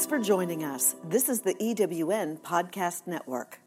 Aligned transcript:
Thanks 0.00 0.08
for 0.08 0.18
joining 0.18 0.64
us. 0.64 0.96
This 1.04 1.28
is 1.28 1.42
the 1.42 1.52
EWN 1.56 2.40
Podcast 2.40 3.06
Network. 3.06 3.60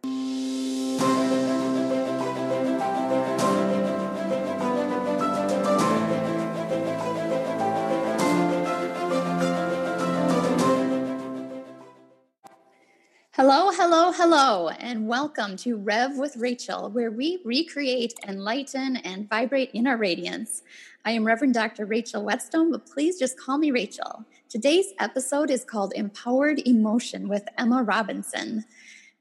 Hello, 13.55 13.69
hello, 13.71 14.11
hello, 14.11 14.69
and 14.79 15.07
welcome 15.07 15.55
to 15.57 15.75
Rev 15.75 16.17
with 16.17 16.35
Rachel, 16.37 16.89
where 16.89 17.11
we 17.11 17.39
recreate, 17.45 18.15
enlighten, 18.27 18.97
and 18.97 19.29
vibrate 19.29 19.69
in 19.75 19.85
our 19.85 19.95
radiance. 19.95 20.63
I 21.05 21.11
am 21.11 21.23
Reverend 21.23 21.53
Dr. 21.53 21.85
Rachel 21.85 22.25
Wetzsteon, 22.25 22.71
but 22.71 22.87
please 22.87 23.19
just 23.19 23.39
call 23.39 23.59
me 23.59 23.69
Rachel. 23.69 24.25
Today's 24.49 24.87
episode 24.99 25.51
is 25.51 25.63
called 25.63 25.93
Empowered 25.95 26.67
Emotion 26.67 27.29
with 27.29 27.47
Emma 27.55 27.83
Robinson. 27.83 28.65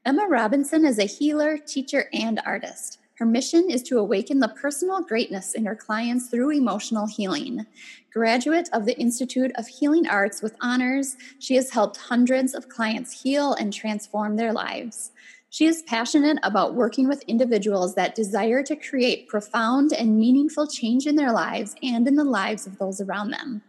Emma 0.07 0.27
Robinson 0.27 0.87
is 0.87 0.99
a 0.99 1.05
healer, 1.05 1.59
teacher, 1.59 2.09
and 2.15 2.41
artist. 2.47 3.01
Her 3.23 3.27
mission 3.27 3.71
is 3.71 3.85
to 3.85 4.01
awaken 4.01 4.41
the 4.41 4.49
personal 4.49 5.01
greatness 5.01 5.55
in 5.55 5.65
her 5.65 5.77
clients 5.77 6.27
through 6.27 6.51
emotional 6.51 7.07
healing. 7.07 7.65
Graduate 8.13 8.69
of 8.73 8.85
the 8.85 8.99
Institute 8.99 9.53
of 9.55 9.69
Healing 9.69 10.09
Arts 10.09 10.43
with 10.43 10.57
honors, 10.61 11.17
she 11.39 11.55
has 11.55 11.71
helped 11.71 11.99
hundreds 11.99 12.53
of 12.53 12.69
clients 12.69 13.23
heal 13.23 13.55
and 13.55 13.73
transform 13.73 14.35
their 14.35 14.53
lives. 14.53 15.13
She 15.51 15.67
is 15.67 15.85
passionate 15.85 16.39
about 16.43 16.75
working 16.75 17.07
with 17.07 17.23
individuals 17.29 17.95
that 17.95 18.17
desire 18.17 18.65
to 18.65 18.75
create 18.75 19.29
profound 19.29 19.93
and 19.93 20.19
meaningful 20.19 20.67
change 20.67 21.07
in 21.07 21.15
their 21.15 21.31
lives 21.31 21.77
and 21.81 22.09
in 22.09 22.17
the 22.17 22.25
lives 22.25 22.67
of 22.67 22.79
those 22.79 23.01
around 23.01 23.31
them. 23.31 23.63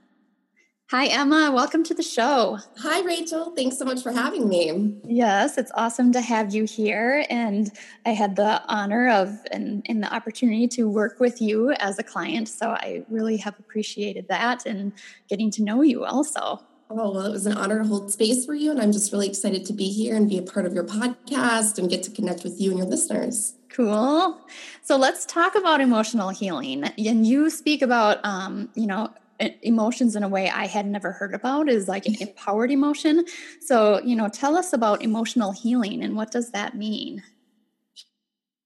Hi, 0.93 1.07
Emma. 1.07 1.49
Welcome 1.52 1.83
to 1.85 1.95
the 1.95 2.03
show. 2.03 2.59
Hi, 2.77 3.01
Rachel. 3.01 3.49
Thanks 3.55 3.79
so 3.79 3.84
much 3.84 4.03
for 4.03 4.11
having 4.11 4.47
me. 4.47 4.93
Yes, 5.03 5.57
it's 5.57 5.71
awesome 5.73 6.12
to 6.12 6.21
have 6.21 6.54
you 6.54 6.65
here. 6.65 7.26
And 7.31 7.71
I 8.05 8.12
had 8.12 8.35
the 8.35 8.62
honor 8.68 9.09
of 9.09 9.35
and, 9.49 9.84
and 9.90 10.03
the 10.03 10.13
opportunity 10.13 10.68
to 10.68 10.87
work 10.87 11.20
with 11.20 11.41
you 11.41 11.71
as 11.79 11.98
a 11.98 12.03
client. 12.03 12.48
So 12.48 12.70
I 12.70 13.03
really 13.09 13.37
have 13.37 13.57
appreciated 13.57 14.27
that 14.27 14.68
and 14.68 14.93
getting 15.29 15.49
to 15.53 15.63
know 15.63 15.81
you 15.81 16.05
also. 16.05 16.62
Oh, 16.91 17.12
well, 17.12 17.25
it 17.25 17.31
was 17.31 17.48
an 17.48 17.53
honor 17.53 17.79
to 17.79 17.87
hold 17.87 18.12
space 18.12 18.46
for 18.46 18.53
you. 18.53 18.70
And 18.70 18.79
I'm 18.79 18.91
just 18.91 19.12
really 19.12 19.27
excited 19.27 19.65
to 19.65 19.73
be 19.73 19.90
here 19.90 20.15
and 20.15 20.29
be 20.29 20.37
a 20.37 20.43
part 20.43 20.68
of 20.68 20.75
your 20.75 20.84
podcast 20.84 21.79
and 21.79 21.90
get 21.90 22.03
to 22.03 22.12
connect 22.12 22.43
with 22.43 22.62
you 22.62 22.70
and 22.70 22.77
your 22.77 22.87
listeners. 22.87 23.55
Cool. 23.70 24.40
So 24.84 24.98
let's 24.98 25.25
talk 25.25 25.55
about 25.55 25.81
emotional 25.81 26.29
healing. 26.29 26.84
And 26.84 27.25
you 27.25 27.49
speak 27.49 27.81
about, 27.81 28.23
um, 28.23 28.70
you 28.75 28.85
know, 28.85 29.12
emotions 29.62 30.15
in 30.15 30.23
a 30.23 30.27
way 30.27 30.49
I 30.49 30.67
had 30.67 30.85
never 30.85 31.12
heard 31.12 31.34
about 31.34 31.70
is 31.70 31.87
like 31.87 32.05
an 32.05 32.15
empowered 32.20 32.71
emotion. 32.71 33.26
So, 33.62 34.01
you 34.01 34.15
know, 34.15 34.29
tell 34.29 34.55
us 34.55 34.73
about 34.73 35.01
emotional 35.01 35.51
healing 35.51 36.03
and 36.03 36.15
what 36.15 36.31
does 36.31 36.51
that 36.51 36.75
mean? 36.75 37.23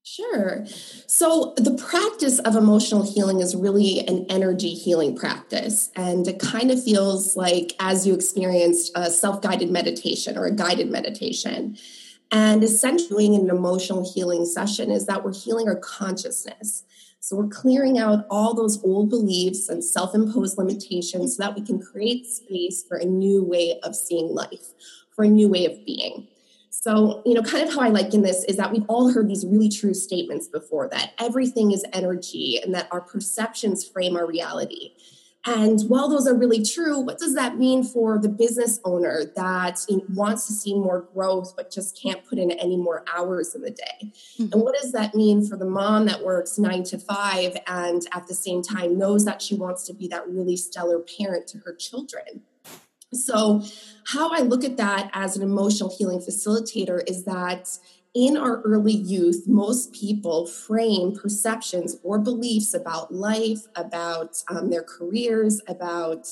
Sure. 0.10 0.66
So, 1.06 1.54
the 1.58 1.76
practice 1.76 2.40
of 2.40 2.56
emotional 2.56 3.04
healing 3.04 3.42
is 3.42 3.58
really 3.58 4.08
an 4.08 4.26
energy 4.30 4.74
healing 4.74 5.18
practice. 5.18 5.92
And 5.98 6.26
it 6.26 6.40
kind 6.40 6.72
of 6.72 6.82
feels 6.82 7.36
like 7.36 7.74
as 7.82 8.08
you 8.08 8.14
experienced 8.14 8.94
a 8.96 9.12
self 9.12 9.42
guided 9.42 9.70
meditation 9.70 10.38
or 10.38 10.46
a 10.46 10.56
guided 10.56 10.90
meditation. 10.90 11.78
And 12.32 12.64
essentially, 12.64 13.26
in 13.26 13.34
an 13.34 13.50
emotional 13.50 14.10
healing 14.10 14.46
session 14.46 14.92
is 14.92 15.08
that 15.08 15.26
we're 15.26 15.34
healing 15.34 15.68
our 15.68 15.76
consciousness. 15.76 16.84
So 17.20 17.36
we're 17.36 17.48
clearing 17.48 17.98
out 17.98 18.26
all 18.30 18.54
those 18.54 18.84
old 18.84 19.10
beliefs 19.10 19.70
and 19.70 19.84
self 19.84 20.16
imposed 20.16 20.58
limitations 20.58 21.36
so 21.36 21.44
that 21.44 21.56
we 21.56 21.62
can 21.62 21.80
create 21.80 22.26
space 22.26 22.84
for 22.88 22.98
a 22.98 23.06
new 23.06 23.44
way 23.44 23.80
of 23.84 23.96
seeing 23.96 24.34
life, 24.34 24.74
for 25.16 25.26
a 25.26 25.30
new 25.30 25.50
way 25.50 25.66
of 25.66 25.86
being. 25.86 26.28
So, 26.70 27.24
you 27.26 27.34
know, 27.34 27.42
kind 27.42 27.68
of 27.68 27.74
how 27.74 27.82
I 27.82 27.90
liken 27.90 28.22
this 28.22 28.44
is 28.46 28.56
that 28.58 28.72
we've 28.72 28.86
all 28.88 29.12
heard 29.12 29.28
these 29.28 29.46
really 29.46 29.68
true 29.68 29.94
statements 29.94 30.48
before 30.48 30.88
that 30.90 31.14
everything 31.20 31.72
is 31.72 31.84
energy 31.92 32.62
and 32.64 32.74
that 32.76 32.88
our 32.92 33.02
perceptions 33.02 33.86
frame 33.86 34.16
our 34.16 34.28
reality. 34.28 34.92
And 35.46 35.82
while 35.88 36.10
those 36.10 36.28
are 36.28 36.36
really 36.36 36.64
true, 36.64 37.00
what 37.00 37.20
does 37.20 37.34
that 37.36 37.58
mean 37.58 37.84
for 37.84 38.18
the 38.18 38.28
business 38.28 38.82
owner 38.84 39.24
that 39.36 39.80
wants 40.10 40.46
to 40.48 40.54
see 40.54 40.74
more 40.74 41.08
growth 41.14 41.54
but 41.56 41.72
just 41.72 42.02
can't 42.02 42.26
put 42.26 42.38
in 42.38 42.52
any 42.52 42.76
more 42.76 43.06
hours 43.16 43.56
in 43.56 43.62
the 43.62 43.72
day? 43.72 44.12
Mm-hmm. 44.40 44.52
And 44.52 44.62
what 44.62 44.76
does 44.82 44.92
that 44.92 45.16
mean 45.16 45.48
for 45.48 45.56
the 45.56 45.66
mom 45.66 46.06
that 46.08 46.24
works 46.24 46.60
nine 46.60 46.84
to 46.86 46.98
five 46.98 47.56
and 47.66 48.02
at 48.14 48.28
the 48.28 48.34
same 48.34 48.62
time 48.62 48.98
knows 48.98 49.24
that 49.24 49.42
she 49.42 49.56
wants 49.56 49.86
to 49.86 49.94
be 49.94 50.10
that 50.10 50.28
really 50.28 50.58
stellar 50.58 51.00
parent 51.00 51.48
to 51.48 51.60
her 51.60 51.74
children? 51.74 52.42
So, 53.14 53.64
how 54.06 54.34
I 54.34 54.40
look 54.40 54.66
at 54.66 54.76
that 54.78 55.10
as 55.14 55.38
an 55.38 55.44
emotional 55.44 55.94
healing 55.98 56.20
facilitator 56.20 57.02
is 57.08 57.24
that 57.24 57.70
in 58.18 58.36
our 58.36 58.62
early 58.64 58.96
youth, 58.96 59.44
most 59.46 59.94
people 59.94 60.48
frame 60.48 61.16
perceptions 61.16 61.98
or 62.02 62.18
beliefs 62.18 62.74
about 62.74 63.14
life, 63.14 63.60
about 63.76 64.42
um, 64.50 64.72
their 64.72 64.82
careers, 64.82 65.62
about 65.68 66.28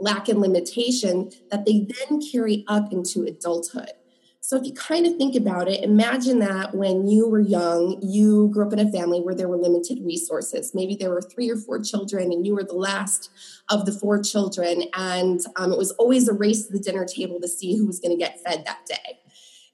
lack 0.00 0.28
and 0.28 0.40
limitation 0.40 1.30
that 1.52 1.64
they 1.64 1.86
then 1.86 2.20
carry 2.20 2.64
up 2.66 2.92
into 2.92 3.22
adulthood. 3.22 3.92
So, 4.40 4.56
if 4.56 4.64
you 4.64 4.72
kind 4.72 5.06
of 5.06 5.16
think 5.16 5.36
about 5.36 5.68
it, 5.68 5.84
imagine 5.84 6.40
that 6.40 6.74
when 6.74 7.06
you 7.06 7.28
were 7.28 7.38
young, 7.38 8.00
you 8.02 8.48
grew 8.52 8.66
up 8.66 8.72
in 8.72 8.80
a 8.80 8.90
family 8.90 9.20
where 9.20 9.34
there 9.34 9.48
were 9.48 9.58
limited 9.58 10.00
resources. 10.02 10.72
Maybe 10.74 10.96
there 10.96 11.10
were 11.10 11.20
three 11.20 11.50
or 11.50 11.56
four 11.56 11.80
children, 11.80 12.32
and 12.32 12.44
you 12.44 12.54
were 12.54 12.64
the 12.64 12.74
last 12.74 13.30
of 13.68 13.86
the 13.86 13.92
four 13.92 14.20
children. 14.22 14.84
And 14.94 15.40
um, 15.54 15.70
it 15.70 15.78
was 15.78 15.92
always 15.92 16.26
a 16.26 16.32
race 16.32 16.66
to 16.66 16.72
the 16.72 16.80
dinner 16.80 17.04
table 17.04 17.40
to 17.40 17.46
see 17.46 17.76
who 17.76 17.86
was 17.86 18.00
going 18.00 18.18
to 18.18 18.24
get 18.24 18.42
fed 18.42 18.64
that 18.64 18.86
day. 18.86 19.20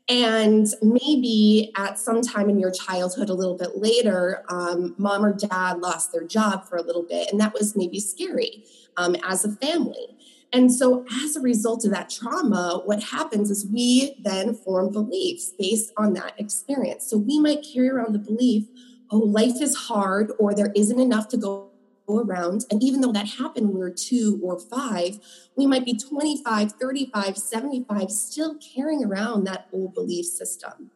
And 0.09 0.67
maybe 0.83 1.73
at 1.77 1.99
some 1.99 2.21
time 2.21 2.51
in 2.51 2.59
your 2.59 2.71
childhood, 2.71 3.31
a 3.31 3.35
little 3.35 3.57
bit 3.57 3.77
later, 3.77 4.45
um, 4.51 4.95
mom 4.99 5.25
or 5.25 5.33
dad 5.33 5.79
lost 5.79 6.13
their 6.13 6.25
job 6.25 6.69
for 6.69 6.77
a 6.77 6.83
little 6.83 7.05
bit, 7.05 7.33
and 7.33 7.41
that 7.41 7.55
was 7.55 7.75
maybe 7.75 8.01
scary 8.01 8.65
um, 8.99 9.17
as 9.25 9.47
a 9.47 9.53
family. 9.53 10.15
And 10.53 10.73
so, 10.73 11.05
as 11.25 11.37
a 11.37 11.41
result 11.41 11.85
of 11.85 11.91
that 11.93 12.11
trauma, 12.11 12.83
what 12.85 13.03
happens 13.03 13.51
is 13.51 13.67
we 13.67 14.15
then 14.23 14.55
form 14.55 14.93
beliefs 14.93 15.53
based 15.59 15.93
on 15.97 16.13
that 16.13 16.35
experience. 16.39 17.09
So, 17.09 17.17
we 17.17 17.41
might 17.41 17.67
carry 17.73 17.89
around 17.89 18.13
the 18.13 18.19
belief, 18.19 18.67
oh, 19.11 19.19
life 19.19 19.61
is 19.61 19.75
hard, 19.75 20.33
or 20.39 20.55
there 20.55 20.73
isn't 20.77 21.01
enough 21.01 21.29
to 21.29 21.39
go 21.39 21.71
around. 22.09 22.65
And 22.71 22.83
even 22.83 23.01
though 23.01 23.13
that 23.13 23.27
happened 23.27 23.69
when 23.69 23.75
we 23.75 23.81
were 23.81 23.91
two 23.91 24.41
or 24.43 24.59
five, 24.59 25.19
we 25.57 25.67
might 25.67 25.85
be 25.85 25.97
25, 25.97 26.73
35, 26.73 27.39
75, 27.39 28.11
still 28.11 28.57
carrying 28.57 29.05
around 29.05 29.45
that 29.45 29.69
old 29.73 29.95
belief 29.95 30.27
system. 30.27 30.91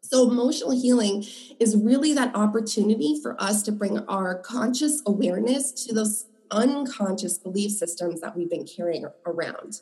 So, 0.00 0.28
emotional 0.28 0.72
healing 0.72 1.24
is 1.58 1.76
really 1.76 2.12
that 2.12 2.34
opportunity 2.34 3.18
for 3.22 3.40
us 3.40 3.62
to 3.62 3.72
bring 3.72 3.98
our 4.00 4.34
conscious 4.34 5.02
awareness 5.06 5.72
to 5.86 5.94
those 5.94 6.26
unconscious 6.50 7.38
belief 7.38 7.72
systems 7.72 8.20
that 8.20 8.36
we've 8.36 8.50
been 8.50 8.66
carrying 8.66 9.06
around. 9.24 9.80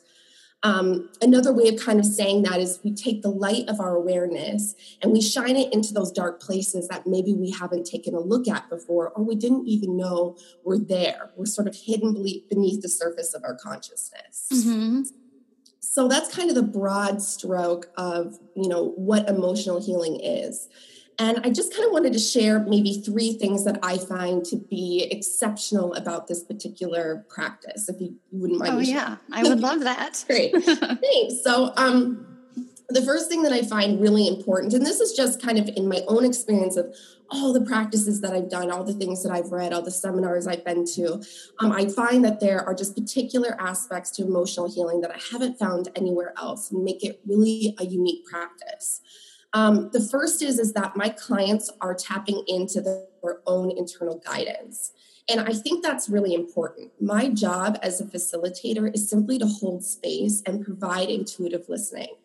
Um, 0.63 1.09
another 1.21 1.51
way 1.51 1.69
of 1.69 1.79
kind 1.79 1.99
of 1.99 2.05
saying 2.05 2.43
that 2.43 2.59
is 2.59 2.79
we 2.83 2.93
take 2.93 3.23
the 3.23 3.31
light 3.31 3.67
of 3.67 3.79
our 3.79 3.95
awareness 3.95 4.75
and 5.01 5.11
we 5.11 5.19
shine 5.19 5.55
it 5.55 5.73
into 5.73 5.91
those 5.91 6.11
dark 6.11 6.39
places 6.39 6.87
that 6.89 7.07
maybe 7.07 7.33
we 7.33 7.49
haven't 7.49 7.85
taken 7.85 8.13
a 8.13 8.19
look 8.19 8.47
at 8.47 8.69
before 8.69 9.09
or 9.09 9.23
we 9.23 9.35
didn't 9.35 9.67
even 9.67 9.97
know 9.97 10.37
were 10.63 10.77
there. 10.77 11.31
We're 11.35 11.47
sort 11.47 11.67
of 11.67 11.75
hidden 11.75 12.13
beneath 12.13 12.81
the 12.81 12.89
surface 12.89 13.33
of 13.33 13.43
our 13.43 13.55
consciousness. 13.55 14.47
Mm-hmm. 14.53 15.01
So 15.79 16.07
that's 16.07 16.33
kind 16.33 16.49
of 16.49 16.55
the 16.55 16.63
broad 16.63 17.21
stroke 17.21 17.91
of 17.97 18.39
you 18.55 18.69
know 18.69 18.93
what 18.95 19.27
emotional 19.27 19.83
healing 19.83 20.19
is. 20.21 20.69
And 21.19 21.39
I 21.43 21.49
just 21.49 21.73
kind 21.73 21.85
of 21.85 21.91
wanted 21.91 22.13
to 22.13 22.19
share 22.19 22.59
maybe 22.59 23.01
three 23.05 23.33
things 23.33 23.63
that 23.65 23.79
I 23.83 23.97
find 23.97 24.43
to 24.45 24.55
be 24.55 25.07
exceptional 25.11 25.93
about 25.93 26.27
this 26.27 26.43
particular 26.43 27.25
practice, 27.29 27.89
if 27.89 28.01
you 28.01 28.15
wouldn't 28.31 28.59
mind. 28.59 28.73
Oh, 28.73 28.79
yeah, 28.79 29.17
I 29.31 29.43
would 29.43 29.59
love 29.59 29.81
that. 29.81 30.23
Great. 30.27 30.53
Thanks. 30.63 31.43
So, 31.43 31.73
um, 31.75 32.31
the 32.93 33.01
first 33.01 33.29
thing 33.29 33.43
that 33.43 33.53
I 33.53 33.61
find 33.61 34.01
really 34.01 34.27
important, 34.27 34.73
and 34.73 34.85
this 34.85 34.99
is 34.99 35.13
just 35.13 35.41
kind 35.41 35.57
of 35.57 35.69
in 35.75 35.87
my 35.87 36.01
own 36.07 36.25
experience 36.25 36.75
of 36.75 36.93
all 37.29 37.53
the 37.53 37.61
practices 37.61 38.19
that 38.21 38.33
I've 38.33 38.49
done, 38.49 38.69
all 38.69 38.83
the 38.83 38.93
things 38.93 39.23
that 39.23 39.31
I've 39.31 39.51
read, 39.51 39.71
all 39.71 39.81
the 39.81 39.91
seminars 39.91 40.47
I've 40.47 40.65
been 40.65 40.85
to, 40.95 41.23
um, 41.59 41.71
I 41.71 41.87
find 41.87 42.25
that 42.25 42.41
there 42.41 42.61
are 42.61 42.73
just 42.73 42.95
particular 42.95 43.55
aspects 43.59 44.11
to 44.11 44.23
emotional 44.23 44.69
healing 44.69 45.01
that 45.01 45.11
I 45.11 45.19
haven't 45.31 45.57
found 45.57 45.89
anywhere 45.95 46.33
else 46.37 46.71
and 46.71 46.83
make 46.83 47.03
it 47.03 47.21
really 47.25 47.73
a 47.79 47.85
unique 47.85 48.25
practice. 48.25 49.01
Um, 49.53 49.89
the 49.91 49.99
first 49.99 50.41
is 50.41 50.59
is 50.59 50.73
that 50.73 50.95
my 50.95 51.09
clients 51.09 51.69
are 51.81 51.93
tapping 51.93 52.43
into 52.47 52.81
their 52.81 53.39
own 53.45 53.77
internal 53.77 54.19
guidance. 54.19 54.93
And 55.29 55.39
I 55.41 55.53
think 55.53 55.83
that's 55.83 56.09
really 56.09 56.33
important. 56.33 56.91
My 56.99 57.29
job 57.29 57.77
as 57.81 58.01
a 58.01 58.05
facilitator 58.05 58.93
is 58.93 59.09
simply 59.09 59.37
to 59.39 59.45
hold 59.45 59.83
space 59.83 60.41
and 60.45 60.65
provide 60.65 61.09
intuitive 61.09 61.69
listening. 61.69 62.15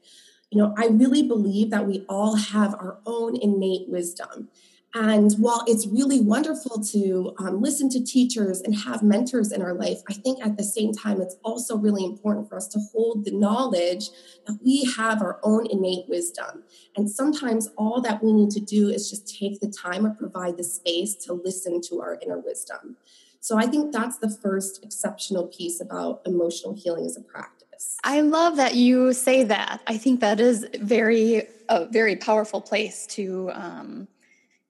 You 0.51 0.59
know, 0.59 0.75
I 0.79 0.87
really 0.87 1.23
believe 1.23 1.71
that 1.71 1.87
we 1.87 2.05
all 2.09 2.37
have 2.37 2.75
our 2.75 2.99
own 3.05 3.37
innate 3.37 3.89
wisdom. 3.89 4.49
And 4.99 5.31
while 5.35 5.63
it's 5.67 5.87
really 5.87 6.23
wonderful 6.23 6.83
to 6.83 7.35
um, 7.39 7.61
listen 7.61 7.91
to 7.91 8.03
teachers 8.03 8.63
and 8.63 8.75
have 8.75 9.03
mentors 9.03 9.53
in 9.53 9.61
our 9.61 9.75
life, 9.75 9.99
I 10.09 10.15
think 10.15 10.43
at 10.43 10.57
the 10.57 10.65
same 10.65 10.95
time, 10.95 11.21
it's 11.21 11.37
also 11.45 11.77
really 11.77 12.03
important 12.03 12.49
for 12.49 12.57
us 12.57 12.67
to 12.69 12.79
hold 12.93 13.27
the 13.27 13.31
knowledge 13.31 14.09
that 14.47 14.59
we 14.65 14.91
have 14.97 15.21
our 15.21 15.39
own 15.43 15.67
innate 15.71 16.09
wisdom. 16.09 16.63
And 16.97 17.11
sometimes 17.11 17.69
all 17.77 18.01
that 18.01 18.25
we 18.25 18.33
need 18.33 18.51
to 18.53 18.61
do 18.61 18.89
is 18.89 19.11
just 19.11 19.39
take 19.39 19.61
the 19.61 19.69
time 19.69 20.07
or 20.07 20.15
provide 20.15 20.57
the 20.57 20.65
space 20.65 21.15
to 21.27 21.35
listen 21.35 21.83
to 21.89 22.01
our 22.01 22.19
inner 22.23 22.39
wisdom. 22.39 22.97
So 23.41 23.59
I 23.59 23.67
think 23.67 23.93
that's 23.93 24.17
the 24.17 24.31
first 24.31 24.83
exceptional 24.83 25.49
piece 25.49 25.79
about 25.79 26.23
emotional 26.25 26.75
healing 26.75 27.05
as 27.05 27.19
a 27.19 27.21
practice. 27.21 27.99
I 28.03 28.23
love 28.23 28.57
that 28.57 28.77
you 28.77 29.13
say 29.13 29.45
that. 29.45 29.83
I 29.87 29.99
think 29.99 30.21
that 30.21 30.41
is 30.41 30.67
very 30.81 31.49
a 31.69 31.85
very 31.87 32.17
powerful 32.17 32.61
place 32.61 33.07
to 33.09 33.51
um, 33.53 34.09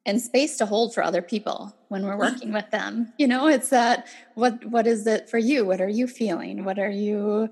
and 0.06 0.20
space 0.20 0.56
to 0.56 0.64
hold 0.64 0.94
for 0.94 1.02
other 1.02 1.20
people 1.20 1.76
when 1.88 2.04
we're 2.04 2.16
working 2.26 2.52
with 2.52 2.70
them 2.70 3.12
you 3.18 3.26
know 3.26 3.46
it's 3.46 3.68
that 3.68 4.06
what 4.34 4.64
what 4.66 4.86
is 4.86 5.06
it 5.06 5.28
for 5.28 5.38
you 5.38 5.64
what 5.64 5.80
are 5.80 5.88
you 5.88 6.06
feeling 6.06 6.64
what 6.64 6.78
are 6.78 6.90
you 6.90 7.50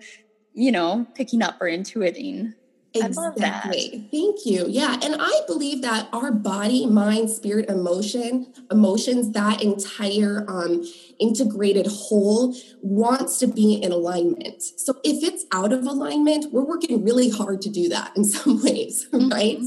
you 0.55 0.73
know 0.73 1.06
picking 1.15 1.43
up 1.43 1.61
or 1.61 1.67
intuiting 1.67 2.55
Exactly. 2.95 4.09
Thank 4.12 4.47
you. 4.47 4.67
Yeah. 4.69 4.97
And 5.03 5.17
I 5.19 5.41
believe 5.49 5.83
that 5.83 6.09
our 6.12 6.31
body, 6.31 6.87
mind, 6.87 7.29
spirit, 7.29 7.69
emotion, 7.69 8.53
emotions, 8.71 9.33
that 9.33 9.62
entire 9.62 10.45
um, 10.49 10.85
integrated 11.19 11.89
whole 11.89 12.55
wants 12.83 13.39
to 13.39 13.49
be 13.49 13.75
in 13.75 13.91
alignment. 13.91 14.62
So 14.62 14.95
if 15.03 15.25
it's 15.25 15.45
out 15.53 15.73
of 15.73 15.85
alignment, 15.85 16.53
we're 16.53 16.65
working 16.65 17.05
really 17.05 17.31
hard 17.31 17.61
to 17.62 17.71
do 17.71 17.89
that 17.89 18.17
in 18.17 18.25
some 18.25 18.62
ways, 18.62 19.09
mm-hmm. 19.12 19.29
right? 19.29 19.59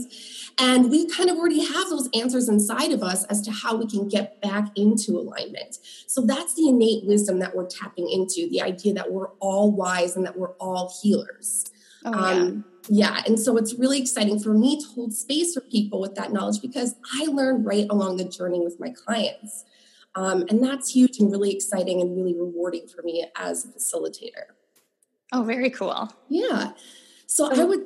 And 0.60 0.90
we 0.90 1.08
kind 1.08 1.30
of 1.30 1.38
already 1.38 1.64
have 1.64 1.90
those 1.90 2.10
answers 2.16 2.50
inside 2.50 2.92
of 2.92 3.04
us 3.04 3.26
as 3.26 3.42
to 3.42 3.52
how 3.52 3.76
we 3.76 3.88
can 3.88 4.08
get 4.08 4.42
back 4.42 4.70
into 4.76 5.12
alignment. 5.12 5.78
So 6.08 6.22
that's 6.22 6.56
the 6.56 6.70
innate 6.70 7.06
wisdom 7.06 7.40
that 7.40 7.56
we're 7.56 7.68
tapping 7.68 8.10
into 8.10 8.50
the 8.50 8.62
idea 8.62 8.94
that 8.94 9.12
we're 9.12 9.30
all 9.40 9.72
wise 9.72 10.16
and 10.16 10.26
that 10.26 10.38
we're 10.38 10.54
all 10.54 10.92
healers. 11.02 11.66
Oh, 12.06 12.12
yeah. 12.12 12.42
Um, 12.42 12.66
yeah. 12.90 13.22
And 13.28 13.40
so 13.40 13.58
it's 13.58 13.76
really 13.76 14.00
exciting 14.00 14.40
for 14.40 14.54
me 14.54 14.80
to 14.80 14.88
hold 14.88 15.14
space 15.14 15.54
for 15.54 15.62
people 15.62 16.00
with 16.00 16.16
that 16.16 16.32
knowledge 16.32 16.62
because 16.62 16.96
I 17.20 17.26
learn 17.26 17.64
right 17.64 17.86
along 17.90 18.18
the 18.18 18.26
journey 18.26 18.60
with 18.60 18.80
my 18.80 18.90
clients. 18.90 19.66
Um, 20.16 20.46
and 20.50 20.64
that's 20.64 20.96
huge 20.96 21.20
and 21.20 21.32
really 21.32 21.52
exciting 21.52 22.02
and 22.02 22.16
really 22.16 22.34
rewarding 22.34 22.88
for 22.88 23.04
me 23.04 23.28
as 23.36 23.66
a 23.66 23.68
facilitator. 23.68 24.56
Oh, 25.32 25.44
very 25.44 25.70
cool. 25.70 26.12
Yeah. 26.30 26.72
So, 27.28 27.54
so 27.54 27.62
I 27.62 27.66
would 27.66 27.86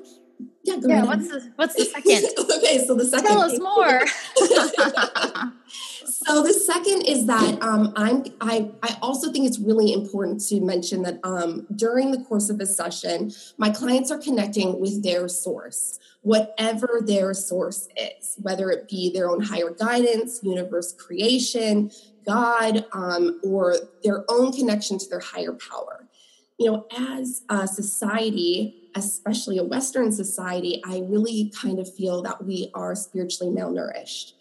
yeah, 0.63 0.77
go 0.77 0.87
yeah. 0.87 1.03
What's 1.03 1.27
the 1.27 1.51
What's 1.55 1.75
the 1.75 1.85
second? 1.93 2.25
okay, 2.57 2.85
so 2.85 2.95
the 2.95 3.05
second. 3.05 3.27
Tell 3.27 3.41
us 3.41 3.59
more. 3.59 4.05
so 6.05 6.43
the 6.43 6.53
second 6.53 7.01
is 7.03 7.25
that 7.25 7.61
um, 7.61 7.93
I'm 7.95 8.25
I 8.41 8.71
I 8.83 8.97
also 9.01 9.31
think 9.31 9.47
it's 9.47 9.59
really 9.59 9.93
important 9.93 10.41
to 10.47 10.61
mention 10.61 11.01
that 11.03 11.19
um, 11.23 11.65
during 11.75 12.11
the 12.11 12.19
course 12.23 12.49
of 12.49 12.59
a 12.59 12.65
session, 12.65 13.31
my 13.57 13.69
clients 13.69 14.11
are 14.11 14.17
connecting 14.17 14.79
with 14.79 15.03
their 15.03 15.27
source, 15.27 15.99
whatever 16.21 17.01
their 17.05 17.33
source 17.33 17.87
is, 17.97 18.35
whether 18.37 18.69
it 18.69 18.87
be 18.87 19.11
their 19.11 19.29
own 19.29 19.41
higher 19.41 19.71
guidance, 19.71 20.41
universe 20.43 20.93
creation, 20.93 21.91
God, 22.25 22.85
um, 22.93 23.39
or 23.43 23.75
their 24.03 24.25
own 24.29 24.51
connection 24.51 24.97
to 24.99 25.09
their 25.09 25.19
higher 25.19 25.53
power. 25.53 26.07
You 26.59 26.67
know, 26.71 26.85
as 26.95 27.41
a 27.49 27.67
society, 27.67 28.80
especially 28.95 29.57
a 29.57 29.63
Western 29.63 30.11
society, 30.11 30.81
I 30.85 31.03
really 31.07 31.51
kind 31.59 31.79
of 31.79 31.93
feel 31.93 32.21
that 32.23 32.43
we 32.43 32.71
are 32.73 32.95
spiritually 32.95 33.53
malnourished. 33.53 34.33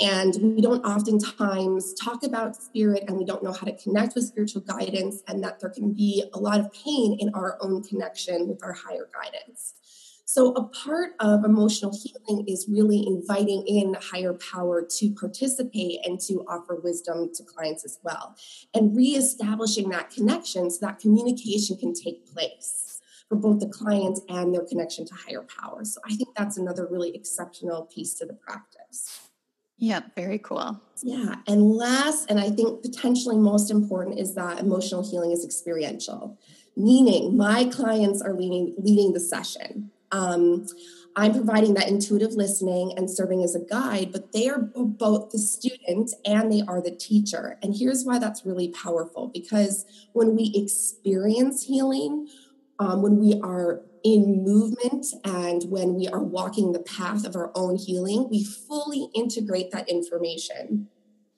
And 0.00 0.34
we 0.40 0.62
don't 0.62 0.84
oftentimes 0.84 1.94
talk 1.94 2.22
about 2.22 2.54
spirit 2.54 3.04
and 3.08 3.16
we 3.16 3.24
don't 3.24 3.42
know 3.42 3.52
how 3.52 3.66
to 3.66 3.76
connect 3.76 4.14
with 4.14 4.24
spiritual 4.24 4.62
guidance, 4.62 5.22
and 5.26 5.42
that 5.42 5.60
there 5.60 5.70
can 5.70 5.92
be 5.92 6.24
a 6.34 6.38
lot 6.38 6.60
of 6.60 6.72
pain 6.72 7.16
in 7.18 7.30
our 7.34 7.58
own 7.60 7.82
connection 7.82 8.48
with 8.48 8.62
our 8.62 8.72
higher 8.72 9.08
guidance. 9.12 9.74
So, 10.24 10.52
a 10.52 10.64
part 10.64 11.12
of 11.20 11.44
emotional 11.44 11.90
healing 11.90 12.44
is 12.46 12.66
really 12.68 13.04
inviting 13.06 13.66
in 13.66 13.96
higher 14.00 14.34
power 14.34 14.86
to 14.98 15.10
participate 15.14 16.06
and 16.06 16.20
to 16.20 16.44
offer 16.46 16.76
wisdom 16.76 17.30
to 17.34 17.42
clients 17.42 17.84
as 17.84 17.98
well, 18.04 18.36
and 18.74 18.94
reestablishing 18.94 19.88
that 19.88 20.10
connection 20.10 20.70
so 20.70 20.86
that 20.86 21.00
communication 21.00 21.76
can 21.76 21.94
take 21.94 22.30
place 22.32 22.87
for 23.28 23.36
both 23.36 23.60
the 23.60 23.68
clients 23.68 24.20
and 24.28 24.54
their 24.54 24.64
connection 24.64 25.04
to 25.06 25.14
higher 25.14 25.46
power. 25.60 25.84
So 25.84 26.00
I 26.04 26.14
think 26.14 26.30
that's 26.36 26.56
another 26.56 26.88
really 26.90 27.14
exceptional 27.14 27.82
piece 27.92 28.14
to 28.14 28.26
the 28.26 28.34
practice. 28.34 29.28
Yeah, 29.76 30.00
very 30.16 30.38
cool. 30.38 30.80
Yeah. 31.02 31.36
And 31.46 31.70
last, 31.70 32.28
and 32.30 32.40
I 32.40 32.50
think 32.50 32.82
potentially 32.82 33.36
most 33.36 33.70
important, 33.70 34.18
is 34.18 34.34
that 34.34 34.58
emotional 34.58 35.08
healing 35.08 35.30
is 35.30 35.44
experiential, 35.44 36.38
meaning 36.76 37.36
my 37.36 37.66
clients 37.66 38.20
are 38.20 38.32
leading, 38.32 38.74
leading 38.76 39.12
the 39.12 39.20
session. 39.20 39.90
Um, 40.10 40.66
I'm 41.14 41.32
providing 41.32 41.74
that 41.74 41.88
intuitive 41.88 42.32
listening 42.32 42.92
and 42.96 43.10
serving 43.10 43.42
as 43.42 43.54
a 43.54 43.60
guide, 43.60 44.12
but 44.12 44.32
they 44.32 44.48
are 44.48 44.60
both 44.60 45.30
the 45.30 45.38
student 45.38 46.12
and 46.24 46.52
they 46.52 46.62
are 46.66 46.80
the 46.80 46.92
teacher. 46.92 47.58
And 47.62 47.74
here's 47.76 48.04
why 48.04 48.18
that's 48.18 48.46
really 48.46 48.68
powerful 48.68 49.28
because 49.28 49.84
when 50.12 50.36
we 50.36 50.52
experience 50.54 51.64
healing, 51.64 52.28
um, 52.78 53.02
when 53.02 53.18
we 53.18 53.40
are 53.42 53.82
in 54.04 54.44
movement 54.44 55.06
and 55.24 55.64
when 55.64 55.94
we 55.94 56.08
are 56.08 56.22
walking 56.22 56.72
the 56.72 56.78
path 56.80 57.26
of 57.26 57.34
our 57.34 57.50
own 57.54 57.76
healing, 57.76 58.28
we 58.30 58.44
fully 58.44 59.08
integrate 59.14 59.70
that 59.72 59.88
information. 59.88 60.88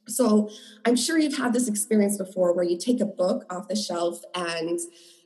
So 0.09 0.51
I'm 0.85 0.97
sure 0.97 1.19
you've 1.19 1.37
had 1.37 1.53
this 1.53 1.69
experience 1.69 2.19
before 2.19 2.55
where 2.55 2.65
you 2.65 2.77
take 2.79 3.01
a 3.01 3.07
book 3.07 3.45
off 3.51 3.69
the 3.69 3.77
shelf 3.77 4.23
and 4.35 4.79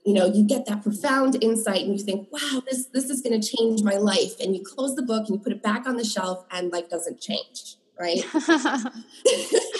you 0.04 0.12
know 0.12 0.26
you 0.26 0.46
get 0.46 0.66
that 0.66 0.82
profound 0.82 1.42
insight 1.42 1.82
and 1.82 1.98
you 1.98 2.04
think 2.04 2.28
wow 2.30 2.62
this 2.70 2.86
this 2.92 3.08
is 3.08 3.22
going 3.22 3.40
to 3.40 3.56
change 3.56 3.82
my 3.82 3.96
life 3.96 4.38
and 4.38 4.54
you 4.54 4.62
close 4.62 4.94
the 4.96 5.02
book 5.02 5.26
and 5.26 5.36
you 5.36 5.38
put 5.38 5.52
it 5.52 5.62
back 5.62 5.86
on 5.86 5.96
the 5.96 6.04
shelf 6.04 6.44
and 6.50 6.70
life 6.70 6.90
doesn't 6.90 7.20
change 7.20 7.76
right 7.98 8.22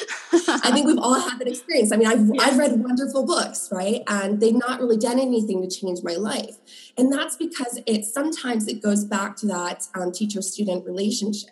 I 0.49 0.71
think 0.73 0.87
we've 0.87 0.99
all 0.99 1.19
had 1.19 1.39
that 1.39 1.49
experience. 1.49 1.93
I 1.93 1.97
mean, 1.97 2.09
I've. 2.09 2.31
I've 2.45 2.59
read 2.59 2.83
wonderful 2.83 3.25
books, 3.25 3.69
right? 3.73 4.03
And 4.07 4.41
they've 4.41 4.55
not 4.55 4.81
really 4.81 4.97
done 4.97 5.19
anything 5.19 5.63
to 5.63 5.69
change 5.69 6.03
my 6.03 6.15
life. 6.15 6.57
And 6.99 7.13
that's 7.13 7.37
because 7.37 7.81
it 7.87 8.05
sometimes 8.05 8.69
it 8.69 8.83
goes 8.83 9.05
back 9.05 9.37
to 9.37 9.47
that 9.47 9.89
um, 9.95 10.13
teacher 10.13 10.43
student 10.43 10.85
relationship. 10.85 11.51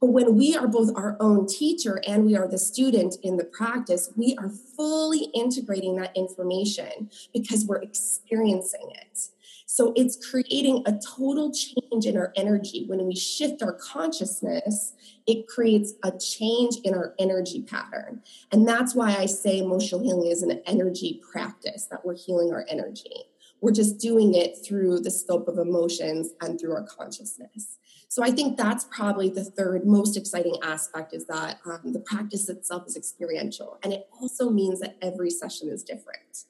But 0.00 0.08
when 0.08 0.34
we 0.34 0.56
are 0.56 0.66
both 0.66 0.90
our 0.96 1.16
own 1.20 1.46
teacher 1.46 2.02
and 2.08 2.26
we 2.26 2.36
are 2.36 2.48
the 2.48 2.58
student 2.58 3.16
in 3.22 3.36
the 3.36 3.44
practice, 3.44 4.10
we 4.16 4.36
are 4.36 4.48
fully 4.48 5.30
integrating 5.32 5.94
that 5.96 6.16
information 6.16 7.08
because 7.32 7.64
we're 7.64 7.80
experiencing 7.80 8.90
it. 8.90 9.28
So 9.74 9.94
it's 9.96 10.18
creating 10.30 10.82
a 10.84 10.92
total 11.16 11.50
change 11.50 12.04
in 12.04 12.14
our 12.14 12.30
energy. 12.36 12.84
When 12.86 13.06
we 13.06 13.16
shift 13.16 13.62
our 13.62 13.72
consciousness, 13.72 14.92
it 15.26 15.46
creates 15.46 15.94
a 16.04 16.12
change 16.18 16.76
in 16.84 16.92
our 16.92 17.14
energy 17.18 17.62
pattern. 17.62 18.20
And 18.50 18.68
that's 18.68 18.94
why 18.94 19.16
I 19.16 19.24
say 19.24 19.60
emotional 19.60 20.02
healing 20.02 20.30
is 20.30 20.42
an 20.42 20.60
energy 20.66 21.22
practice, 21.32 21.86
that 21.86 22.04
we're 22.04 22.16
healing 22.16 22.52
our 22.52 22.66
energy. 22.68 23.24
We're 23.62 23.72
just 23.72 23.98
doing 23.98 24.34
it 24.34 24.58
through 24.62 25.00
the 25.00 25.10
scope 25.10 25.48
of 25.48 25.56
emotions 25.56 26.32
and 26.42 26.60
through 26.60 26.74
our 26.74 26.84
consciousness. 26.84 27.78
So 28.08 28.22
I 28.22 28.30
think 28.30 28.58
that's 28.58 28.84
probably 28.94 29.30
the 29.30 29.44
third 29.44 29.86
most 29.86 30.18
exciting 30.18 30.56
aspect 30.62 31.14
is 31.14 31.24
that 31.28 31.60
um, 31.64 31.94
the 31.94 32.00
practice 32.00 32.50
itself 32.50 32.86
is 32.88 32.94
experiential. 32.94 33.78
And 33.82 33.94
it 33.94 34.06
also 34.20 34.50
means 34.50 34.80
that 34.80 34.98
every 35.00 35.30
session 35.30 35.70
is 35.70 35.82
different. 35.82 36.44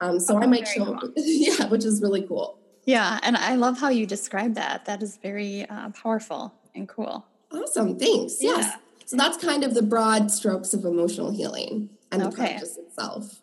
Um, 0.00 0.18
so 0.18 0.36
oh, 0.36 0.42
I 0.42 0.46
might 0.46 0.66
show, 0.66 0.96
cool. 0.98 1.12
yeah, 1.16 1.66
which 1.66 1.84
is 1.84 2.00
really 2.00 2.22
cool. 2.22 2.61
Yeah, 2.84 3.18
and 3.22 3.36
I 3.36 3.54
love 3.54 3.78
how 3.78 3.88
you 3.90 4.06
describe 4.06 4.54
that. 4.54 4.86
That 4.86 5.02
is 5.02 5.16
very 5.16 5.66
uh, 5.68 5.90
powerful 5.90 6.52
and 6.74 6.88
cool. 6.88 7.26
Awesome, 7.52 7.98
thanks. 7.98 8.42
Yeah. 8.42 8.56
Yes. 8.56 8.76
So 9.06 9.16
that's 9.16 9.36
kind 9.36 9.62
of 9.62 9.74
the 9.74 9.82
broad 9.82 10.30
strokes 10.30 10.72
of 10.72 10.84
emotional 10.84 11.30
healing 11.30 11.90
and 12.10 12.22
the 12.22 12.28
okay. 12.28 12.36
practice 12.36 12.78
itself. 12.78 13.40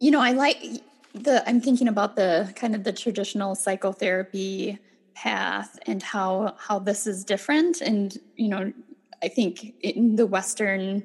You 0.00 0.10
know, 0.10 0.20
I 0.20 0.32
like 0.32 0.62
the 1.14 1.48
I'm 1.48 1.60
thinking 1.60 1.88
about 1.88 2.16
the 2.16 2.52
kind 2.56 2.74
of 2.74 2.84
the 2.84 2.92
traditional 2.92 3.54
psychotherapy 3.54 4.78
path 5.14 5.78
and 5.86 6.02
how 6.02 6.56
how 6.58 6.78
this 6.78 7.06
is 7.06 7.24
different 7.24 7.80
and 7.80 8.16
you 8.36 8.48
know, 8.48 8.72
I 9.22 9.28
think 9.28 9.74
in 9.80 10.16
the 10.16 10.26
western 10.26 11.04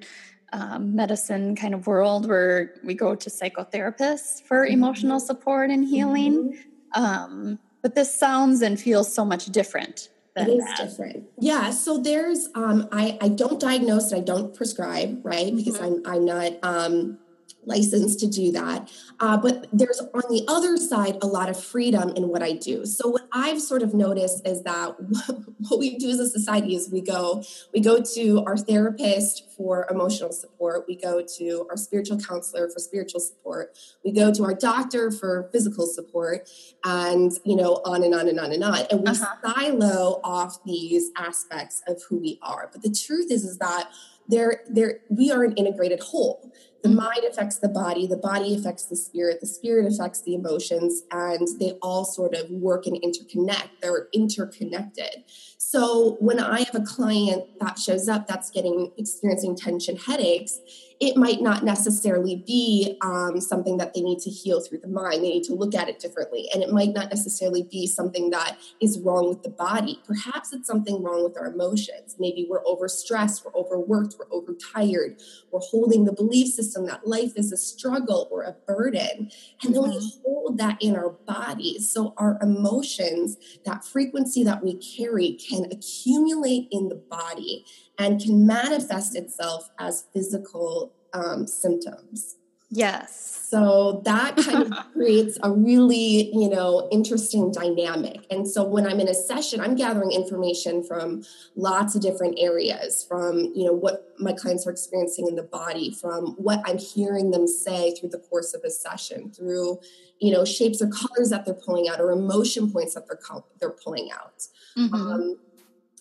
um, 0.56 0.96
medicine 0.96 1.56
kind 1.56 1.74
of 1.74 1.86
world 1.86 2.28
where 2.28 2.74
we 2.84 2.94
go 2.94 3.14
to 3.14 3.30
psychotherapists 3.30 4.42
for 4.42 4.64
mm-hmm. 4.64 4.74
emotional 4.74 5.20
support 5.20 5.70
and 5.70 5.86
healing. 5.86 6.54
Mm-hmm. 6.54 7.04
Um, 7.04 7.60
but 7.82 7.94
this 7.94 8.18
sounds 8.18 8.62
and 8.62 8.80
feels 8.80 9.14
so 9.14 9.26
much 9.26 9.48
different. 9.48 10.10
It 10.38 10.48
is 10.48 10.66
that. 10.66 10.78
different. 10.78 11.26
Yeah. 11.40 11.72
So 11.72 11.98
there's, 11.98 12.50
um, 12.56 12.88
I, 12.92 13.18
I 13.22 13.30
don't 13.30 13.60
diagnose, 13.60 14.14
I 14.14 14.20
don't 14.22 14.54
prescribe, 14.56 15.20
right? 15.24 15.56
Because 15.56 15.78
mm-hmm. 15.78 16.08
I'm, 16.08 16.16
I'm 16.16 16.26
not, 16.26 16.52
um, 16.64 17.20
license 17.66 18.16
to 18.18 18.28
do 18.28 18.52
that. 18.52 18.92
Uh, 19.20 19.38
but 19.38 19.68
there's 19.72 20.00
on 20.00 20.24
the 20.30 20.46
other 20.48 20.78
side 20.78 21.18
a 21.22 21.28
lot 21.28 21.50
of 21.50 21.62
freedom 21.62 22.10
in 22.16 22.28
what 22.28 22.44
I 22.44 22.54
do. 22.54 22.86
So 22.86 23.10
what 23.10 23.28
I've 23.32 23.62
sort 23.62 23.82
of 23.82 23.94
noticed 23.94 24.48
is 24.48 24.64
that 24.64 24.96
what 25.70 25.80
we 25.80 25.98
do 25.98 26.10
as 26.10 26.20
a 26.20 26.30
society 26.30 26.76
is 26.76 26.90
we 26.92 27.02
go 27.02 27.44
we 27.74 27.80
go 27.80 28.02
to 28.16 28.44
our 28.46 28.58
therapist 28.58 29.44
for 29.56 29.88
emotional 29.90 30.32
support, 30.32 30.86
we 30.88 30.96
go 30.96 31.24
to 31.38 31.66
our 31.70 31.78
spiritual 31.78 32.20
counselor 32.20 32.70
for 32.70 32.80
spiritual 32.80 33.20
support, 33.20 33.78
we 34.04 34.12
go 34.12 34.34
to 34.34 34.44
our 34.44 34.54
doctor 34.54 35.12
for 35.12 35.50
physical 35.52 35.86
support, 35.86 36.50
and 36.84 37.32
you 37.44 37.56
know 37.56 37.82
on 37.86 38.04
and 38.04 38.14
on 38.14 38.28
and 38.28 38.40
on 38.40 38.52
and 38.52 38.64
on, 38.64 38.80
and 38.92 39.02
we 39.02 39.08
uh-huh. 39.08 39.54
silo 39.56 40.20
off 40.24 40.64
these 40.66 41.12
aspects 41.18 41.82
of 41.88 42.02
who 42.10 42.18
we 42.18 42.40
are. 42.42 42.70
But 42.72 42.82
the 42.82 42.92
truth 42.92 43.32
is 43.32 43.44
is 43.44 43.58
that 43.60 43.90
there 44.28 44.62
there 44.70 45.00
we 45.10 45.32
are 45.32 45.44
an 45.44 45.54
integrated 45.54 46.00
whole 46.00 46.52
the 46.86 46.92
mind 46.92 47.24
affects 47.28 47.58
the 47.58 47.68
body 47.68 48.06
the 48.06 48.16
body 48.16 48.54
affects 48.54 48.86
the 48.86 48.96
spirit 48.96 49.42
the 49.42 49.48
spirit 49.48 49.92
affects 49.92 50.22
the 50.22 50.36
emotions 50.36 51.02
and 51.12 51.48
they 51.60 51.72
all 51.82 52.06
sort 52.06 52.36
of 52.36 52.48
work 52.52 52.86
and 52.86 52.96
interconnect 53.02 53.70
they're 53.82 54.08
interconnected. 54.14 55.24
So 55.58 56.18
when 56.20 56.40
i 56.40 56.60
have 56.60 56.76
a 56.76 56.86
client 56.86 57.46
that 57.60 57.80
shows 57.80 58.08
up 58.08 58.28
that's 58.28 58.52
getting 58.52 58.92
experiencing 58.98 59.56
tension 59.56 59.98
headaches 59.98 60.60
it 61.00 61.18
might 61.18 61.42
not 61.42 61.64
necessarily 61.64 62.38
be 62.48 62.98
um, 63.02 63.42
something 63.42 63.78
that 63.78 63.94
they 63.94 64.02
need 64.02 64.20
to 64.20 64.30
heal 64.30 64.62
through 64.62 64.80
the 64.80 64.88
mind. 64.88 65.24
They 65.24 65.30
need 65.30 65.44
to 65.46 65.54
look 65.54 65.76
at 65.76 65.90
it 65.90 66.00
differently. 66.00 66.48
And 66.54 66.64
it 66.64 66.72
might 66.72 66.94
not 66.94 67.10
necessarily 67.10 67.64
be 67.64 67.86
something 67.86 68.30
that 68.30 68.58
is 68.82 69.00
wrong 69.00 69.28
with 69.28 69.44
the 69.44 69.50
body. 69.50 70.02
Perhaps 70.06 70.54
it's 70.54 70.68
something 70.68 71.04
wrong 71.04 71.24
with 71.24 71.38
our 71.38 71.48
emotions. 71.48 72.16
Maybe 72.18 72.48
we're 72.50 72.64
overstressed, 72.64 73.44
we're 73.44 73.60
overworked, 73.60 74.16
we're 74.18 74.32
overtired, 74.32 75.22
we're 75.52 75.60
holding 75.60 76.06
the 76.06 76.14
belief 76.14 76.48
system 76.48 76.86
that 76.86 77.08
life 77.08 77.34
is 77.36 77.52
a 77.52 77.58
struggle 77.58 78.30
or 78.32 78.44
a 78.44 78.56
burden. 78.66 79.32
And 79.64 79.76
then 79.76 79.84
we 79.84 79.98
mm-hmm. 79.98 80.22
hold 80.24 80.58
that 80.60 80.78
in 80.82 80.96
our 80.96 81.10
bodies. 81.10 81.92
So 81.92 82.14
our 82.18 82.38
emotions, 82.42 83.38
that 83.66 83.84
frequency 83.84 84.44
that 84.46 84.64
we 84.64 84.76
carry, 84.76 85.34
can 85.34 85.66
accumulate 85.66 86.70
in 86.72 86.88
the 86.88 86.96
body 86.96 87.66
and 87.98 88.22
can 88.22 88.46
manifest 88.46 89.16
itself 89.16 89.70
as 89.80 90.06
physical 90.14 90.94
um, 91.14 91.48
symptoms. 91.48 92.36
Yes. 92.70 93.48
So 93.50 94.02
that 94.06 94.36
kind 94.36 94.64
of 94.64 94.72
creates 94.94 95.38
a 95.44 95.52
really, 95.52 96.32
you 96.34 96.50
know, 96.50 96.90
interesting 96.92 97.52
dynamic. 97.52 98.26
And 98.30 98.48
so 98.48 98.64
when 98.66 98.88
I'm 98.88 99.00
in 99.00 99.08
a 99.08 99.14
session, 99.14 99.62
I'm 99.62 99.76
gathering 99.76 100.12
information 100.12 100.84
from 100.84 101.24
lots 101.56 101.96
of 101.96 102.02
different 102.02 102.38
areas, 102.40 103.06
from, 103.08 103.52
you 103.56 103.66
know, 103.66 103.72
what 103.72 104.10
my 104.20 104.34
clients 104.34 104.66
are 104.66 104.72
experiencing 104.72 105.28
in 105.28 105.36
the 105.36 105.44
body, 105.44 105.92
from 105.92 106.36
what 106.38 106.62
I'm 106.66 106.80
hearing 106.80 107.32
them 107.32 107.48
say 107.48 107.96
through 107.96 108.10
the 108.10 108.20
course 108.20 108.54
of 108.54 108.62
a 108.66 108.72
session, 108.72 109.32
through, 109.32 109.80
you 110.20 110.34
know, 110.34 110.44
shapes 110.44 110.82
or 110.82 110.88
colors 110.88 111.30
that 111.30 111.46
they're 111.46 111.54
pulling 111.54 111.88
out 111.88 112.02
or 112.02 112.12
emotion 112.12 112.72
points 112.72 112.96
that 112.96 113.08
they're 113.08 113.20
they're 113.60 113.70
pulling 113.70 114.10
out. 114.12 114.48
Mm-hmm. 114.78 114.96
Um, 114.96 115.38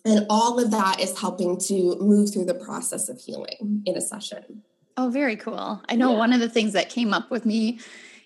and 0.04 0.26
all 0.28 0.58
of 0.58 0.70
that 0.70 1.00
is 1.00 1.18
helping 1.18 1.58
to 1.58 1.96
move 2.00 2.32
through 2.32 2.44
the 2.44 2.54
process 2.54 3.08
of 3.08 3.20
healing 3.20 3.82
in 3.86 3.96
a 3.96 4.00
session. 4.00 4.62
Oh, 4.96 5.08
very 5.08 5.36
cool. 5.36 5.82
I 5.88 5.96
know 5.96 6.12
yeah. 6.12 6.18
one 6.18 6.32
of 6.32 6.40
the 6.40 6.48
things 6.48 6.72
that 6.74 6.88
came 6.88 7.12
up 7.12 7.30
with 7.30 7.44
me 7.44 7.80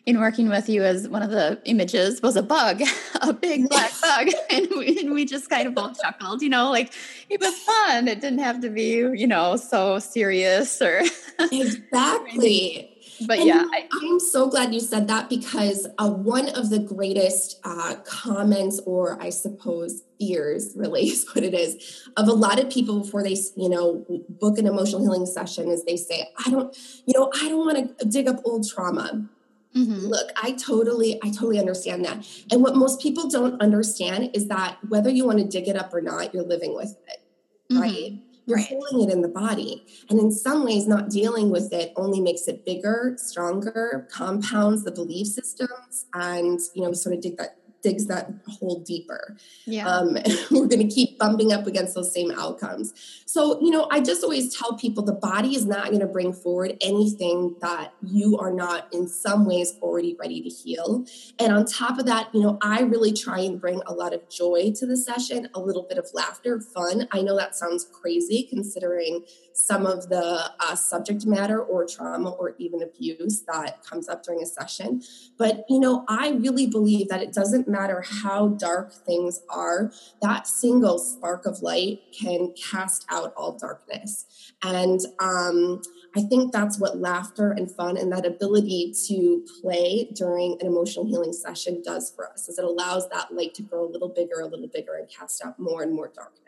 in 0.04 0.18
working 0.20 0.48
with 0.48 0.68
you 0.68 0.82
as 0.82 1.06
one 1.06 1.22
of 1.22 1.30
the 1.30 1.60
images 1.64 2.22
was 2.22 2.34
a 2.34 2.42
bug, 2.42 2.82
a 3.22 3.32
big 3.32 3.68
black 3.68 3.92
bug. 4.00 4.28
And 4.50 4.68
we, 4.76 4.98
and 4.98 5.12
we 5.12 5.24
just 5.24 5.50
kind 5.50 5.68
of 5.68 5.74
both 5.74 6.00
chuckled, 6.00 6.40
you 6.40 6.48
know, 6.48 6.70
like 6.70 6.92
it 7.28 7.40
was 7.40 7.54
fun. 7.58 8.08
It 8.08 8.20
didn't 8.20 8.38
have 8.38 8.60
to 8.62 8.70
be, 8.70 8.96
you 8.96 9.26
know, 9.26 9.56
so 9.56 9.98
serious 9.98 10.80
or. 10.80 11.02
exactly 11.52 12.97
but 13.26 13.38
and 13.38 13.46
yeah 13.46 13.64
I, 13.72 13.88
am 14.04 14.20
so 14.20 14.48
glad 14.48 14.74
you 14.74 14.80
said 14.80 15.08
that 15.08 15.28
because 15.28 15.86
uh, 15.98 16.10
one 16.10 16.48
of 16.50 16.70
the 16.70 16.78
greatest 16.78 17.60
uh, 17.64 17.96
comments 18.04 18.80
or 18.86 19.20
i 19.22 19.30
suppose 19.30 20.02
fears 20.18 20.72
really 20.76 21.08
is 21.08 21.26
what 21.34 21.44
it 21.44 21.54
is 21.54 22.08
of 22.16 22.28
a 22.28 22.32
lot 22.32 22.58
of 22.58 22.70
people 22.70 23.00
before 23.00 23.22
they 23.22 23.36
you 23.56 23.68
know 23.68 24.04
book 24.28 24.58
an 24.58 24.66
emotional 24.66 25.00
healing 25.00 25.26
session 25.26 25.68
is 25.68 25.84
they 25.84 25.96
say 25.96 26.28
i 26.44 26.50
don't 26.50 26.76
you 27.06 27.18
know 27.18 27.30
i 27.42 27.48
don't 27.48 27.64
want 27.66 27.98
to 27.98 28.04
dig 28.06 28.28
up 28.28 28.40
old 28.44 28.68
trauma 28.68 29.28
Mm-hmm. 29.76 30.06
Look, 30.06 30.30
I 30.42 30.52
totally, 30.52 31.20
I 31.22 31.30
totally 31.30 31.58
understand 31.58 32.04
that. 32.04 32.26
And 32.50 32.62
what 32.62 32.74
most 32.74 33.00
people 33.00 33.28
don't 33.28 33.60
understand 33.60 34.30
is 34.34 34.48
that 34.48 34.78
whether 34.88 35.10
you 35.10 35.26
want 35.26 35.38
to 35.38 35.44
dig 35.44 35.68
it 35.68 35.76
up 35.76 35.92
or 35.92 36.00
not, 36.00 36.32
you're 36.34 36.42
living 36.42 36.74
with 36.74 36.96
it, 37.06 37.22
mm-hmm. 37.70 37.82
right? 37.82 38.12
You're 38.48 38.56
right. 38.56 38.66
holding 38.66 39.06
it 39.06 39.12
in 39.12 39.20
the 39.20 39.28
body. 39.28 39.84
And 40.08 40.18
in 40.18 40.32
some 40.32 40.64
ways, 40.64 40.88
not 40.88 41.10
dealing 41.10 41.50
with 41.50 41.70
it 41.72 41.92
only 41.96 42.20
makes 42.20 42.48
it 42.48 42.64
bigger, 42.64 43.14
stronger, 43.18 44.08
compounds 44.10 44.84
the 44.84 44.90
belief 44.90 45.26
systems, 45.26 46.06
and 46.14 46.58
you 46.74 46.82
know, 46.82 46.92
sort 46.94 47.14
of 47.14 47.20
dig 47.20 47.36
that 47.36 47.57
digs 47.82 48.06
that 48.06 48.30
hole 48.48 48.80
deeper. 48.80 49.36
Yeah. 49.66 49.88
Um, 49.88 50.14
we're 50.50 50.66
going 50.66 50.86
to 50.86 50.94
keep 50.94 51.18
bumping 51.18 51.52
up 51.52 51.66
against 51.66 51.94
those 51.94 52.12
same 52.12 52.30
outcomes. 52.32 52.92
So, 53.26 53.60
you 53.60 53.70
know, 53.70 53.86
I 53.90 54.00
just 54.00 54.22
always 54.22 54.56
tell 54.56 54.76
people 54.76 55.04
the 55.04 55.12
body 55.12 55.54
is 55.54 55.66
not 55.66 55.86
going 55.86 56.00
to 56.00 56.06
bring 56.06 56.32
forward 56.32 56.76
anything 56.80 57.56
that 57.60 57.94
you 58.02 58.38
are 58.38 58.52
not 58.52 58.92
in 58.92 59.06
some 59.06 59.46
ways 59.46 59.74
already 59.82 60.16
ready 60.18 60.40
to 60.42 60.48
heal. 60.48 61.04
And 61.38 61.52
on 61.52 61.66
top 61.66 61.98
of 61.98 62.06
that, 62.06 62.34
you 62.34 62.40
know, 62.40 62.58
I 62.62 62.80
really 62.80 63.12
try 63.12 63.40
and 63.40 63.60
bring 63.60 63.80
a 63.86 63.92
lot 63.92 64.12
of 64.12 64.28
joy 64.28 64.72
to 64.76 64.86
the 64.86 64.96
session, 64.96 65.48
a 65.54 65.60
little 65.60 65.84
bit 65.88 65.98
of 65.98 66.08
laughter, 66.14 66.60
fun. 66.60 67.08
I 67.12 67.22
know 67.22 67.36
that 67.36 67.54
sounds 67.54 67.86
crazy 67.92 68.46
considering 68.48 69.24
some 69.58 69.86
of 69.86 70.08
the 70.08 70.50
uh, 70.60 70.74
subject 70.74 71.26
matter 71.26 71.60
or 71.60 71.84
trauma 71.84 72.30
or 72.30 72.54
even 72.58 72.82
abuse 72.82 73.42
that 73.42 73.84
comes 73.84 74.08
up 74.08 74.22
during 74.22 74.42
a 74.42 74.46
session. 74.46 75.02
But, 75.36 75.64
you 75.68 75.80
know, 75.80 76.04
I 76.08 76.30
really 76.30 76.66
believe 76.66 77.08
that 77.08 77.22
it 77.22 77.32
doesn't 77.32 77.68
matter 77.68 78.04
how 78.06 78.48
dark 78.48 78.92
things 78.92 79.40
are, 79.50 79.92
that 80.22 80.46
single 80.46 80.98
spark 80.98 81.44
of 81.44 81.60
light 81.60 82.00
can 82.18 82.54
cast 82.70 83.04
out 83.10 83.34
all 83.36 83.58
darkness. 83.58 84.26
And 84.62 85.00
um, 85.20 85.82
I 86.16 86.22
think 86.22 86.52
that's 86.52 86.78
what 86.78 86.98
laughter 86.98 87.52
and 87.52 87.70
fun 87.70 87.96
and 87.96 88.12
that 88.12 88.24
ability 88.24 88.94
to 89.08 89.44
play 89.60 90.08
during 90.14 90.56
an 90.60 90.66
emotional 90.66 91.04
healing 91.04 91.32
session 91.32 91.82
does 91.84 92.10
for 92.14 92.30
us, 92.30 92.48
is 92.48 92.58
it 92.58 92.64
allows 92.64 93.08
that 93.10 93.34
light 93.34 93.54
to 93.54 93.62
grow 93.62 93.84
a 93.84 93.90
little 93.90 94.08
bigger, 94.08 94.40
a 94.40 94.46
little 94.46 94.68
bigger, 94.68 94.94
and 94.94 95.08
cast 95.08 95.44
out 95.44 95.58
more 95.58 95.82
and 95.82 95.92
more 95.92 96.10
darkness. 96.14 96.47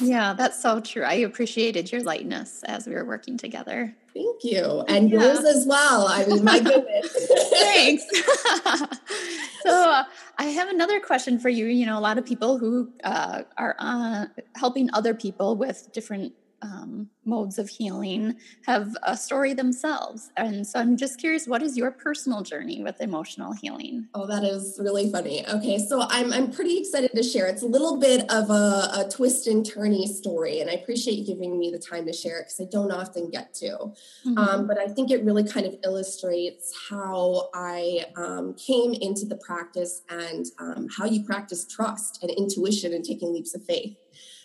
Yeah, 0.00 0.34
that's 0.34 0.60
so 0.62 0.80
true. 0.80 1.02
I 1.02 1.14
appreciated 1.14 1.90
your 1.90 2.02
lightness 2.02 2.62
as 2.64 2.86
we 2.86 2.94
were 2.94 3.04
working 3.04 3.36
together. 3.36 3.94
Thank 4.14 4.44
you. 4.44 4.84
And 4.88 5.10
yeah. 5.10 5.20
yours 5.20 5.40
as 5.40 5.66
well. 5.66 6.06
I 6.08 6.24
mean, 6.26 6.44
my 6.44 6.60
goodness. 6.60 7.28
Thanks. 7.50 8.04
so, 9.62 9.90
uh, 9.90 10.04
I 10.38 10.44
have 10.44 10.68
another 10.68 11.00
question 11.00 11.38
for 11.38 11.48
you. 11.48 11.66
You 11.66 11.86
know, 11.86 11.98
a 11.98 12.00
lot 12.00 12.18
of 12.18 12.24
people 12.24 12.58
who 12.58 12.92
uh, 13.04 13.42
are 13.56 13.76
uh, 13.78 14.26
helping 14.56 14.90
other 14.92 15.14
people 15.14 15.56
with 15.56 15.88
different 15.92 16.32
um, 16.62 17.08
modes 17.24 17.58
of 17.58 17.68
healing 17.68 18.36
have 18.66 18.96
a 19.02 19.16
story 19.16 19.52
themselves. 19.52 20.30
And 20.36 20.66
so 20.66 20.80
I'm 20.80 20.96
just 20.96 21.18
curious, 21.18 21.46
what 21.46 21.62
is 21.62 21.76
your 21.76 21.90
personal 21.90 22.42
journey 22.42 22.82
with 22.82 23.00
emotional 23.00 23.52
healing? 23.52 24.08
Oh, 24.14 24.26
that 24.26 24.44
is 24.44 24.78
really 24.82 25.10
funny. 25.10 25.46
Okay, 25.48 25.78
so 25.78 26.02
I'm, 26.08 26.32
I'm 26.32 26.50
pretty 26.50 26.78
excited 26.78 27.12
to 27.14 27.22
share. 27.22 27.46
It's 27.46 27.62
a 27.62 27.66
little 27.66 27.98
bit 27.98 28.30
of 28.30 28.50
a, 28.50 28.90
a 28.94 29.08
twist 29.10 29.46
and 29.46 29.64
turny 29.64 30.06
story, 30.06 30.60
and 30.60 30.70
I 30.70 30.74
appreciate 30.74 31.18
you 31.18 31.26
giving 31.26 31.58
me 31.58 31.70
the 31.70 31.78
time 31.78 32.06
to 32.06 32.12
share 32.12 32.40
it 32.40 32.46
because 32.46 32.60
I 32.60 32.68
don't 32.70 32.90
often 32.90 33.30
get 33.30 33.54
to. 33.54 33.68
Mm-hmm. 33.68 34.38
Um, 34.38 34.66
but 34.66 34.78
I 34.78 34.86
think 34.88 35.10
it 35.10 35.24
really 35.24 35.44
kind 35.44 35.66
of 35.66 35.76
illustrates 35.84 36.74
how 36.88 37.50
I 37.54 38.06
um, 38.16 38.54
came 38.54 38.94
into 38.94 39.26
the 39.26 39.36
practice 39.36 40.02
and 40.08 40.46
um, 40.58 40.88
how 40.96 41.04
you 41.04 41.24
practice 41.24 41.66
trust 41.66 42.22
and 42.22 42.30
intuition 42.30 42.92
and 42.92 43.04
taking 43.04 43.32
leaps 43.32 43.54
of 43.54 43.64
faith. 43.64 43.96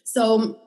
So 0.03 0.59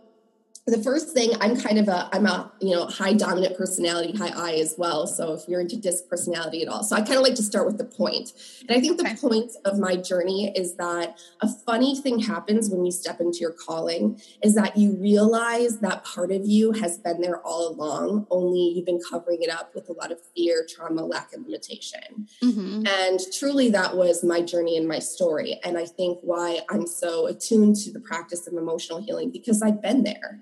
the 0.66 0.82
first 0.82 1.10
thing 1.10 1.30
i'm 1.40 1.56
kind 1.56 1.78
of 1.78 1.86
a 1.86 2.08
i'm 2.12 2.26
a 2.26 2.50
you 2.60 2.74
know 2.74 2.86
high 2.86 3.12
dominant 3.12 3.56
personality 3.56 4.16
high 4.16 4.32
i 4.36 4.54
as 4.54 4.74
well. 4.76 5.06
So 5.06 5.32
if 5.34 5.48
you're 5.48 5.60
into 5.60 5.76
DISC 5.76 6.08
personality 6.08 6.62
at 6.62 6.68
all. 6.68 6.82
So 6.82 6.96
i 6.96 7.00
kind 7.00 7.16
of 7.16 7.22
like 7.22 7.34
to 7.36 7.42
start 7.42 7.66
with 7.66 7.78
the 7.78 7.84
point. 7.84 8.32
And 8.68 8.76
i 8.76 8.80
think 8.80 9.00
okay. 9.00 9.14
the 9.14 9.20
point 9.20 9.52
of 9.64 9.78
my 9.78 9.96
journey 9.96 10.52
is 10.56 10.74
that 10.76 11.18
a 11.40 11.48
funny 11.48 12.00
thing 12.00 12.18
happens 12.18 12.68
when 12.68 12.84
you 12.84 12.90
step 12.90 13.20
into 13.20 13.38
your 13.38 13.52
calling 13.52 14.20
is 14.42 14.54
that 14.56 14.76
you 14.76 14.96
realize 14.96 15.78
that 15.80 16.04
part 16.04 16.32
of 16.32 16.44
you 16.44 16.72
has 16.72 16.98
been 16.98 17.20
there 17.20 17.40
all 17.42 17.68
along 17.68 18.26
only 18.30 18.72
you've 18.74 18.86
been 18.86 19.00
covering 19.08 19.42
it 19.42 19.50
up 19.50 19.74
with 19.74 19.88
a 19.88 19.92
lot 19.92 20.10
of 20.10 20.18
fear 20.34 20.66
trauma 20.68 21.04
lack 21.04 21.32
of 21.32 21.42
limitation. 21.42 22.26
Mm-hmm. 22.42 22.86
and 22.86 23.20
truly 23.32 23.70
that 23.70 23.96
was 23.96 24.24
my 24.24 24.40
journey 24.40 24.76
and 24.76 24.88
my 24.88 24.98
story. 24.98 25.60
And 25.62 25.78
i 25.78 25.86
think 25.86 26.18
why 26.22 26.60
i'm 26.70 26.86
so 26.86 27.26
attuned 27.26 27.76
to 27.76 27.92
the 27.92 28.00
practice 28.00 28.46
of 28.48 28.54
emotional 28.54 29.00
healing 29.00 29.30
because 29.30 29.62
i've 29.62 29.80
been 29.80 30.02
there 30.02 30.40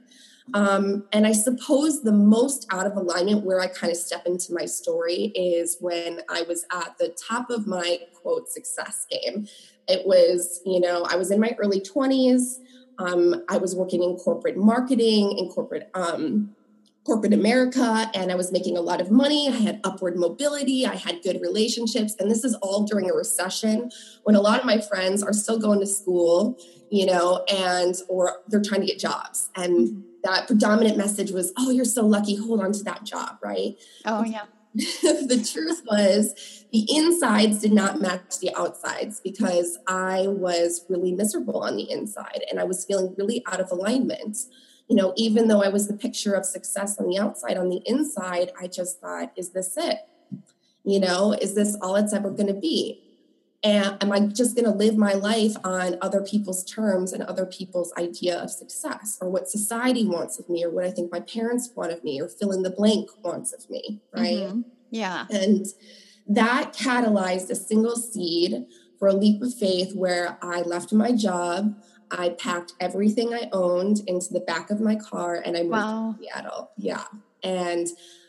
um, 0.53 1.05
and 1.13 1.27
I 1.27 1.33
suppose 1.33 2.03
the 2.03 2.13
most 2.13 2.67
out 2.71 2.87
of 2.87 2.97
alignment 2.97 3.45
where 3.45 3.61
I 3.61 3.67
kind 3.67 3.91
of 3.91 3.97
step 3.97 4.27
into 4.27 4.53
my 4.53 4.67
story 4.67 5.33
is 5.35 5.79
when 5.81 6.21
I 6.29 6.43
was 6.43 6.67
at 6.71 6.99
the 6.99 7.17
top 7.29 7.49
of 7.51 7.67
my 7.67 8.01
quote 8.13 8.51
success 8.51 9.07
game. 9.11 9.49
It 9.89 10.07
was, 10.07 10.61
you 10.67 10.81
know, 10.81 11.07
I 11.09 11.17
was 11.17 11.31
in 11.31 11.41
my 11.41 11.57
early 11.59 11.81
20s. 11.81 12.59
Um, 12.99 13.43
I 13.49 13.57
was 13.57 13.75
working 13.75 14.03
in 14.03 14.17
corporate 14.17 14.57
marketing, 14.57 15.37
in 15.39 15.49
corporate 15.49 15.91
um, 15.95 16.55
corporate 17.05 17.35
America 17.35 18.11
and 18.15 18.33
I 18.33 18.35
was 18.35 18.51
making 18.51 18.79
a 18.79 18.81
lot 18.81 19.01
of 19.01 19.11
money. 19.11 19.49
I 19.49 19.53
had 19.53 19.81
upward 19.85 20.17
mobility. 20.17 20.87
I 20.87 20.95
had 20.95 21.23
good 21.23 21.41
relationships. 21.43 22.15
And 22.19 22.31
this 22.31 22.45
is 22.45 22.55
all 22.57 22.85
during 22.85 23.11
a 23.11 23.13
recession 23.13 23.91
when 24.23 24.35
a 24.37 24.41
lot 24.41 24.59
of 24.59 24.65
my 24.65 24.81
friends 24.81 25.23
are 25.23 25.35
still 25.35 25.59
going 25.59 25.81
to 25.81 25.87
school, 25.87 26.59
you 26.91 27.05
know, 27.05 27.45
and 27.53 27.95
or 28.09 28.39
they're 28.49 28.63
trying 28.63 28.81
to 28.81 28.87
get 28.87 28.99
jobs. 28.99 29.51
And 29.55 29.89
mm-hmm. 29.89 30.01
That 30.25 30.47
predominant 30.47 30.97
message 30.97 31.31
was, 31.31 31.53
oh, 31.57 31.71
you're 31.71 31.85
so 31.85 32.05
lucky. 32.05 32.37
Hold 32.37 32.63
on 32.63 32.73
to 32.73 32.85
that 32.85 33.05
job, 33.05 33.39
right? 33.43 33.77
Oh, 34.05 34.25
yeah. 34.25 34.45
the 34.75 35.49
truth 35.53 35.83
was 35.87 36.65
the 36.73 36.85
insides 36.91 37.61
did 37.61 37.73
not 37.73 38.01
match 38.01 38.41
the 38.41 38.53
outsides 38.57 39.21
because 39.21 39.79
I 39.87 40.27
was 40.27 40.85
really 40.89 41.13
miserable 41.13 41.63
on 41.63 41.77
the 41.77 41.89
inside 41.89 42.43
and 42.51 42.59
I 42.59 42.65
was 42.65 42.85
feeling 42.85 43.15
really 43.17 43.45
out 43.47 43.61
of 43.61 43.71
alignment 43.71 44.37
you 44.89 44.97
know, 44.97 45.15
even 45.17 45.49
though 45.49 45.63
I 45.63 45.69
was 45.69 45.89
the 45.89 45.97
picture 45.97 46.35
of 46.35 46.45
success 46.45 46.99
on 46.99 47.09
the 47.09 47.19
outside, 47.19 47.57
on 47.57 47.69
the 47.69 47.81
inside, 47.87 48.53
I 48.61 48.67
just 48.67 49.01
thought, 49.01 49.33
is 49.37 49.51
this 49.51 49.77
it? 49.77 49.99
You 50.85 51.01
know, 51.01 51.33
is 51.33 51.55
this 51.55 51.77
all 51.81 51.97
it's 51.97 52.13
ever 52.13 52.31
going 52.31 52.49
to 52.49 52.61
be? 52.61 53.01
And 53.65 53.97
am 54.03 54.13
I 54.13 54.21
just 54.21 54.55
going 54.55 54.67
to 54.67 54.77
live 54.77 54.99
my 54.99 55.15
life 55.15 55.57
on 55.65 55.97
other 56.03 56.21
people's 56.21 56.63
terms 56.65 57.15
and 57.15 57.23
other 57.23 57.47
people's 57.47 57.95
idea 57.97 58.39
of 58.39 58.51
success 58.51 59.17
or 59.23 59.31
what 59.31 59.49
society 59.49 60.07
wants 60.07 60.39
of 60.39 60.51
me 60.51 60.63
or 60.63 60.71
what 60.71 60.85
I 60.85 60.91
think 60.91 61.11
my 61.11 61.21
parents 61.21 61.71
want 61.75 61.91
of 61.91 62.05
me 62.05 62.21
or 62.21 62.29
fill 62.29 62.53
in 62.53 62.63
the 62.63 62.71
blank 62.71 63.09
wants 63.23 63.55
of 63.55 63.69
me? 63.71 64.03
Right. 64.13 64.37
Mm-hmm. 64.37 64.61
Yeah. 64.91 65.27
And 65.31 65.65
that 66.29 66.75
catalyzed 66.75 67.49
a 67.49 67.55
single 67.55 67.97
seed 67.97 68.67
for 68.99 69.09
a 69.09 69.15
leap 69.15 69.43
of 69.43 69.55
faith 69.55 69.95
where 69.95 70.39
I 70.43 70.61
left 70.61 70.93
my 70.93 71.13
job. 71.13 71.75
I 72.11 72.31
packed 72.31 72.75
everything 72.81 73.33
I 73.33 73.49
owned 73.53 74.03
into 74.07 74.31
the 74.31 74.41
back 74.41 74.71
of 74.71 74.81
my 74.81 74.95
car 74.95 75.37
and 75.37 75.57
I 75.57 75.63
moved 75.63 75.73
wow. 75.73 76.15
to 76.19 76.23
Seattle. 76.23 76.71
Yeah. 76.77 77.05
And 77.43 77.89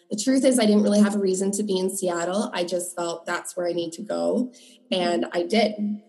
the 0.10 0.18
truth 0.18 0.46
is, 0.46 0.60
I 0.60 0.66
didn't 0.66 0.84
really 0.84 1.02
have 1.02 1.16
a 1.16 1.20
reason 1.20 1.52
to 1.52 1.64
be 1.64 1.78
in 1.78 1.90
Seattle. 1.90 2.52
I 2.54 2.64
just 2.64 2.96
felt 2.96 3.26
that's 3.26 3.56
where 3.58 3.68
I 3.68 3.74
need 3.74 3.92
to 3.94 4.02
go. 4.02 4.52
And 4.92 5.26
I 5.34 5.44
did. 5.44 6.02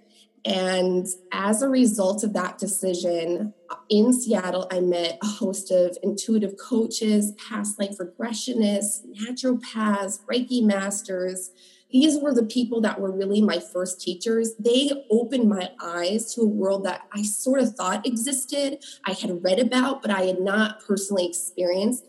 And 0.45 1.07
as 1.33 1.63
a 1.63 1.69
result 1.69 2.23
of 2.23 2.33
that 2.35 2.59
decision 2.59 3.53
in 3.89 4.13
Seattle, 4.13 4.69
I 4.71 4.81
met 4.81 5.19
a 5.23 5.27
host 5.27 5.73
of 5.73 5.99
intuitive 6.03 6.55
coaches, 6.57 7.33
past 7.33 7.81
life 7.81 7.97
regressionists, 7.99 9.01
naturopaths, 9.19 10.21
Reiki 10.31 10.63
masters, 10.63 11.51
these 11.91 12.19
were 12.19 12.35
the 12.35 12.43
people 12.43 12.81
that 12.81 13.01
were 13.01 13.13
really 13.13 13.41
my 13.41 13.61
first 13.61 14.01
teachers. 14.01 14.55
They 14.59 14.91
opened 15.11 15.49
my 15.49 15.71
eyes 15.83 16.35
to 16.35 16.43
a 16.43 16.47
world 16.47 16.85
that 16.85 17.07
I 17.13 17.23
sort 17.23 17.61
of 17.61 17.75
thought 17.75 18.07
existed, 18.07 18.85
I 19.05 19.13
had 19.13 19.43
read 19.43 19.59
about, 19.59 20.03
but 20.03 20.11
I 20.11 20.23
had 20.23 20.41
not 20.41 20.85
personally 20.85 21.27
experienced, 21.27 22.05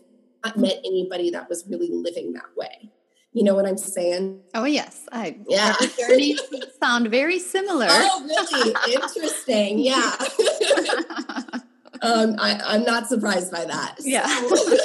not 0.48 0.58
met 0.58 0.80
anybody 0.84 1.30
that 1.30 1.48
was 1.48 1.64
really 1.68 1.88
living 1.90 2.32
that 2.32 2.56
way. 2.56 2.90
You 3.32 3.44
know 3.44 3.54
what 3.54 3.66
I'm 3.66 3.76
saying? 3.76 4.40
Oh 4.54 4.64
yes, 4.64 5.06
I 5.12 5.38
yeah. 5.46 5.74
journeys 5.98 6.40
sound 6.82 7.08
very 7.08 7.38
similar. 7.38 7.86
Oh, 7.88 8.24
really? 8.26 8.94
Interesting. 8.94 9.78
Yeah. 9.78 10.16
um, 12.02 12.36
I, 12.38 12.60
I'm 12.64 12.84
not 12.84 13.06
surprised 13.06 13.52
by 13.52 13.64
that. 13.66 13.96
Yeah. 14.00 14.26
So 14.48 14.76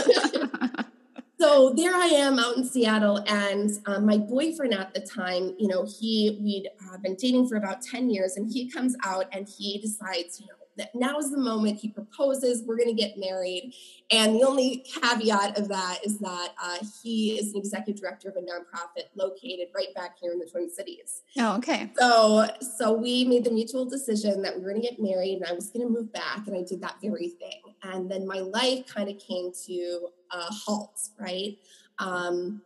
so 1.40 1.74
there 1.76 1.96
I 1.96 2.08
am 2.08 2.38
out 2.38 2.58
in 2.58 2.66
Seattle, 2.66 3.24
and 3.28 3.72
um, 3.86 4.06
my 4.06 4.18
boyfriend 4.18 4.74
at 4.74 4.94
the 4.94 5.02
time, 5.02 5.56
you 5.58 5.70
know, 5.70 5.86
he 5.86 6.38
we'd 6.42 6.70
uh, 6.86 6.98
been 6.98 7.16
dating 7.16 7.48
for 7.48 7.56
about 7.56 7.82
ten 7.82 8.10
years, 8.10 8.36
and 8.36 8.52
he 8.52 8.70
comes 8.70 8.96
out 9.06 9.26
and 9.32 9.48
he 9.48 9.80
decides, 9.80 10.42
you 10.42 10.48
know, 10.48 10.63
that 10.78 10.94
now 10.96 11.18
is 11.18 11.32
the 11.32 11.38
moment 11.38 11.80
he 11.80 11.90
proposes 11.90 12.64
we're 12.66 12.78
going 12.78 12.96
to 12.96 13.02
get 13.02 13.18
married. 13.18 13.74
And 14.12 14.36
the 14.36 14.44
only 14.44 14.86
caveat 15.02 15.58
of 15.58 15.68
that 15.70 16.00
is 16.04 16.20
that 16.20 16.50
uh, 16.62 16.78
he 17.02 17.38
is 17.40 17.54
an 17.54 17.60
executive 17.60 18.02
director 18.02 18.30
of 18.30 18.36
a 18.36 18.42
nonprofit 18.42 19.06
located 19.16 19.68
right 19.76 19.94
back 19.96 20.18
here 20.22 20.32
in 20.32 20.40
the 20.40 20.46
twin 20.46 20.70
cities. 20.70 21.22
Oh 21.38 21.58
okay. 21.58 21.92
So 21.98 22.48
so 22.78 22.94
we 22.94 23.26
made 23.26 23.44
the 23.44 23.52
mutual 23.52 23.86
decision 23.86 24.42
that 24.42 24.56
we 24.56 24.62
were 24.62 24.70
going 24.70 24.82
to 24.82 24.88
get 24.88 25.00
married 25.02 25.38
and 25.38 25.46
i 25.46 25.54
was 25.54 25.70
going 25.70 25.86
to 25.86 25.92
move 25.92 26.12
back 26.14 26.48
and 26.48 26.56
i 26.56 26.62
did 26.62 26.82
that 26.82 26.96
very 27.02 27.30
thing. 27.30 27.62
And 27.84 28.10
then 28.10 28.28
my 28.28 28.40
life 28.40 28.88
kind 28.88 29.10
of 29.10 29.18
came 29.20 29.52
to 29.68 30.08
a 30.32 30.42
halt 30.52 30.94
right? 31.20 31.58
Um, 32.00 32.62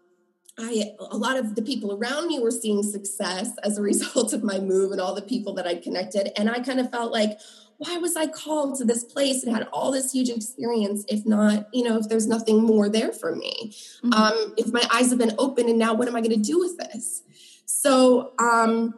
I, 0.60 0.92
a 1.00 1.18
lot 1.18 1.38
of 1.38 1.56
the 1.56 1.62
people 1.62 1.94
around 1.94 2.28
me 2.28 2.40
were 2.40 2.52
seeing 2.52 2.82
success 2.82 3.52
as 3.64 3.78
a 3.78 3.82
result 3.92 4.34
of 4.34 4.44
my 4.44 4.60
move 4.60 4.92
and 4.92 5.02
all 5.02 5.14
the 5.14 5.22
people 5.22 5.54
that 5.56 5.68
I 5.68 5.76
connected. 5.76 6.38
And 6.40 6.50
I 6.50 6.60
kind 6.60 6.80
of 6.80 6.92
felt 6.92 7.12
like, 7.12 7.40
why 7.78 7.98
was 7.98 8.16
I 8.16 8.28
called 8.28 8.78
to 8.80 8.86
this 8.86 9.04
place 9.04 9.44
and 9.44 9.56
had 9.56 9.68
all 9.72 9.92
this 9.92 10.12
huge 10.12 10.30
experience 10.30 11.06
if 11.08 11.26
not, 11.26 11.68
you 11.74 11.84
know, 11.84 11.98
if 11.98 12.10
there's 12.10 12.28
nothing 12.28 12.64
more 12.64 12.90
there 12.90 13.12
for 13.12 13.36
me? 13.36 13.76
Mm-hmm. 14.04 14.14
Um, 14.14 14.54
if 14.58 14.74
my 14.74 14.84
eyes 14.92 15.10
have 15.10 15.20
been 15.20 15.36
open 15.38 15.70
and 15.70 15.78
now 15.78 15.94
what 15.94 16.08
am 16.08 16.16
I 16.16 16.22
going 16.22 16.32
to 16.32 16.38
do 16.38 16.60
with 16.60 16.78
this? 16.78 17.22
So, 17.66 18.32
um, 18.40 18.96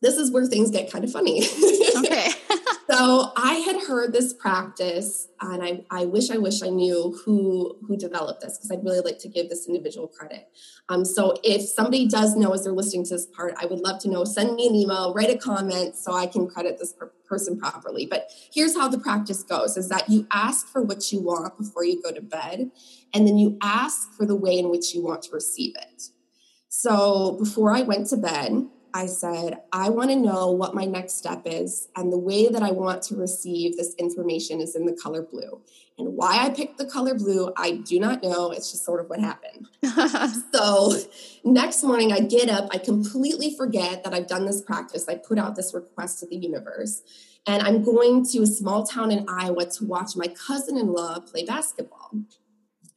this 0.00 0.16
is 0.16 0.30
where 0.30 0.44
things 0.46 0.70
get 0.70 0.90
kind 0.90 1.04
of 1.04 1.12
funny. 1.12 1.42
Okay. 1.94 2.30
so 2.92 3.32
I 3.36 3.54
had 3.54 3.82
heard 3.82 4.12
this 4.12 4.34
practice, 4.34 5.28
and 5.40 5.62
I, 5.62 5.84
I 5.90 6.04
wish 6.04 6.30
I 6.30 6.36
wish 6.36 6.62
I 6.62 6.68
knew 6.68 7.18
who 7.24 7.78
who 7.86 7.96
developed 7.96 8.42
this 8.42 8.58
because 8.58 8.70
I'd 8.70 8.84
really 8.84 9.00
like 9.00 9.18
to 9.20 9.28
give 9.28 9.48
this 9.48 9.66
individual 9.66 10.08
credit. 10.08 10.48
Um, 10.90 11.04
so 11.04 11.34
if 11.42 11.62
somebody 11.62 12.06
does 12.06 12.36
know 12.36 12.52
as 12.52 12.64
they're 12.64 12.72
listening 12.72 13.04
to 13.04 13.14
this 13.14 13.26
part, 13.26 13.54
I 13.58 13.64
would 13.64 13.80
love 13.80 14.00
to 14.02 14.10
know. 14.10 14.24
Send 14.24 14.56
me 14.56 14.68
an 14.68 14.74
email, 14.74 15.14
write 15.14 15.30
a 15.30 15.38
comment, 15.38 15.96
so 15.96 16.12
I 16.12 16.26
can 16.26 16.46
credit 16.46 16.78
this 16.78 16.92
per- 16.92 17.12
person 17.26 17.58
properly. 17.58 18.04
But 18.04 18.30
here's 18.52 18.76
how 18.76 18.88
the 18.88 18.98
practice 18.98 19.42
goes: 19.42 19.78
is 19.78 19.88
that 19.88 20.10
you 20.10 20.26
ask 20.30 20.68
for 20.68 20.82
what 20.82 21.10
you 21.12 21.22
want 21.22 21.56
before 21.56 21.84
you 21.84 22.02
go 22.02 22.12
to 22.12 22.20
bed, 22.20 22.72
and 23.14 23.26
then 23.26 23.38
you 23.38 23.56
ask 23.62 24.12
for 24.12 24.26
the 24.26 24.36
way 24.36 24.58
in 24.58 24.68
which 24.68 24.94
you 24.94 25.02
want 25.02 25.22
to 25.22 25.32
receive 25.32 25.74
it. 25.76 26.02
So 26.68 27.38
before 27.38 27.72
I 27.72 27.82
went 27.82 28.08
to 28.08 28.16
bed, 28.16 28.68
I 28.94 29.06
said, 29.06 29.62
I 29.72 29.88
want 29.88 30.10
to 30.10 30.16
know 30.16 30.50
what 30.50 30.74
my 30.74 30.84
next 30.84 31.14
step 31.14 31.42
is. 31.46 31.88
And 31.96 32.12
the 32.12 32.18
way 32.18 32.48
that 32.48 32.62
I 32.62 32.70
want 32.70 33.02
to 33.04 33.16
receive 33.16 33.76
this 33.76 33.94
information 33.94 34.60
is 34.60 34.76
in 34.76 34.86
the 34.86 34.92
color 34.92 35.22
blue. 35.22 35.60
And 35.98 36.16
why 36.16 36.44
I 36.44 36.50
picked 36.50 36.78
the 36.78 36.86
color 36.86 37.14
blue, 37.14 37.52
I 37.56 37.72
do 37.72 37.98
not 38.00 38.22
know. 38.22 38.50
It's 38.50 38.70
just 38.70 38.84
sort 38.84 39.00
of 39.00 39.08
what 39.08 39.20
happened. 39.20 39.68
so, 40.52 40.96
next 41.44 41.82
morning, 41.82 42.12
I 42.12 42.20
get 42.20 42.48
up, 42.48 42.68
I 42.70 42.78
completely 42.78 43.54
forget 43.56 44.04
that 44.04 44.14
I've 44.14 44.26
done 44.26 44.46
this 44.46 44.60
practice. 44.60 45.08
I 45.08 45.16
put 45.16 45.38
out 45.38 45.56
this 45.56 45.74
request 45.74 46.20
to 46.20 46.26
the 46.26 46.36
universe. 46.36 47.02
And 47.46 47.62
I'm 47.62 47.82
going 47.82 48.24
to 48.26 48.42
a 48.42 48.46
small 48.46 48.84
town 48.84 49.10
in 49.10 49.26
Iowa 49.28 49.66
to 49.66 49.84
watch 49.84 50.16
my 50.16 50.28
cousin 50.28 50.78
in 50.78 50.92
law 50.92 51.18
play 51.18 51.44
basketball. 51.44 52.12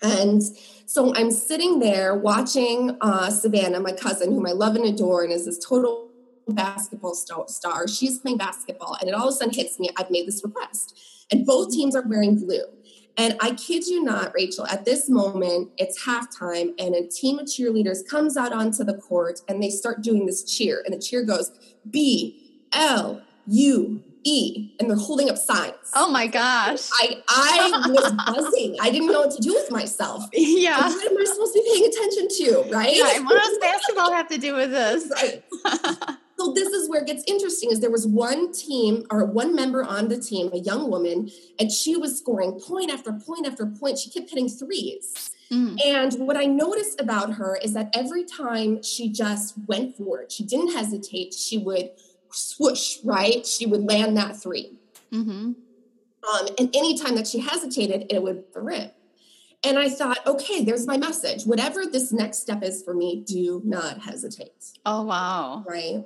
And 0.06 0.42
so 0.86 1.14
I'm 1.16 1.32
sitting 1.32 1.80
there 1.80 2.16
watching 2.16 2.98
uh, 3.02 3.30
Savannah, 3.30 3.80
my 3.80 3.92
cousin, 3.92 4.32
whom 4.32 4.46
I 4.46 4.52
love 4.52 4.76
and 4.76 4.86
adore, 4.86 5.24
and 5.24 5.34
is 5.34 5.46
this 5.46 5.60
total 5.64 6.10
basketball 6.48 7.16
star. 7.16 7.88
She's 7.88 8.20
playing 8.20 8.38
basketball, 8.38 8.98
and 9.00 9.10
it 9.10 9.16
all 9.16 9.28
of 9.28 9.34
a 9.34 9.38
sudden 9.38 9.54
hits 9.54 9.80
me 9.80 9.90
I've 9.98 10.12
made 10.12 10.28
this 10.28 10.44
request. 10.44 10.98
And 11.32 11.46
both 11.46 11.72
teams 11.72 11.96
are 11.96 12.04
wearing 12.04 12.38
blue. 12.38 12.66
And 13.18 13.36
I 13.42 13.52
kid 13.56 13.88
you 13.88 14.04
not, 14.04 14.34
Rachel, 14.36 14.68
at 14.68 14.86
this 14.86 15.10
moment, 15.10 15.72
it's 15.78 16.06
halftime, 16.06 16.74
and 16.78 16.94
a 16.94 17.08
team 17.08 17.40
of 17.40 17.48
cheerleaders 17.48 18.06
comes 18.08 18.38
out 18.38 18.54
onto 18.54 18.84
the 18.84 18.94
court 18.94 19.40
and 19.48 19.64
they 19.64 19.70
start 19.70 20.04
doing 20.04 20.26
this 20.26 20.44
cheer. 20.44 20.84
And 20.86 20.94
the 20.94 21.00
cheer 21.00 21.24
goes 21.24 21.52
B 21.90 22.62
L 22.74 23.24
U 23.48 24.04
E, 24.26 24.72
and 24.80 24.90
they're 24.90 24.98
holding 24.98 25.30
up 25.30 25.38
signs. 25.38 25.76
Oh 25.94 26.10
my 26.12 26.26
gosh. 26.26 26.90
I, 27.00 27.22
I 27.30 27.88
was 27.90 28.12
buzzing. 28.12 28.76
I 28.82 28.90
didn't 28.90 29.12
know 29.12 29.22
what 29.22 29.32
to 29.36 29.42
do 29.42 29.54
with 29.54 29.72
myself. 29.72 30.26
Yeah. 30.36 30.78
Like, 30.78 30.96
what 30.96 31.12
am 31.12 31.18
I 31.18 31.24
supposed 31.26 31.54
to 31.54 31.62
be 31.62 31.72
paying 31.72 31.92
attention 31.92 32.28
to? 32.28 32.76
Right. 32.76 33.00
Right. 33.00 33.24
What 33.24 33.42
does 33.44 33.58
basketball 33.60 34.12
have 34.12 34.28
to 34.30 34.38
do 34.38 34.56
with 34.56 34.72
this? 34.72 35.12
Right. 35.22 35.44
so 36.40 36.54
this 36.54 36.70
is 36.70 36.90
where 36.90 37.02
it 37.02 37.08
gets 37.08 37.24
interesting 37.28 37.72
is 37.72 37.80
there 37.80 37.92
was 37.92 38.08
one 38.08 38.52
team 38.52 39.06
or 39.12 39.26
one 39.26 39.56
member 39.56 39.84
on 39.84 40.08
the 40.08 40.18
team, 40.18 40.50
a 40.54 40.58
young 40.58 40.90
woman, 40.90 41.30
and 41.60 41.72
she 41.72 41.96
was 41.96 42.18
scoring 42.18 42.60
point 42.60 42.92
after 42.92 43.14
point 43.14 43.46
after 43.46 43.66
point. 43.66 44.00
She 44.00 44.10
kept 44.10 44.30
hitting 44.30 44.50
threes. 44.50 45.32
Mm. 45.52 45.78
And 45.86 46.14
what 46.28 46.38
I 46.38 46.46
noticed 46.46 47.00
about 47.00 47.34
her 47.34 47.58
is 47.62 47.74
that 47.74 47.90
every 47.94 48.24
time 48.24 48.82
she 48.82 49.10
just 49.10 49.56
went 49.68 49.96
for 49.96 50.22
it, 50.22 50.32
she 50.32 50.44
didn't 50.44 50.74
hesitate, 50.74 51.34
she 51.34 51.58
would 51.58 51.92
swoosh, 52.36 52.98
right? 53.04 53.46
She 53.46 53.66
would 53.66 53.84
land 53.84 54.18
that 54.18 54.36
3 54.38 54.78
mm-hmm. 55.12 55.32
um, 55.32 56.48
and 56.58 56.76
anytime 56.76 57.16
that 57.16 57.28
she 57.28 57.40
hesitated, 57.40 58.08
it 58.10 58.22
would 58.22 58.44
rip. 58.56 58.96
And 59.64 59.80
I 59.80 59.90
thought, 59.90 60.20
okay, 60.28 60.64
there's 60.64 60.86
my 60.86 60.98
message. 60.98 61.46
Whatever 61.46 61.86
this 61.86 62.12
next 62.14 62.40
step 62.40 62.62
is 62.64 62.84
for 62.84 62.94
me, 62.94 63.24
do 63.26 63.62
not 63.66 64.00
hesitate. 64.00 64.74
Oh, 64.86 65.02
wow. 65.02 65.64
Right. 65.68 66.04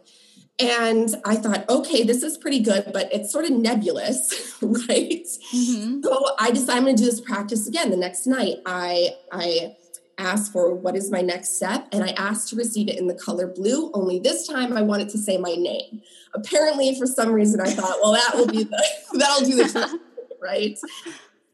And 0.59 1.15
I 1.25 1.35
thought, 1.35 1.67
okay, 1.69 2.03
this 2.03 2.23
is 2.23 2.37
pretty 2.37 2.59
good, 2.59 2.91
but 2.93 3.13
it's 3.13 3.31
sort 3.31 3.45
of 3.45 3.51
nebulous, 3.51 4.57
right? 4.61 5.25
Mm-hmm. 5.53 6.01
So 6.03 6.25
I 6.37 6.51
decided 6.51 6.77
I'm 6.77 6.83
going 6.83 6.95
to 6.95 7.03
do 7.03 7.09
this 7.09 7.21
practice 7.21 7.67
again 7.67 7.89
the 7.91 7.97
next 7.97 8.27
night. 8.27 8.57
I 8.65 9.15
I 9.31 9.75
asked 10.19 10.51
for 10.51 10.73
what 10.73 10.95
is 10.95 11.09
my 11.09 11.21
next 11.21 11.55
step 11.55 11.87
and 11.91 12.03
I 12.03 12.09
asked 12.09 12.49
to 12.49 12.55
receive 12.55 12.89
it 12.89 12.97
in 12.97 13.07
the 13.07 13.13
color 13.13 13.47
blue. 13.47 13.91
Only 13.93 14.19
this 14.19 14.47
time 14.47 14.75
I 14.75 14.81
wanted 14.81 15.09
to 15.09 15.17
say 15.17 15.37
my 15.37 15.55
name. 15.55 16.01
Apparently, 16.33 16.97
for 16.97 17.07
some 17.07 17.31
reason, 17.31 17.59
I 17.59 17.71
thought, 17.71 17.97
well, 18.01 18.13
that 18.13 18.31
will 18.35 18.47
be 18.47 18.63
the 18.63 18.83
that'll 19.13 19.45
do 19.45 19.55
the 19.55 19.69
trick, 19.69 20.01
right? 20.41 20.77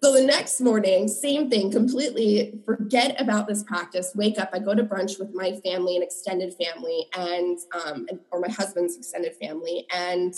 so 0.04 0.14
the 0.14 0.24
next 0.24 0.60
morning, 0.60 1.08
same 1.08 1.50
thing, 1.50 1.72
completely 1.72 2.60
forget 2.66 3.20
about 3.20 3.48
this 3.48 3.64
practice. 3.64 4.12
Wake 4.16 4.38
up, 4.38 4.50
I 4.52 4.60
go 4.60 4.76
to 4.76 4.84
brunch 4.84 5.18
with 5.20 5.34
my 5.34 5.54
family 5.64 5.96
and 5.96 6.04
extended 6.04 6.54
family, 6.54 7.08
and 7.18 7.58
um, 7.74 8.08
or 8.32 8.40
my 8.40 8.50
husband's 8.50 8.98
extended 8.98 9.36
family, 9.36 9.88
and 9.94 10.36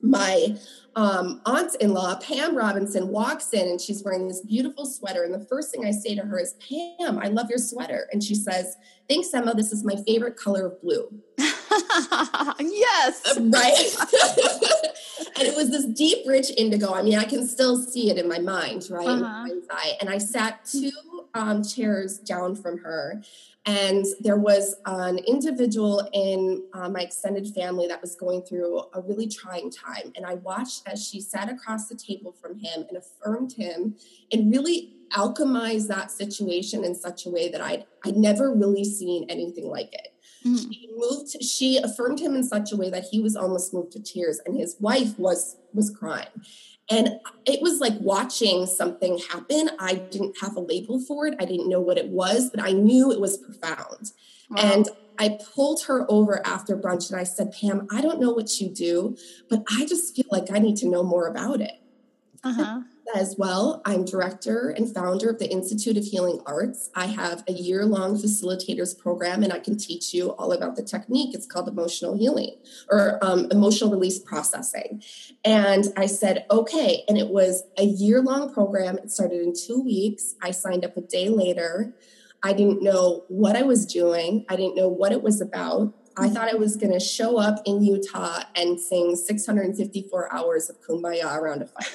my 0.00 0.56
um, 0.94 1.40
aunt-in-law 1.44 2.16
pam 2.16 2.56
robinson 2.56 3.08
walks 3.08 3.52
in 3.52 3.68
and 3.68 3.80
she's 3.80 4.02
wearing 4.04 4.28
this 4.28 4.40
beautiful 4.42 4.86
sweater. 4.86 5.24
And 5.24 5.34
the 5.34 5.44
first 5.46 5.70
thing 5.72 5.84
i 5.84 5.90
say 5.90 6.14
to 6.14 6.22
her 6.22 6.38
is 6.38 6.54
pam 6.54 7.18
i 7.18 7.28
love 7.28 7.48
your 7.50 7.58
sweater. 7.58 8.08
And 8.12 8.22
she 8.22 8.34
says 8.34 8.76
thanks 9.08 9.32
emma. 9.34 9.54
This 9.54 9.72
is 9.72 9.84
my 9.84 9.96
favorite 10.06 10.36
color 10.36 10.66
of 10.66 10.80
blue. 10.82 11.08
Yes. 12.60 13.38
Right? 13.38 13.96
And 15.36 15.46
it 15.46 15.56
was 15.56 15.70
this 15.70 15.84
deep 15.84 16.26
rich 16.26 16.50
indigo. 16.56 16.92
I 16.94 17.02
mean 17.02 17.18
i 17.18 17.24
can 17.24 17.46
still 17.46 17.76
see 17.76 18.10
it 18.10 18.18
in 18.18 18.28
my 18.28 18.38
mind 18.38 18.88
right? 18.90 19.06
Uh-huh. 19.06 19.46
and 20.00 20.10
i 20.10 20.18
sat 20.18 20.64
two 20.64 20.90
um, 21.34 21.62
chairs 21.62 22.18
down 22.18 22.56
from 22.56 22.78
her 22.78 23.22
and 23.68 24.06
there 24.20 24.38
was 24.38 24.76
an 24.86 25.18
individual 25.18 26.08
in 26.14 26.64
uh, 26.72 26.88
my 26.88 27.00
extended 27.00 27.48
family 27.48 27.86
that 27.86 28.00
was 28.00 28.14
going 28.14 28.40
through 28.40 28.78
a 28.94 29.02
really 29.02 29.28
trying 29.28 29.70
time. 29.70 30.10
And 30.16 30.24
I 30.24 30.36
watched 30.36 30.88
as 30.88 31.06
she 31.06 31.20
sat 31.20 31.50
across 31.50 31.86
the 31.86 31.94
table 31.94 32.34
from 32.40 32.58
him 32.58 32.86
and 32.88 32.96
affirmed 32.96 33.52
him 33.52 33.94
and 34.32 34.50
really 34.50 34.94
alchemized 35.12 35.86
that 35.88 36.10
situation 36.10 36.82
in 36.82 36.94
such 36.94 37.26
a 37.26 37.30
way 37.30 37.50
that 37.50 37.60
I'd, 37.60 37.84
I'd 38.06 38.16
never 38.16 38.54
really 38.54 38.84
seen 38.84 39.26
anything 39.28 39.66
like 39.66 39.92
it. 39.92 40.14
Mm-hmm. 40.46 40.70
She 40.70 40.88
moved, 40.96 41.42
she 41.42 41.76
affirmed 41.76 42.20
him 42.20 42.34
in 42.36 42.44
such 42.44 42.72
a 42.72 42.76
way 42.76 42.88
that 42.88 43.04
he 43.10 43.20
was 43.20 43.36
almost 43.36 43.74
moved 43.74 43.92
to 43.92 44.02
tears 44.02 44.40
and 44.46 44.56
his 44.56 44.76
wife 44.80 45.18
was 45.18 45.56
was 45.74 45.90
crying. 45.90 46.28
And 46.90 47.20
it 47.44 47.60
was 47.60 47.80
like 47.80 47.94
watching 48.00 48.66
something 48.66 49.18
happen. 49.18 49.70
I 49.78 49.94
didn't 49.94 50.36
have 50.40 50.56
a 50.56 50.60
label 50.60 51.00
for 51.00 51.26
it. 51.26 51.34
I 51.38 51.44
didn't 51.44 51.68
know 51.68 51.80
what 51.80 51.98
it 51.98 52.08
was, 52.08 52.50
but 52.50 52.62
I 52.62 52.72
knew 52.72 53.12
it 53.12 53.20
was 53.20 53.36
profound. 53.36 54.12
Wow. 54.50 54.56
And 54.58 54.88
I 55.18 55.38
pulled 55.54 55.82
her 55.82 56.06
over 56.08 56.46
after 56.46 56.76
brunch 56.76 57.10
and 57.10 57.20
I 57.20 57.24
said, 57.24 57.52
Pam, 57.52 57.86
I 57.90 58.00
don't 58.00 58.20
know 58.20 58.30
what 58.30 58.60
you 58.60 58.68
do, 58.68 59.16
but 59.50 59.64
I 59.70 59.84
just 59.84 60.16
feel 60.16 60.26
like 60.30 60.50
I 60.50 60.58
need 60.58 60.76
to 60.78 60.88
know 60.88 61.02
more 61.02 61.26
about 61.26 61.60
it. 61.60 61.80
Uh-huh 62.44 62.80
as 63.14 63.36
well. 63.38 63.82
I'm 63.84 64.04
director 64.04 64.70
and 64.70 64.92
founder 64.92 65.30
of 65.30 65.38
the 65.38 65.50
Institute 65.50 65.96
of 65.96 66.04
Healing 66.04 66.40
Arts. 66.46 66.90
I 66.94 67.06
have 67.06 67.44
a 67.48 67.52
year 67.52 67.84
long 67.84 68.16
facilitators 68.16 68.98
program, 68.98 69.42
and 69.42 69.52
I 69.52 69.58
can 69.58 69.76
teach 69.76 70.12
you 70.12 70.30
all 70.32 70.52
about 70.52 70.76
the 70.76 70.82
technique. 70.82 71.34
It's 71.34 71.46
called 71.46 71.68
emotional 71.68 72.16
healing 72.16 72.56
or 72.90 73.18
um, 73.22 73.48
emotional 73.50 73.90
release 73.90 74.18
processing. 74.18 75.02
And 75.44 75.86
I 75.96 76.06
said, 76.06 76.46
okay. 76.50 77.04
And 77.08 77.18
it 77.18 77.28
was 77.28 77.62
a 77.78 77.84
year 77.84 78.22
long 78.22 78.52
program. 78.52 78.98
It 78.98 79.10
started 79.10 79.40
in 79.42 79.54
two 79.54 79.82
weeks. 79.82 80.34
I 80.42 80.50
signed 80.50 80.84
up 80.84 80.96
a 80.96 81.00
day 81.00 81.28
later. 81.28 81.94
I 82.42 82.52
didn't 82.52 82.82
know 82.82 83.24
what 83.28 83.56
I 83.56 83.62
was 83.62 83.84
doing, 83.84 84.44
I 84.48 84.56
didn't 84.56 84.76
know 84.76 84.88
what 84.88 85.12
it 85.12 85.22
was 85.22 85.40
about. 85.40 85.92
I 86.18 86.28
thought 86.28 86.52
I 86.52 86.56
was 86.56 86.76
going 86.76 86.92
to 86.92 87.00
show 87.00 87.38
up 87.38 87.62
in 87.64 87.82
Utah 87.82 88.42
and 88.54 88.80
sing 88.80 89.16
654 89.16 90.34
hours 90.34 90.68
of 90.68 90.80
Kumbaya 90.82 91.36
around 91.36 91.62
a 91.62 91.66
fire. 91.66 91.86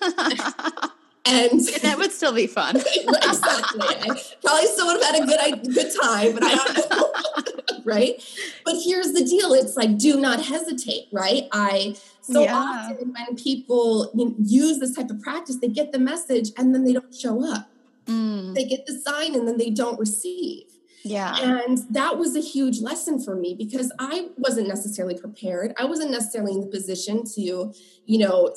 and 1.24 1.60
that 1.82 1.96
would 1.98 2.12
still 2.12 2.32
be 2.32 2.46
fun. 2.46 2.76
exactly. 2.96 3.80
I 3.80 4.20
probably 4.42 4.66
still 4.66 4.86
would 4.86 5.02
have 5.02 5.14
had 5.14 5.22
a 5.22 5.26
good, 5.26 5.74
good 5.74 5.92
time, 6.02 6.34
but 6.34 6.42
I 6.42 6.54
don't 6.54 6.90
know. 6.90 7.84
right? 7.84 8.22
But 8.64 8.76
here's 8.84 9.12
the 9.12 9.24
deal 9.24 9.52
it's 9.54 9.76
like, 9.76 9.98
do 9.98 10.20
not 10.20 10.44
hesitate, 10.44 11.08
right? 11.12 11.48
I 11.52 11.96
so 12.20 12.42
yeah. 12.42 12.54
often 12.54 13.14
when 13.14 13.36
people 13.36 14.10
you 14.14 14.26
know, 14.26 14.34
use 14.38 14.78
this 14.78 14.94
type 14.94 15.10
of 15.10 15.20
practice, 15.20 15.56
they 15.56 15.68
get 15.68 15.92
the 15.92 15.98
message 15.98 16.50
and 16.58 16.74
then 16.74 16.84
they 16.84 16.92
don't 16.92 17.14
show 17.14 17.44
up. 17.44 17.70
Mm. 18.06 18.54
They 18.54 18.64
get 18.64 18.86
the 18.86 18.98
sign 18.98 19.34
and 19.34 19.48
then 19.48 19.56
they 19.56 19.70
don't 19.70 19.98
receive. 19.98 20.64
Yeah. 21.04 21.36
And 21.36 21.78
that 21.90 22.18
was 22.18 22.36
a 22.36 22.40
huge 22.40 22.80
lesson 22.80 23.22
for 23.22 23.36
me 23.36 23.54
because 23.56 23.92
I 23.98 24.28
wasn't 24.36 24.68
necessarily 24.68 25.16
prepared. 25.16 25.72
I 25.78 25.84
wasn't 25.84 26.10
necessarily 26.10 26.52
in 26.52 26.60
the 26.60 26.66
position 26.66 27.24
to, 27.34 27.72
you 28.06 28.18
know, 28.18 28.54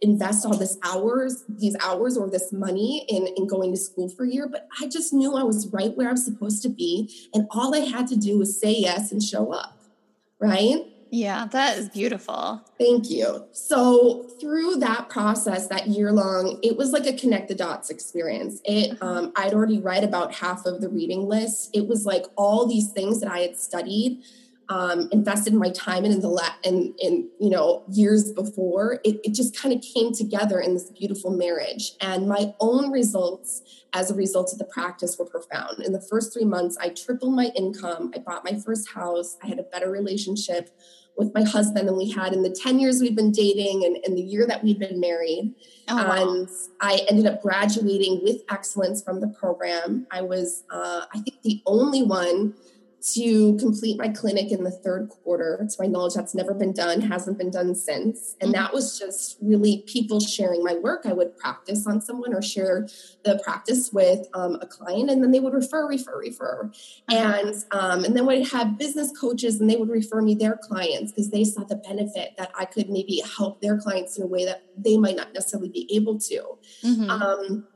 invest 0.00 0.46
all 0.46 0.56
this 0.56 0.78
hours, 0.84 1.44
these 1.48 1.76
hours 1.84 2.16
or 2.16 2.30
this 2.30 2.52
money 2.52 3.04
in, 3.08 3.26
in 3.36 3.46
going 3.46 3.72
to 3.72 3.78
school 3.78 4.08
for 4.08 4.24
a 4.24 4.28
year. 4.28 4.48
But 4.48 4.68
I 4.80 4.86
just 4.86 5.12
knew 5.12 5.36
I 5.36 5.42
was 5.42 5.68
right 5.72 5.96
where 5.96 6.08
I 6.08 6.12
was 6.12 6.24
supposed 6.24 6.62
to 6.62 6.68
be. 6.68 7.12
And 7.34 7.46
all 7.50 7.74
I 7.74 7.80
had 7.80 8.06
to 8.08 8.16
do 8.16 8.38
was 8.38 8.60
say 8.60 8.72
yes 8.72 9.12
and 9.12 9.22
show 9.22 9.52
up. 9.52 9.76
Right. 10.40 10.86
Yeah, 11.10 11.46
that 11.50 11.76
is 11.76 11.88
beautiful. 11.88 12.62
Thank 12.78 13.10
you. 13.10 13.44
So 13.52 14.28
through 14.40 14.76
that 14.76 15.08
process, 15.08 15.66
that 15.66 15.88
year 15.88 16.12
long, 16.12 16.58
it 16.62 16.76
was 16.76 16.92
like 16.92 17.06
a 17.06 17.12
connect 17.12 17.48
the 17.48 17.54
dots 17.54 17.90
experience. 17.90 18.60
It, 18.64 18.92
uh-huh. 18.92 19.06
um, 19.06 19.32
I'd 19.34 19.52
already 19.52 19.80
read 19.80 20.04
about 20.04 20.34
half 20.34 20.66
of 20.66 20.80
the 20.80 20.88
reading 20.88 21.28
list. 21.28 21.70
It 21.74 21.88
was 21.88 22.06
like 22.06 22.26
all 22.36 22.66
these 22.66 22.92
things 22.92 23.20
that 23.20 23.30
I 23.30 23.40
had 23.40 23.58
studied, 23.58 24.22
um, 24.70 25.08
invested 25.10 25.52
my 25.52 25.68
time 25.70 26.04
in 26.04 26.12
in 26.12 26.20
the 26.20 26.28
la- 26.28 26.54
in, 26.62 26.94
in 27.00 27.28
you 27.40 27.50
know 27.50 27.82
years 27.90 28.32
before. 28.32 29.00
It, 29.04 29.20
it 29.24 29.34
just 29.34 29.54
kind 29.54 29.74
of 29.74 29.82
came 29.82 30.14
together 30.14 30.60
in 30.60 30.74
this 30.74 30.90
beautiful 30.90 31.32
marriage, 31.32 31.92
and 32.00 32.28
my 32.28 32.54
own 32.60 32.90
results 32.90 33.62
as 33.92 34.10
a 34.10 34.14
result 34.14 34.52
of 34.52 34.58
the 34.58 34.64
practice 34.64 35.18
were 35.18 35.26
profound. 35.26 35.80
In 35.82 35.92
the 35.92 36.00
first 36.00 36.32
three 36.32 36.44
months, 36.44 36.78
I 36.80 36.90
tripled 36.90 37.34
my 37.34 37.50
income. 37.56 38.12
I 38.14 38.20
bought 38.20 38.44
my 38.44 38.58
first 38.64 38.88
house. 38.90 39.36
I 39.42 39.48
had 39.48 39.58
a 39.58 39.64
better 39.64 39.90
relationship 39.90 40.70
with 41.16 41.34
my 41.34 41.42
husband 41.42 41.88
than 41.88 41.96
we 41.96 42.08
had 42.08 42.32
in 42.32 42.42
the 42.42 42.50
10 42.50 42.78
years 42.78 43.02
we've 43.02 43.16
been 43.16 43.32
dating 43.32 43.84
and, 43.84 43.96
and 44.04 44.16
the 44.16 44.22
year 44.22 44.46
that 44.46 44.62
we'd 44.62 44.78
been 44.78 45.00
married. 45.00 45.52
Oh, 45.88 45.96
wow. 45.96 46.32
And 46.34 46.48
I 46.80 47.04
ended 47.10 47.26
up 47.26 47.42
graduating 47.42 48.20
with 48.22 48.42
excellence 48.48 49.02
from 49.02 49.20
the 49.20 49.28
program. 49.28 50.06
I 50.10 50.22
was, 50.22 50.62
uh, 50.70 51.02
I 51.12 51.18
think, 51.18 51.42
the 51.42 51.60
only 51.66 52.02
one 52.02 52.54
to 53.02 53.56
complete 53.56 53.98
my 53.98 54.08
clinic 54.08 54.52
in 54.52 54.62
the 54.62 54.70
third 54.70 55.08
quarter. 55.08 55.66
To 55.68 55.76
my 55.78 55.86
knowledge, 55.86 56.14
that's 56.14 56.34
never 56.34 56.52
been 56.52 56.72
done, 56.72 57.00
hasn't 57.00 57.38
been 57.38 57.50
done 57.50 57.74
since. 57.74 58.36
And 58.40 58.52
mm-hmm. 58.52 58.62
that 58.62 58.74
was 58.74 58.98
just 58.98 59.38
really 59.40 59.84
people 59.86 60.20
sharing 60.20 60.62
my 60.62 60.74
work. 60.74 61.06
I 61.06 61.12
would 61.12 61.36
practice 61.36 61.86
on 61.86 62.00
someone 62.02 62.34
or 62.34 62.42
share 62.42 62.88
the 63.24 63.40
practice 63.42 63.90
with 63.92 64.26
um, 64.34 64.58
a 64.60 64.66
client, 64.66 65.10
and 65.10 65.22
then 65.22 65.30
they 65.30 65.40
would 65.40 65.54
refer, 65.54 65.88
refer, 65.88 66.18
refer. 66.18 66.70
Mm-hmm. 67.10 67.14
And 67.14 67.64
um, 67.70 68.04
and 68.04 68.16
then 68.16 68.26
we'd 68.26 68.48
have 68.48 68.78
business 68.78 69.12
coaches, 69.18 69.60
and 69.60 69.70
they 69.70 69.76
would 69.76 69.88
refer 69.88 70.20
me 70.20 70.34
their 70.34 70.58
clients 70.62 71.12
because 71.12 71.30
they 71.30 71.44
saw 71.44 71.64
the 71.64 71.76
benefit 71.76 72.34
that 72.36 72.50
I 72.58 72.66
could 72.66 72.90
maybe 72.90 73.22
help 73.36 73.62
their 73.62 73.78
clients 73.78 74.18
in 74.18 74.24
a 74.24 74.26
way 74.26 74.44
that 74.44 74.64
they 74.76 74.96
might 74.98 75.16
not 75.16 75.32
necessarily 75.32 75.70
be 75.70 75.88
able 75.94 76.18
to. 76.18 76.42
Mm-hmm. 76.84 77.10
Um, 77.10 77.66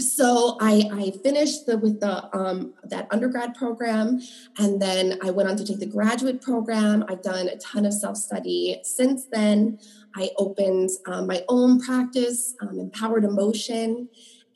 so 0.00 0.56
I, 0.60 0.88
I 0.92 1.10
finished 1.22 1.66
the, 1.66 1.76
with 1.76 2.00
the 2.00 2.34
um, 2.36 2.74
that 2.84 3.08
undergrad 3.10 3.54
program, 3.54 4.20
and 4.58 4.80
then 4.80 5.18
I 5.22 5.30
went 5.30 5.48
on 5.48 5.56
to 5.56 5.66
take 5.66 5.80
the 5.80 5.86
graduate 5.86 6.40
program. 6.40 7.04
I've 7.08 7.22
done 7.22 7.48
a 7.48 7.56
ton 7.58 7.84
of 7.84 7.92
self 7.92 8.16
study 8.16 8.80
since 8.82 9.26
then. 9.26 9.78
I 10.14 10.30
opened 10.36 10.90
um, 11.06 11.26
my 11.26 11.44
own 11.48 11.80
practice, 11.80 12.54
um, 12.60 12.78
Empowered 12.78 13.24
Emotion, 13.24 14.08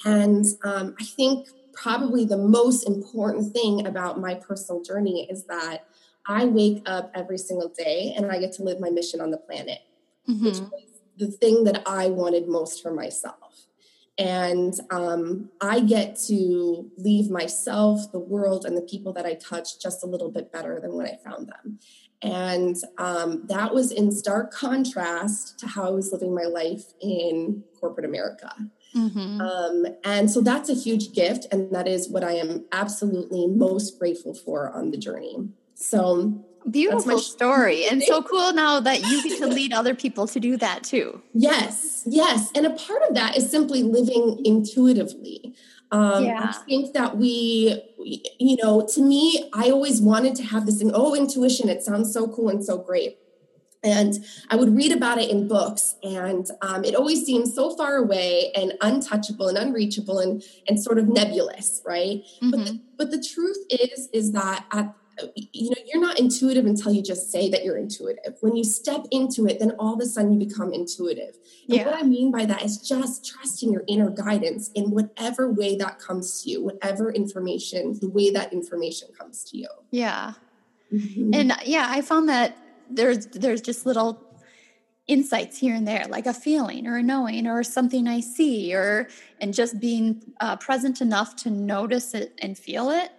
and 0.05 0.45
um, 0.65 0.95
I 0.99 1.05
think 1.05 1.49
probably 1.73 2.25
the 2.25 2.39
most 2.39 2.87
important 2.87 3.53
thing 3.53 3.87
about 3.87 4.19
my 4.19 4.35
personal 4.35 4.83
journey 4.83 5.29
is 5.31 5.45
that 5.45 5.87
I 6.27 6.47
wake 6.47 6.83
up 6.87 7.11
every 7.15 7.39
single 7.39 7.69
day 7.69 8.15
and 8.17 8.31
I 8.33 8.41
get 8.41 8.53
to 8.55 8.63
live 8.63 8.81
my 8.81 8.91
mission 8.91 9.21
on 9.21 9.31
the 9.31 9.37
planet, 9.37 9.81
mm-hmm. 10.29 10.47
which 10.47 10.59
was 10.59 10.83
the 11.19 11.31
thing 11.31 11.65
that 11.65 11.83
I 11.87 12.09
wanted 12.09 12.49
most 12.49 12.83
for 12.83 12.93
myself 12.93 13.46
and 14.19 14.75
um, 14.91 15.51
I 15.61 15.81
get 15.81 16.17
to 16.27 16.91
leave 16.97 17.31
myself, 17.31 18.11
the 18.13 18.19
world, 18.19 18.65
and 18.65 18.77
the 18.77 18.83
people 18.83 19.13
that 19.13 19.27
I 19.27 19.35
touch 19.35 19.81
just 19.81 20.03
a 20.03 20.07
little 20.07 20.31
bit 20.31 20.51
better 20.51 20.81
than 20.81 20.95
when 20.95 21.07
I 21.07 21.19
found 21.23 21.49
them. 21.49 21.79
And 22.23 22.77
um, 22.97 23.45
that 23.49 23.75
was 23.75 23.93
in 23.93 24.11
stark 24.11 24.51
contrast 24.51 25.59
to 25.61 25.67
how 25.67 25.87
I 25.87 25.91
was 25.91 26.13
living 26.13 26.35
my 26.35 26.45
life 26.45 26.95
in 27.01 27.63
corporate 27.79 28.07
America. 28.07 28.51
Mm-hmm. 28.95 29.41
Um, 29.41 29.87
and 30.03 30.31
so 30.31 30.41
that's 30.41 30.71
a 30.71 30.75
huge 30.75 31.13
gift. 31.13 31.47
And 31.53 31.71
that 31.75 31.87
is 31.87 32.09
what 32.09 32.25
I 32.25 32.33
am 32.33 32.65
absolutely 32.73 33.47
most 33.47 33.99
grateful 33.99 34.33
for 34.33 34.73
on 34.73 34.93
the 34.93 34.97
journey. 34.97 35.37
So 35.77 36.45
Beautiful 36.71 37.19
story. 37.21 37.87
And 37.87 38.03
so 38.03 38.23
cool 38.23 38.53
now 38.53 38.81
that 38.81 39.07
you 39.07 39.23
get 39.23 39.39
to 39.39 39.47
lead 39.47 39.73
other 39.73 39.95
people 39.95 40.27
to 40.27 40.41
do 40.41 40.57
that 40.57 40.83
too. 40.83 41.23
Yes, 41.33 42.03
yes. 42.07 42.51
And 42.57 42.67
a 42.67 42.71
part 42.71 43.03
of 43.09 43.15
that 43.15 43.37
is 43.37 43.49
simply 43.49 43.85
living 43.85 44.41
intuitively. 44.45 45.55
Um, 45.93 46.25
yeah. 46.25 46.49
I 46.49 46.53
think 46.65 46.93
that 46.95 47.17
we, 47.17 47.81
you 48.41 48.57
know, 48.57 48.85
to 48.95 49.01
me, 49.01 49.49
I 49.55 49.71
always 49.71 50.01
wanted 50.01 50.35
to 50.37 50.43
have 50.43 50.67
this 50.67 50.79
thing, 50.79 50.91
oh, 50.93 51.15
intuition, 51.15 51.69
it 51.69 51.85
sounds 51.85 52.13
so 52.13 52.27
cool 52.27 52.49
and 52.49 52.65
so 52.65 52.79
great. 52.79 53.19
And 53.85 54.15
I 54.51 54.57
would 54.57 54.75
read 54.75 54.91
about 54.91 55.19
it 55.19 55.31
in 55.31 55.47
books, 55.47 55.95
and 56.03 56.45
um, 56.61 56.83
it 56.83 56.97
always 56.97 57.25
seems 57.25 57.55
so 57.55 57.77
far 57.77 57.95
away 57.95 58.51
and 58.57 58.73
untouchable 58.81 59.47
and 59.47 59.57
unreachable 59.57 60.19
and, 60.19 60.43
and 60.67 60.83
sort 60.83 60.99
of 60.99 61.07
nebulous, 61.07 61.83
right? 61.87 62.25
Mm-hmm. 62.43 62.51
But, 62.51 62.65
the, 62.65 62.81
but 62.99 63.11
the 63.13 63.23
truth 63.23 63.59
is, 63.71 64.09
is 64.13 64.33
that 64.33 64.65
at 64.73 64.93
you 65.35 65.71
know, 65.71 65.77
you're 65.87 66.01
not 66.01 66.19
intuitive 66.19 66.67
until 66.67 66.93
you 66.93 67.03
just 67.03 67.31
say 67.31 67.49
that 67.51 67.65
you're 67.65 67.77
intuitive. 67.77 68.37
When 68.41 68.57
you 68.57 68.65
step 68.65 69.07
into 69.11 69.47
it, 69.47 69.59
then 69.59 69.73
all 69.79 69.95
of 69.95 70.01
a 70.01 70.07
sudden 70.07 70.33
you 70.33 70.47
become 70.47 70.73
intuitive. 70.73 71.37
And 71.69 71.79
yeah. 71.79 71.87
what 71.87 71.95
I 71.95 72.03
mean 72.03 72.31
by 72.31 72.45
that 72.47 72.63
is 72.63 72.79
just 72.79 73.27
trusting 73.27 73.73
your 73.73 73.83
inner 73.89 74.11
guidance 74.11 74.71
in 74.75 74.91
whatever 74.91 75.51
way 75.51 75.77
that 75.77 75.99
comes 75.99 76.43
to 76.43 76.51
you, 76.51 76.65
whatever 76.65 77.11
information, 77.11 77.99
the 78.01 78.09
way 78.09 78.31
that 78.31 78.53
information 78.53 79.09
comes 79.19 79.45
to 79.45 79.59
you. 79.59 79.69
Yeah. 79.91 80.35
Mm-hmm. 80.93 81.31
And 81.35 81.53
yeah, 81.65 81.87
I 81.89 82.03
found 82.03 82.29
that 82.29 82.57
there's 82.91 83.27
there's 83.27 83.61
just 83.61 83.87
little 83.87 84.23
insights 85.07 85.59
here 85.59 85.75
and 85.75 85.87
there 85.87 86.05
like 86.09 86.27
a 86.27 86.35
feeling 86.35 86.87
or 86.87 86.97
a 86.97 87.03
knowing 87.03 87.47
or 87.47 87.63
something 87.63 88.09
i 88.09 88.19
see 88.19 88.75
or 88.75 89.09
and 89.41 89.55
just 89.55 89.79
being 89.79 90.21
uh, 90.41 90.57
present 90.57 91.01
enough 91.01 91.37
to 91.37 91.49
notice 91.49 92.13
it 92.13 92.33
and 92.43 92.59
feel 92.59 92.91
it 92.91 93.13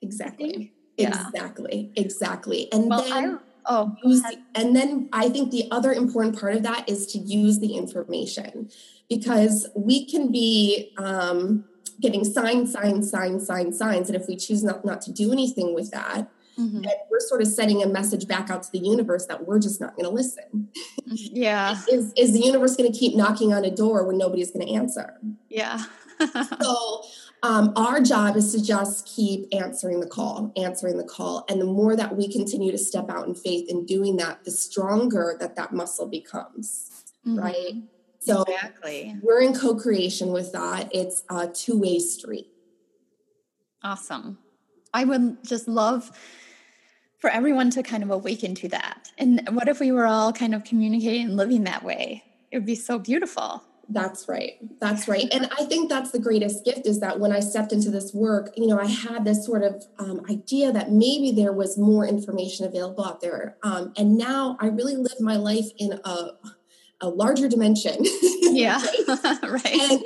exactly 0.00 0.72
yeah. 0.96 1.28
exactly 1.28 1.90
exactly 1.96 2.68
and 2.72 2.88
well, 2.88 3.02
then 3.02 3.34
I, 3.34 3.38
oh 3.66 3.96
use, 4.02 4.22
and 4.54 4.74
then 4.74 5.08
i 5.12 5.28
think 5.28 5.50
the 5.50 5.68
other 5.70 5.92
important 5.92 6.38
part 6.38 6.54
of 6.54 6.62
that 6.62 6.88
is 6.88 7.06
to 7.08 7.18
use 7.18 7.58
the 7.60 7.76
information 7.76 8.70
because 9.08 9.68
we 9.76 10.04
can 10.04 10.32
be 10.32 10.92
um, 10.98 11.64
getting 12.00 12.24
signs 12.24 12.72
signs 12.72 13.10
signs 13.10 13.46
signs 13.46 13.78
signs 13.78 14.08
and 14.08 14.20
if 14.20 14.26
we 14.26 14.36
choose 14.36 14.64
not, 14.64 14.84
not 14.84 15.00
to 15.02 15.12
do 15.12 15.32
anything 15.32 15.74
with 15.74 15.90
that 15.92 16.28
Mm-hmm. 16.58 16.76
And 16.76 16.92
we're 17.10 17.20
sort 17.20 17.42
of 17.42 17.48
sending 17.48 17.82
a 17.82 17.86
message 17.86 18.26
back 18.26 18.48
out 18.48 18.62
to 18.62 18.72
the 18.72 18.78
universe 18.78 19.26
that 19.26 19.46
we're 19.46 19.58
just 19.58 19.80
not 19.80 19.94
going 19.94 20.04
to 20.04 20.10
listen. 20.10 20.68
Yeah. 21.04 21.78
is, 21.92 22.12
is 22.16 22.32
the 22.32 22.40
universe 22.40 22.76
going 22.76 22.90
to 22.90 22.98
keep 22.98 23.14
knocking 23.14 23.52
on 23.52 23.64
a 23.64 23.70
door 23.70 24.04
when 24.06 24.16
nobody's 24.16 24.50
going 24.50 24.66
to 24.66 24.72
answer? 24.72 25.18
Yeah. 25.50 25.82
so 26.62 27.02
um, 27.42 27.72
our 27.76 28.00
job 28.00 28.36
is 28.36 28.52
to 28.52 28.62
just 28.62 29.06
keep 29.06 29.48
answering 29.52 30.00
the 30.00 30.06
call, 30.06 30.52
answering 30.56 30.96
the 30.96 31.04
call. 31.04 31.44
And 31.48 31.60
the 31.60 31.66
more 31.66 31.94
that 31.94 32.16
we 32.16 32.32
continue 32.32 32.72
to 32.72 32.78
step 32.78 33.10
out 33.10 33.26
in 33.26 33.34
faith 33.34 33.68
in 33.68 33.86
doing 33.86 34.16
that, 34.16 34.44
the 34.44 34.50
stronger 34.50 35.36
that 35.38 35.56
that 35.56 35.72
muscle 35.72 36.06
becomes. 36.06 36.90
Mm-hmm. 37.26 37.38
Right. 37.38 37.74
So 38.20 38.42
exactly. 38.42 39.16
we're 39.22 39.42
in 39.42 39.54
co-creation 39.54 40.32
with 40.32 40.52
that. 40.52 40.88
It's 40.92 41.24
a 41.30 41.46
two-way 41.46 42.00
street. 42.00 42.48
Awesome. 43.82 44.38
I 44.92 45.04
would 45.04 45.44
just 45.44 45.68
love 45.68 46.10
for 47.18 47.30
everyone 47.30 47.70
to 47.70 47.82
kind 47.82 48.02
of 48.02 48.10
awaken 48.10 48.54
to 48.56 48.68
that. 48.70 49.10
And 49.18 49.48
what 49.52 49.68
if 49.68 49.78
we 49.78 49.92
were 49.92 50.06
all 50.06 50.32
kind 50.32 50.54
of 50.54 50.64
communicating 50.64 51.26
and 51.26 51.36
living 51.36 51.64
that 51.64 51.84
way? 51.84 52.24
It 52.50 52.58
would 52.58 52.66
be 52.66 52.74
so 52.74 52.98
beautiful. 52.98 53.62
That's 53.88 54.28
right. 54.28 54.54
That's 54.80 55.06
right. 55.06 55.26
And 55.32 55.48
I 55.58 55.64
think 55.64 55.88
that's 55.88 56.10
the 56.10 56.18
greatest 56.18 56.64
gift 56.64 56.86
is 56.86 57.00
that 57.00 57.20
when 57.20 57.30
I 57.32 57.40
stepped 57.40 57.72
into 57.72 57.90
this 57.90 58.12
work, 58.12 58.52
you 58.56 58.66
know, 58.66 58.80
I 58.80 58.86
had 58.86 59.24
this 59.24 59.46
sort 59.46 59.62
of 59.62 59.84
um, 59.98 60.22
idea 60.28 60.72
that 60.72 60.90
maybe 60.90 61.30
there 61.30 61.52
was 61.52 61.78
more 61.78 62.04
information 62.06 62.66
available 62.66 63.04
out 63.04 63.20
there. 63.20 63.56
Um, 63.62 63.92
and 63.96 64.18
now 64.18 64.56
I 64.60 64.66
really 64.66 64.96
live 64.96 65.20
my 65.20 65.36
life 65.36 65.66
in 65.78 66.00
a, 66.04 66.30
a 67.00 67.08
larger 67.08 67.48
dimension. 67.48 67.98
Yeah. 68.42 68.80
right. 69.08 69.64
And 69.66 70.02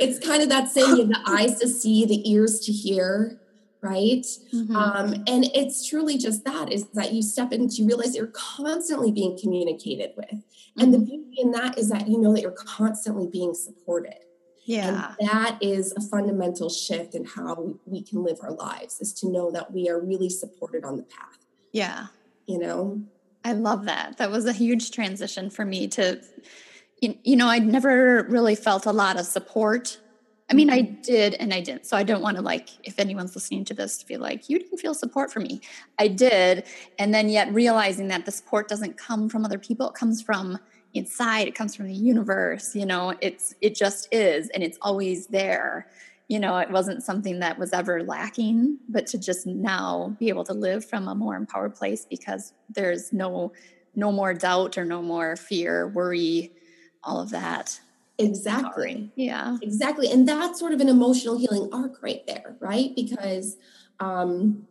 it's 0.00 0.24
kind 0.24 0.42
of 0.42 0.48
that 0.48 0.68
saying 0.68 1.08
the 1.08 1.22
eyes 1.26 1.58
to 1.60 1.68
see, 1.68 2.04
the 2.04 2.28
ears 2.30 2.60
to 2.60 2.72
hear, 2.72 3.40
right? 3.82 4.24
Mm-hmm. 4.52 4.76
um, 4.76 5.14
and 5.26 5.44
it's 5.54 5.86
truly 5.86 6.18
just 6.18 6.44
that 6.44 6.72
is 6.72 6.88
that 6.94 7.12
you 7.12 7.22
step 7.22 7.52
into 7.52 7.76
you 7.76 7.86
realize 7.86 8.14
you're 8.14 8.28
constantly 8.28 9.12
being 9.12 9.38
communicated 9.40 10.12
with. 10.16 10.26
Mm-hmm. 10.30 10.80
and 10.80 10.94
the 10.94 10.98
mm-hmm. 10.98 11.06
beauty 11.06 11.36
in 11.38 11.50
that 11.52 11.78
is 11.78 11.88
that 11.88 12.08
you 12.08 12.18
know 12.18 12.32
that 12.34 12.42
you're 12.42 12.50
constantly 12.52 13.26
being 13.26 13.54
supported. 13.54 14.14
Yeah. 14.64 15.14
and 15.18 15.28
that 15.28 15.58
is 15.60 15.92
a 15.96 16.00
fundamental 16.00 16.68
shift 16.68 17.14
in 17.14 17.24
how 17.24 17.74
we 17.86 18.02
can 18.02 18.22
live 18.22 18.38
our 18.42 18.52
lives 18.52 19.00
is 19.00 19.12
to 19.14 19.28
know 19.28 19.50
that 19.50 19.72
we 19.72 19.88
are 19.88 19.98
really 19.98 20.30
supported 20.30 20.84
on 20.84 20.96
the 20.96 21.02
path. 21.02 21.38
Yeah. 21.72 22.06
You 22.46 22.58
know? 22.58 23.02
I 23.42 23.54
love 23.54 23.86
that. 23.86 24.18
That 24.18 24.30
was 24.30 24.46
a 24.46 24.52
huge 24.52 24.92
transition 24.92 25.50
for 25.50 25.64
me 25.64 25.88
to 25.88 26.20
you 27.00 27.36
know 27.36 27.48
i'd 27.48 27.66
never 27.66 28.24
really 28.28 28.54
felt 28.54 28.86
a 28.86 28.92
lot 28.92 29.18
of 29.18 29.26
support 29.26 29.98
I 30.50 30.54
mean, 30.54 30.68
I 30.68 30.82
mm-hmm. 30.82 31.00
did 31.02 31.34
and 31.34 31.54
I 31.54 31.60
didn't. 31.60 31.86
So 31.86 31.96
I 31.96 32.02
don't 32.02 32.22
want 32.22 32.36
to 32.36 32.42
like, 32.42 32.70
if 32.82 32.98
anyone's 32.98 33.34
listening 33.36 33.64
to 33.66 33.74
this, 33.74 33.98
to 33.98 34.06
be 34.06 34.16
like 34.16 34.48
you 34.48 34.58
didn't 34.58 34.78
feel 34.78 34.94
support 34.94 35.32
for 35.32 35.40
me. 35.40 35.60
I 35.98 36.08
did. 36.08 36.64
And 36.98 37.14
then 37.14 37.28
yet 37.28 37.52
realizing 37.54 38.08
that 38.08 38.26
the 38.26 38.32
support 38.32 38.68
doesn't 38.68 38.98
come 38.98 39.28
from 39.28 39.44
other 39.44 39.58
people, 39.58 39.88
it 39.88 39.94
comes 39.94 40.20
from 40.20 40.58
inside, 40.92 41.46
it 41.46 41.54
comes 41.54 41.76
from 41.76 41.86
the 41.86 41.94
universe, 41.94 42.74
you 42.74 42.84
know, 42.84 43.14
it's, 43.20 43.54
it 43.60 43.76
just 43.76 44.12
is. 44.12 44.48
And 44.48 44.64
it's 44.64 44.78
always 44.82 45.28
there. 45.28 45.86
You 46.26 46.40
know, 46.40 46.58
it 46.58 46.70
wasn't 46.70 47.02
something 47.02 47.40
that 47.40 47.58
was 47.58 47.72
ever 47.72 48.02
lacking, 48.02 48.78
but 48.88 49.06
to 49.08 49.18
just 49.18 49.46
now 49.46 50.16
be 50.18 50.28
able 50.28 50.44
to 50.44 50.52
live 50.52 50.84
from 50.84 51.06
a 51.06 51.14
more 51.14 51.36
empowered 51.36 51.74
place 51.74 52.06
because 52.08 52.52
there's 52.68 53.12
no, 53.12 53.52
no 53.94 54.10
more 54.10 54.34
doubt 54.34 54.78
or 54.78 54.84
no 54.84 55.02
more 55.02 55.36
fear, 55.36 55.88
worry, 55.88 56.52
all 57.02 57.20
of 57.20 57.30
that 57.30 57.80
Exactly. 58.20 59.10
Yeah. 59.16 59.56
Exactly. 59.62 60.10
And 60.10 60.28
that's 60.28 60.58
sort 60.58 60.72
of 60.72 60.80
an 60.80 60.88
emotional 60.88 61.38
healing 61.38 61.68
arc 61.72 62.02
right 62.02 62.26
there, 62.26 62.56
right? 62.60 62.90
Because 62.94 63.56
um, 63.98 64.66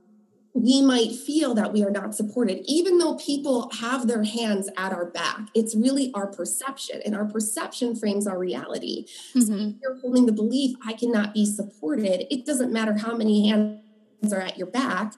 we 0.53 0.81
might 0.81 1.11
feel 1.11 1.53
that 1.53 1.73
we 1.73 1.83
are 1.83 1.91
not 1.91 2.15
supported, 2.15 2.61
even 2.65 2.97
though 2.97 3.15
people 3.15 3.69
have 3.79 4.07
their 4.07 4.23
hands 4.23 4.69
at 4.77 4.91
our 4.91 5.05
back. 5.05 5.47
It's 5.53 5.75
really 5.75 6.11
our 6.13 6.27
perception, 6.27 7.01
and 7.05 7.15
our 7.15 7.25
perception 7.25 7.95
frames 7.95 8.27
our 8.27 8.37
reality. 8.37 9.05
Mm-hmm. 9.35 9.45
So 9.45 9.53
if 9.53 9.75
you're 9.81 9.99
holding 9.99 10.25
the 10.25 10.31
belief, 10.31 10.75
I 10.85 10.93
cannot 10.93 11.33
be 11.33 11.45
supported, 11.45 12.31
it 12.33 12.45
doesn't 12.45 12.73
matter 12.73 12.97
how 12.97 13.15
many 13.15 13.49
hands 13.49 14.33
are 14.33 14.41
at 14.41 14.57
your 14.57 14.67
back 14.67 15.13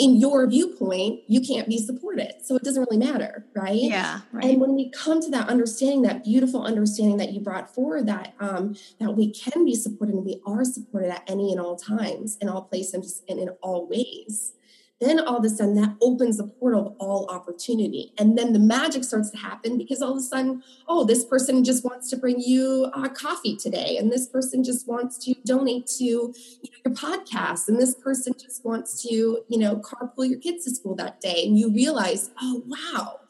in 0.00 0.16
your 0.16 0.46
viewpoint, 0.46 1.20
you 1.28 1.42
can't 1.42 1.68
be 1.68 1.76
supported. 1.76 2.32
So 2.42 2.56
it 2.56 2.62
doesn't 2.62 2.88
really 2.90 2.96
matter, 2.96 3.44
right? 3.54 3.74
Yeah. 3.74 4.20
Right. 4.32 4.46
And 4.46 4.60
when 4.60 4.74
we 4.74 4.90
come 4.90 5.20
to 5.20 5.30
that 5.30 5.48
understanding, 5.48 6.02
that 6.02 6.24
beautiful 6.24 6.62
understanding 6.64 7.18
that 7.18 7.32
you 7.32 7.40
brought 7.40 7.74
forward, 7.74 8.06
that 8.06 8.34
um, 8.40 8.76
that 8.98 9.14
we 9.14 9.30
can 9.30 9.66
be 9.66 9.74
supported 9.74 10.14
and 10.14 10.24
we 10.24 10.40
are 10.46 10.64
supported 10.64 11.10
at 11.10 11.22
any 11.28 11.52
and 11.52 11.60
all 11.60 11.76
times, 11.76 12.38
in 12.40 12.48
all 12.48 12.62
places, 12.62 13.22
and 13.28 13.38
in 13.38 13.50
all 13.60 13.86
ways 13.86 14.54
then 15.00 15.18
all 15.18 15.38
of 15.38 15.44
a 15.44 15.48
sudden 15.48 15.74
that 15.76 15.96
opens 16.00 16.36
the 16.36 16.46
portal 16.46 16.88
of 16.88 16.94
all 16.98 17.26
opportunity. 17.30 18.12
And 18.18 18.36
then 18.36 18.52
the 18.52 18.58
magic 18.58 19.04
starts 19.04 19.30
to 19.30 19.38
happen 19.38 19.78
because 19.78 20.02
all 20.02 20.12
of 20.12 20.18
a 20.18 20.22
sudden 20.22 20.62
oh 20.88 21.04
this 21.04 21.24
person 21.24 21.64
just 21.64 21.84
wants 21.84 22.10
to 22.10 22.16
bring 22.16 22.40
you 22.40 22.90
uh, 22.94 23.08
coffee 23.08 23.56
today. 23.56 23.96
And 23.98 24.10
this 24.12 24.26
person 24.26 24.62
just 24.62 24.86
wants 24.86 25.18
to 25.24 25.34
donate 25.44 25.86
to 25.98 26.04
you 26.04 26.32
know, 26.62 26.78
your 26.84 26.94
podcast. 26.94 27.68
And 27.68 27.78
this 27.78 27.94
person 27.94 28.34
just 28.38 28.64
wants 28.64 29.02
to 29.02 29.14
you 29.48 29.58
know 29.58 29.76
carpool 29.76 30.28
your 30.28 30.38
kids 30.38 30.64
to 30.64 30.70
school 30.70 30.94
that 30.96 31.20
day. 31.20 31.44
And 31.46 31.58
you 31.58 31.72
realize 31.72 32.30
oh 32.40 32.62
wow 32.66 33.20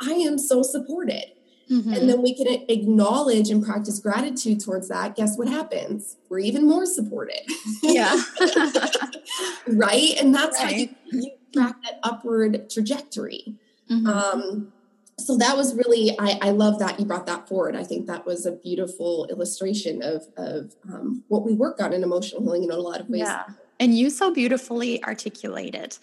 i 0.00 0.12
am 0.12 0.38
so 0.38 0.62
supported 0.62 1.24
Mm-hmm. 1.70 1.92
And 1.92 2.08
then 2.08 2.22
we 2.22 2.34
can 2.34 2.46
acknowledge 2.68 3.50
and 3.50 3.64
practice 3.64 3.98
gratitude 3.98 4.60
towards 4.60 4.88
that. 4.88 5.16
Guess 5.16 5.36
what 5.36 5.48
happens? 5.48 6.16
We're 6.28 6.38
even 6.40 6.66
more 6.66 6.86
supported. 6.86 7.40
Yeah. 7.82 8.22
right. 9.66 10.14
And 10.18 10.34
that's 10.34 10.58
right. 10.62 10.72
how 10.72 10.76
you, 10.76 10.88
you 11.12 11.30
track 11.52 11.76
that 11.84 12.00
upward 12.02 12.70
trajectory. 12.70 13.54
Mm-hmm. 13.90 14.06
Um, 14.06 14.72
so 15.18 15.36
that 15.36 15.56
was 15.56 15.74
really 15.74 16.16
I, 16.18 16.38
I, 16.40 16.50
love 16.50 16.78
that 16.78 17.00
you 17.00 17.04
brought 17.04 17.26
that 17.26 17.48
forward 17.48 17.74
i 17.74 17.82
think 17.82 18.06
that 18.06 18.24
was 18.24 18.46
a 18.46 18.52
beautiful 18.52 19.26
illustration 19.30 20.00
of, 20.00 20.26
of 20.36 20.76
um, 20.88 21.24
what 21.26 21.44
we 21.44 21.54
work 21.54 21.82
on 21.82 21.92
in 21.92 22.04
emotional 22.04 22.40
healing 22.40 22.62
in 22.62 22.70
a 22.70 22.76
lot 22.76 23.00
of 23.00 23.08
ways 23.08 23.22
yeah 23.22 23.44
and 23.80 23.96
you 23.96 24.10
so 24.10 24.32
beautifully 24.32 25.02
articulate 25.04 25.74
it 25.74 25.98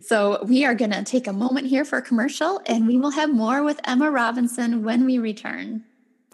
so 0.00 0.44
we 0.44 0.64
are 0.64 0.74
going 0.74 0.90
to 0.90 1.02
take 1.02 1.26
a 1.26 1.32
moment 1.32 1.66
here 1.68 1.84
for 1.84 1.98
a 1.98 2.02
commercial 2.02 2.60
and 2.66 2.86
we 2.86 2.98
will 2.98 3.12
have 3.12 3.32
more 3.32 3.62
with 3.62 3.80
Emma 3.84 4.10
Robinson 4.10 4.84
when 4.84 5.04
we 5.04 5.18
return. 5.18 5.84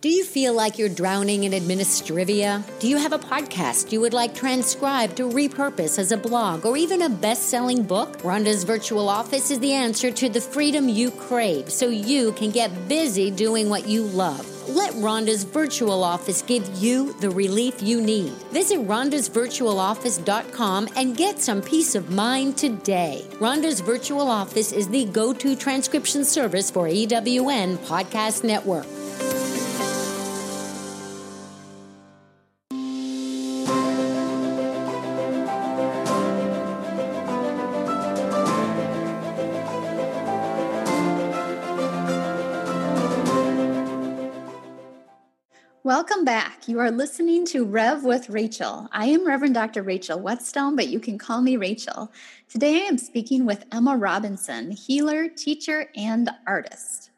Do 0.00 0.09
you 0.09 0.24
feel 0.24 0.52
like 0.52 0.78
you're 0.78 0.88
drowning 0.88 1.44
in 1.44 1.52
administrivia? 1.52 2.64
Do 2.81 2.88
you 2.88 2.96
have 2.96 3.12
a 3.12 3.20
podcast 3.20 3.92
you 3.92 4.00
would 4.00 4.12
like 4.12 4.35
transcribed 4.35 5.16
to 5.18 5.28
repurpose 5.28 5.96
as 5.96 6.11
a 6.11 6.16
blog 6.16 6.66
or 6.66 6.76
even 6.76 7.02
a 7.02 7.09
best 7.09 7.50
selling 7.50 7.85
book? 7.85 8.18
Rhonda's 8.18 8.64
virtual 8.64 9.09
office 9.09 9.52
is 9.52 9.61
the 9.61 9.72
answer 9.72 10.11
to 10.11 10.28
the 10.28 10.40
freedom 10.40 10.88
you 10.88 11.12
crave 11.12 11.70
so 11.70 11.88
you 11.88 12.33
can 12.33 12.50
get 12.50 12.88
busy 12.88 13.31
doing 13.31 13.68
what 13.68 13.87
you 13.87 14.02
love. 14.02 14.51
Let 14.68 14.92
Rhonda's 14.94 15.44
virtual 15.44 16.05
office 16.05 16.42
give 16.42 16.68
you 16.77 17.14
the 17.14 17.31
relief 17.31 17.83
you 17.83 18.01
need. 18.01 18.33
Visit 18.53 18.81
rhondasvirtualoffice.com 18.81 20.88
and 20.96 21.16
get 21.16 21.40
some 21.40 21.62
peace 21.62 21.94
of 21.94 22.11
mind 22.11 22.57
today. 22.57 23.25
Rhonda's 23.40 23.81
virtual 23.81 24.29
office 24.29 24.72
is 24.72 24.88
the 24.88 25.05
go 25.07 25.33
to 25.33 25.57
transcription 25.57 26.25
service 26.25 26.70
for 26.70 26.87
EWN 26.87 27.79
Podcast 27.79 28.44
Network. 28.44 28.87
Welcome 45.94 46.24
back. 46.24 46.68
You 46.68 46.78
are 46.78 46.90
listening 46.90 47.44
to 47.48 47.66
Rev 47.66 48.02
with 48.02 48.31
Rachel. 48.31 48.88
I 48.92 49.09
am 49.09 49.26
Reverend 49.26 49.52
Dr. 49.52 49.83
Rachel 49.83 50.18
Wetzsteon, 50.18 50.74
but 50.74 50.88
you 50.88 50.98
can 50.98 51.18
call 51.18 51.42
me 51.42 51.59
Rachel. 51.59 52.11
Today 52.48 52.76
I 52.76 52.87
am 52.87 52.96
speaking 52.96 53.44
with 53.44 53.66
Emma 53.70 53.98
Robinson, 53.98 54.70
healer, 54.70 55.28
teacher, 55.28 55.90
and 55.94 56.31
artist. 56.46 57.11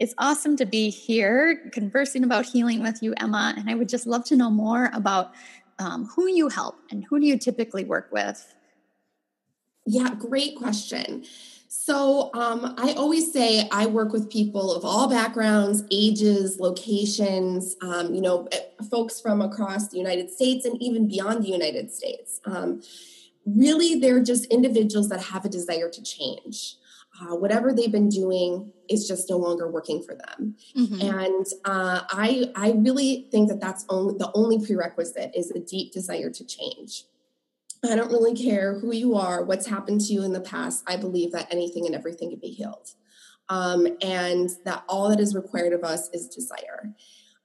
It's 0.00 0.12
awesome 0.18 0.56
to 0.56 0.66
be 0.66 0.90
here 0.90 1.70
conversing 1.72 2.24
about 2.24 2.46
healing 2.46 2.82
with 2.82 3.00
you, 3.00 3.14
Emma, 3.16 3.54
and 3.56 3.70
I 3.70 3.76
would 3.76 3.88
just 3.88 4.08
love 4.08 4.24
to 4.24 4.34
know 4.34 4.50
more 4.50 4.90
about 4.92 5.32
um, 5.78 6.06
who 6.06 6.26
you 6.26 6.48
help 6.48 6.80
and 6.90 7.04
who 7.04 7.20
do 7.20 7.26
you 7.26 7.38
typically 7.38 7.84
work 7.84 8.08
with? 8.10 8.56
Yeah, 9.86 10.10
great 10.18 10.56
question. 10.56 11.24
So 11.78 12.30
um, 12.34 12.74
I 12.78 12.94
always 12.94 13.32
say 13.32 13.68
I 13.70 13.86
work 13.86 14.12
with 14.12 14.30
people 14.30 14.74
of 14.74 14.84
all 14.84 15.08
backgrounds, 15.08 15.84
ages, 15.90 16.58
locations, 16.58 17.76
um, 17.82 18.14
you 18.14 18.20
know, 18.20 18.48
eh, 18.50 18.60
folks 18.90 19.20
from 19.20 19.42
across 19.42 19.88
the 19.88 19.98
United 19.98 20.30
States 20.30 20.64
and 20.64 20.80
even 20.82 21.06
beyond 21.06 21.44
the 21.44 21.48
United 21.48 21.92
States. 21.92 22.40
Um, 22.44 22.82
really, 23.44 24.00
they're 24.00 24.22
just 24.22 24.46
individuals 24.46 25.10
that 25.10 25.20
have 25.20 25.44
a 25.44 25.48
desire 25.48 25.90
to 25.90 26.02
change. 26.02 26.76
Uh, 27.20 27.36
whatever 27.36 27.72
they've 27.72 27.92
been 27.92 28.08
doing 28.08 28.72
is 28.88 29.06
just 29.06 29.30
no 29.30 29.36
longer 29.36 29.70
working 29.70 30.02
for 30.02 30.14
them, 30.14 30.56
mm-hmm. 30.76 31.00
and 31.00 31.46
uh, 31.64 32.02
I 32.10 32.52
I 32.54 32.72
really 32.72 33.28
think 33.30 33.48
that 33.48 33.60
that's 33.60 33.86
only 33.88 34.14
the 34.18 34.30
only 34.34 34.64
prerequisite 34.64 35.30
is 35.34 35.50
a 35.50 35.58
deep 35.60 35.92
desire 35.92 36.30
to 36.30 36.44
change. 36.44 37.04
I 37.88 37.96
don't 37.96 38.10
really 38.10 38.34
care 38.34 38.78
who 38.78 38.94
you 38.94 39.14
are, 39.14 39.44
what's 39.44 39.66
happened 39.66 40.00
to 40.02 40.12
you 40.12 40.22
in 40.22 40.32
the 40.32 40.40
past. 40.40 40.84
I 40.86 40.96
believe 40.96 41.32
that 41.32 41.52
anything 41.52 41.86
and 41.86 41.94
everything 41.94 42.30
can 42.30 42.38
be 42.38 42.48
healed. 42.48 42.90
Um, 43.48 43.86
and 44.02 44.50
that 44.64 44.84
all 44.88 45.08
that 45.08 45.20
is 45.20 45.34
required 45.34 45.72
of 45.72 45.84
us 45.84 46.08
is 46.12 46.28
desire. 46.28 46.92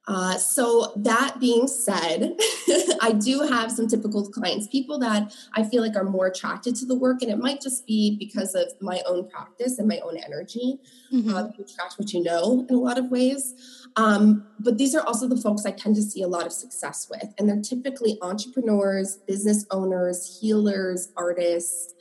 Uh, 0.08 0.36
so 0.36 0.94
that 0.96 1.40
being 1.40 1.68
said, 1.68 2.36
I 3.02 3.14
do 3.14 3.42
have 3.42 3.72
some 3.72 3.88
typical 3.88 4.28
clients, 4.30 4.68
people 4.68 4.98
that 5.00 5.36
I 5.56 5.64
feel 5.64 5.82
like 5.82 5.96
are 5.96 6.04
more 6.04 6.26
attracted 6.26 6.76
to 6.78 6.86
the 6.86 6.96
work, 6.96 7.22
and 7.22 7.32
it 7.32 7.38
might 7.38 7.62
just 7.62 7.86
be 7.86 8.18
because 8.18 8.56
of 8.56 8.74
my 8.82 9.02
own 9.08 9.30
practice 9.30 9.78
and 9.78 9.88
my 9.88 10.00
own 10.00 10.18
energy. 10.18 10.80
Mm-hmm. 11.14 11.36
Uh, 11.36 11.44
you 11.58 11.64
attract 11.64 11.96
what 12.00 12.14
you 12.14 12.24
know 12.24 12.66
in 12.68 12.76
a 12.76 12.80
lot 12.80 12.98
of 12.98 13.12
ways. 13.12 13.54
Um, 13.96 14.48
but 14.60 14.78
these 14.78 14.96
are 14.96 15.06
also 15.06 15.28
the 15.28 15.38
folks 15.38 15.66
I 15.66 15.72
tend 15.72 15.96
to 15.98 16.02
see 16.02 16.24
a 16.24 16.28
lot 16.28 16.46
of 16.46 16.54
success 16.54 17.08
with, 17.10 17.34
and 17.38 17.48
they're 17.48 17.62
typically 17.62 18.18
entrepreneurs, 18.22 19.18
business 19.28 19.66
owners, 19.70 20.40
healers, 20.42 21.12
artists, 21.16 21.94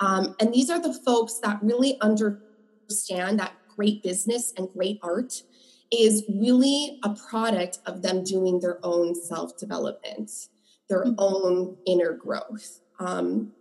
um, 0.00 0.34
and 0.40 0.52
these 0.52 0.70
are 0.70 0.80
the 0.80 0.92
folks 0.92 1.38
that 1.42 1.62
really 1.62 1.98
understand 2.00 3.38
that 3.38 3.52
great 3.74 4.02
business 4.02 4.52
and 4.56 4.68
great 4.72 4.98
art 5.02 5.42
is 5.92 6.24
really 6.28 6.98
a 7.02 7.10
product 7.10 7.78
of 7.86 8.02
them 8.02 8.24
doing 8.24 8.60
their 8.60 8.78
own 8.82 9.14
self 9.14 9.56
development, 9.56 10.30
their 10.88 11.04
mm-hmm. 11.04 11.14
own 11.18 11.76
inner 11.86 12.12
growth. 12.12 12.80
Um, 12.98 13.52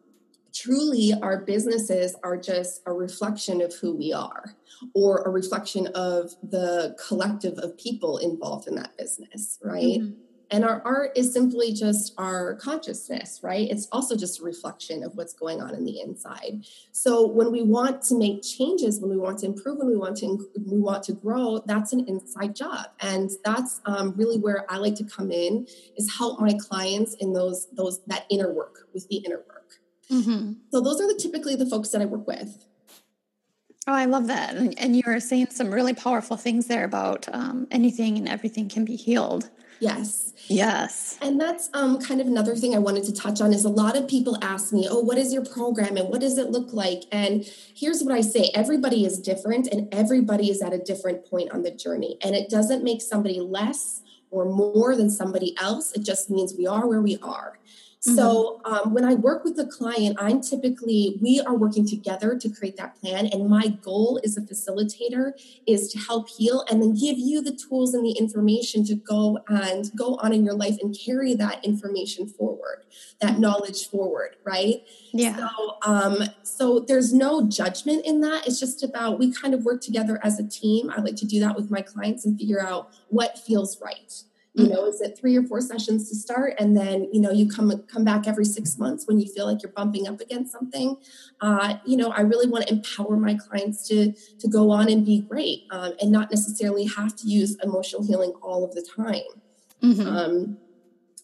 truly, 0.54 1.14
our 1.22 1.42
businesses 1.42 2.16
are 2.24 2.38
just 2.38 2.82
a 2.86 2.94
reflection 2.94 3.62
of 3.62 3.74
who 3.76 3.96
we 3.96 4.14
are 4.14 4.56
or 4.94 5.24
a 5.24 5.30
reflection 5.30 5.88
of 5.88 6.32
the 6.44 6.96
collective 7.08 7.58
of 7.60 7.78
people 7.78 8.18
involved 8.18 8.68
in 8.68 8.76
that 8.76 8.98
business, 8.98 9.60
right? 9.64 10.00
Mm-hmm. 10.00 10.25
And 10.52 10.64
our 10.64 10.82
art 10.86 11.12
is 11.16 11.34
simply 11.34 11.74
just 11.74 12.14
our 12.18 12.56
consciousness, 12.56 13.40
right? 13.42 13.70
It's 13.70 13.88
also 13.92 14.16
just 14.16 14.40
a 14.40 14.44
reflection 14.44 15.04
of 15.04 15.16
what's 15.16 15.34
going 15.34 15.62
on 15.62 15.74
in 15.74 15.86
the 15.86 16.02
inside. 16.02 16.66
So 16.92 17.26
when 17.26 17.52
we 17.52 17.62
want 17.62 18.02
to 18.04 18.18
make 18.18 18.44
changes, 18.44 19.00
when 19.00 19.10
we 19.10 19.18
want 19.18 19.40
to 19.40 19.48
improve, 19.48 19.80
when 19.80 19.88
we 19.88 19.98
want 19.98 20.18
to 20.18 20.48
we 20.66 20.80
want 20.80 21.04
to 21.04 21.14
grow, 21.14 21.64
that's 21.66 21.94
an 21.94 22.08
inside 22.08 22.56
job, 22.56 22.88
and 23.00 23.32
that's 23.44 23.82
um, 23.86 24.14
really 24.16 24.38
where 24.38 24.66
I 24.72 24.78
like 24.78 24.96
to 24.96 25.04
come 25.04 25.32
in 25.32 25.68
is 25.98 26.16
help 26.16 26.40
my 26.40 26.54
clients 26.54 27.16
in 27.16 27.34
those 27.34 27.68
those 27.74 28.04
that 28.06 28.26
inner 28.30 28.54
work 28.54 28.88
with 28.94 29.08
the 29.10 29.18
inner 29.18 29.38
work. 29.38 29.74
Mm-hmm. 30.12 30.54
So 30.72 30.82
those 30.82 31.02
are 31.02 31.08
the 31.08 31.20
typically 31.20 31.56
the 31.56 31.66
folks 31.66 31.90
that 31.90 32.02
I 32.02 32.06
work 32.06 32.28
with. 32.28 32.66
Oh, 33.88 33.94
I 33.94 34.06
love 34.06 34.28
that. 34.28 34.56
And 34.56 34.96
you 34.96 35.04
are 35.06 35.20
saying 35.20 35.48
some 35.52 35.72
really 35.72 35.94
powerful 35.94 36.38
things 36.38 36.66
there 36.66 36.86
about 36.86 37.28
um, 37.32 37.68
anything 37.70 38.18
and 38.18 38.28
everything 38.28 38.68
can 38.68 38.84
be 38.84 38.96
healed. 38.96 39.50
Yes. 39.80 40.34
Yes. 40.48 41.18
And 41.22 41.42
that's 41.42 41.70
um, 41.74 42.00
kind 42.00 42.22
of 42.22 42.28
another 42.28 42.56
thing 42.56 42.76
I 42.76 42.80
wanted 42.80 43.04
to 43.06 43.14
touch 43.14 43.42
on 43.42 43.52
is 43.52 43.66
a 43.66 43.70
lot 43.70 43.98
of 43.98 44.08
people 44.08 44.38
ask 44.42 44.72
me, 44.72 44.88
oh, 44.90 45.00
what 45.00 45.18
is 45.18 45.34
your 45.34 45.44
program 45.44 45.98
and 45.98 46.10
what 46.10 46.22
does 46.22 46.38
it 46.38 46.52
look 46.52 46.72
like? 46.72 47.04
And 47.12 47.44
here's 47.76 48.04
what 48.04 48.14
I 48.14 48.22
say 48.22 48.52
everybody 48.54 49.06
is 49.06 49.20
different 49.20 49.68
and 49.68 49.92
everybody 49.94 50.52
is 50.52 50.62
at 50.62 50.74
a 50.74 50.78
different 50.78 51.26
point 51.26 51.52
on 51.52 51.64
the 51.64 51.72
journey. 51.72 52.18
And 52.22 52.36
it 52.36 52.50
doesn't 52.50 52.84
make 52.84 53.02
somebody 53.02 53.40
less 53.40 54.02
or 54.30 54.46
more 54.46 54.96
than 54.96 55.10
somebody 55.10 55.56
else. 55.58 55.94
It 55.94 56.04
just 56.04 56.30
means 56.30 56.54
we 56.56 56.68
are 56.68 56.88
where 56.88 57.02
we 57.02 57.18
are. 57.24 57.58
Mm-hmm. 58.08 58.18
So 58.18 58.62
um, 58.66 58.94
when 58.94 59.04
I 59.04 59.16
work 59.16 59.44
with 59.44 59.58
a 59.60 59.66
client, 59.66 60.18
I'm 60.20 60.40
typically 60.40 61.18
we 61.22 61.42
are 61.42 61.56
working 61.56 61.88
together 61.88 62.38
to 62.38 62.50
create 62.50 62.78
that 62.78 63.00
plan, 63.02 63.26
and 63.28 63.50
my 63.50 63.68
goal 63.68 64.20
as 64.24 64.38
a 64.38 64.42
facilitator 64.42 65.32
is 65.66 65.92
to 65.92 66.00
help 66.00 66.30
heal 66.30 66.64
and 66.70 66.82
then 66.84 66.94
give 66.94 67.18
you 67.18 67.42
the 67.42 67.56
tools 67.56 67.96
and 67.96 68.06
the 68.06 68.12
information 68.12 68.86
to 68.86 68.96
go 68.96 69.40
and 69.48 69.92
go 69.96 70.18
on 70.18 70.34
in 70.34 70.46
your 70.46 70.54
life 70.54 70.78
and 70.82 70.96
carry 70.96 71.34
that 71.34 71.66
information 71.66 72.28
forward, 72.28 72.86
that 73.22 73.40
knowledge 73.40 73.90
forward, 73.90 74.36
right? 74.44 74.84
Yeah. 75.12 75.38
So, 75.38 75.78
um, 75.84 76.24
so 76.44 76.80
there's 76.82 77.12
no 77.12 77.48
judgment 77.48 78.06
in 78.06 78.22
that. 78.22 78.46
It's 78.46 78.60
just 78.60 78.84
about 78.84 79.18
we 79.18 79.34
kind 79.34 79.56
of 79.56 79.66
work 79.66 79.82
together 79.82 80.20
as 80.22 80.40
a 80.40 80.48
team. 80.48 80.92
I 80.92 81.02
like 81.02 81.16
to 81.18 81.26
do 81.26 81.40
that 81.40 81.56
with 81.56 81.72
my 81.72 81.82
clients 81.82 82.24
and 82.24 82.38
figure 82.38 82.62
out 82.62 82.94
what 83.10 83.40
feels 83.40 83.82
right 83.82 84.14
you 84.56 84.70
know 84.70 84.86
is 84.86 85.02
it 85.02 85.18
three 85.18 85.36
or 85.36 85.44
four 85.44 85.62
sessions 85.62 86.10
to 86.10 86.16
start? 86.16 86.56
And 86.60 86.76
then 86.76 87.08
you 87.12 87.22
know 87.22 87.32
you 87.32 87.50
come 87.50 87.72
come 87.88 88.04
back 88.04 88.28
every 88.28 88.46
six 88.46 88.78
months 88.78 89.08
when 89.08 89.20
you 89.20 89.32
feel 89.32 89.46
like 89.46 89.62
you're 89.62 89.72
bumping 89.72 90.08
up 90.08 90.22
against 90.22 90.52
something. 90.52 90.98
Uh, 91.42 91.76
you 91.86 91.98
know 91.98 92.12
i 92.12 92.22
really 92.22 92.48
want 92.48 92.66
to 92.66 92.74
empower 92.74 93.18
my 93.18 93.36
clients 93.36 93.88
to 93.88 94.14
to 94.40 94.48
go 94.48 94.72
on 94.72 94.90
and 94.90 95.06
be 95.06 95.22
great 95.22 95.64
um, 95.72 95.94
and 96.02 96.12
not 96.12 96.32
necessarily 96.32 96.86
have 96.86 97.16
to 97.16 97.28
use 97.28 97.58
emotional 97.64 98.04
healing 98.04 98.34
all 98.42 98.64
of 98.64 98.74
the 98.74 98.86
time. 98.96 99.22
Mm-hmm. 99.84 100.08
um, 100.08 100.58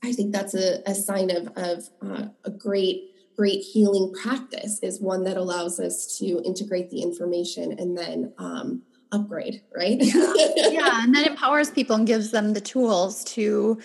i 0.04 0.12
think 0.12 0.34
that's 0.34 0.54
a, 0.54 0.82
a 0.86 0.94
sign 0.94 1.32
of 1.32 1.48
of 1.56 1.90
uh, 2.02 2.26
a 2.44 2.52
great 2.52 3.16
great 3.36 3.62
healing 3.62 4.14
practice 4.22 4.80
is 4.84 5.00
one 5.00 5.24
that 5.24 5.38
allows 5.38 5.80
us 5.80 6.18
to 6.20 6.42
integrate 6.44 6.90
the 6.90 7.02
information 7.02 7.72
and 7.80 7.98
then 7.98 8.34
um, 8.38 8.84
upgrade, 9.12 9.62
right? 9.76 9.98
yeah. 10.00 10.34
yeah. 10.56 11.04
And 11.04 11.14
that 11.16 11.28
empowers 11.28 11.70
people 11.70 11.96
and 11.96 12.08
gives 12.08 12.32
them 12.32 12.54
the 12.54 12.62
tools 12.62 13.24
to, 13.26 13.80